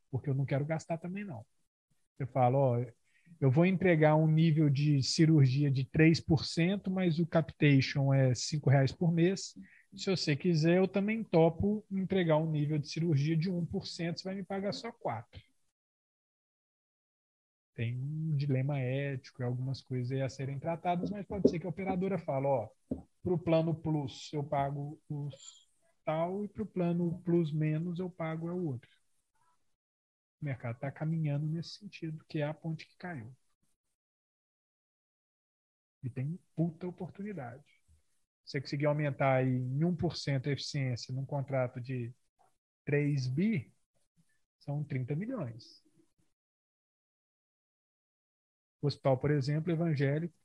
[0.09, 1.45] porque eu não quero gastar também não.
[2.17, 2.85] Eu falo, ó,
[3.39, 8.91] eu vou entregar um nível de cirurgia de 3%, mas o capitation é R$ reais
[8.91, 9.57] por mês.
[9.95, 14.35] Se você quiser, eu também topo entregar um nível de cirurgia de 1%, você vai
[14.35, 15.41] me pagar só 4%.
[17.73, 21.69] Tem um dilema ético e algumas coisas a serem tratadas, mas pode ser que a
[21.69, 22.69] operadora fale, ó,
[23.23, 25.60] para o plano plus eu pago os
[26.11, 28.89] tal e para o plano plus menos eu pago é o outro.
[30.41, 33.33] O mercado está caminhando nesse sentido, que é a ponte que caiu.
[36.03, 37.63] E tem puta oportunidade.
[38.43, 42.13] Você conseguir aumentar aí em 1% a eficiência num contrato de
[42.83, 43.71] 3 bi,
[44.59, 45.81] são 30 milhões.
[48.81, 50.35] O hospital, por exemplo, evangélico,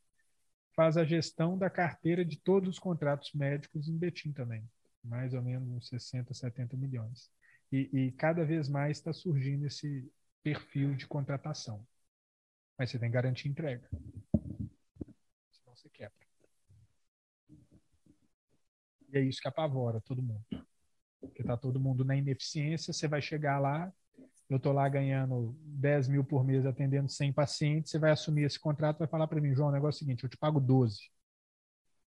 [0.76, 4.68] faz a gestão da carteira de todos os contratos médicos em Betim também
[5.07, 7.31] mais ou menos uns 60, 70 milhões.
[7.73, 10.11] E, e cada vez mais está surgindo esse
[10.43, 11.87] perfil de contratação.
[12.78, 13.89] Mas você tem que garantir entrega.
[15.51, 16.27] Senão você quebra.
[19.09, 20.45] E é isso que apavora todo mundo.
[21.20, 23.93] Porque está todo mundo na ineficiência, você vai chegar lá,
[24.49, 28.61] eu estou lá ganhando 10 mil por mês atendendo 100 pacientes, você vai assumir esse
[28.61, 31.11] contrato vai falar para mim, João, o negócio é o seguinte, eu te pago 12,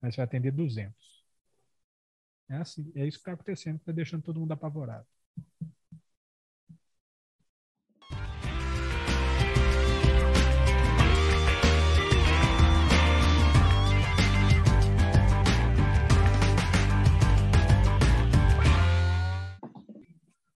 [0.00, 1.15] mas você vai atender 200.
[2.48, 5.06] É assim, é isso que está acontecendo, está deixando todo mundo apavorado.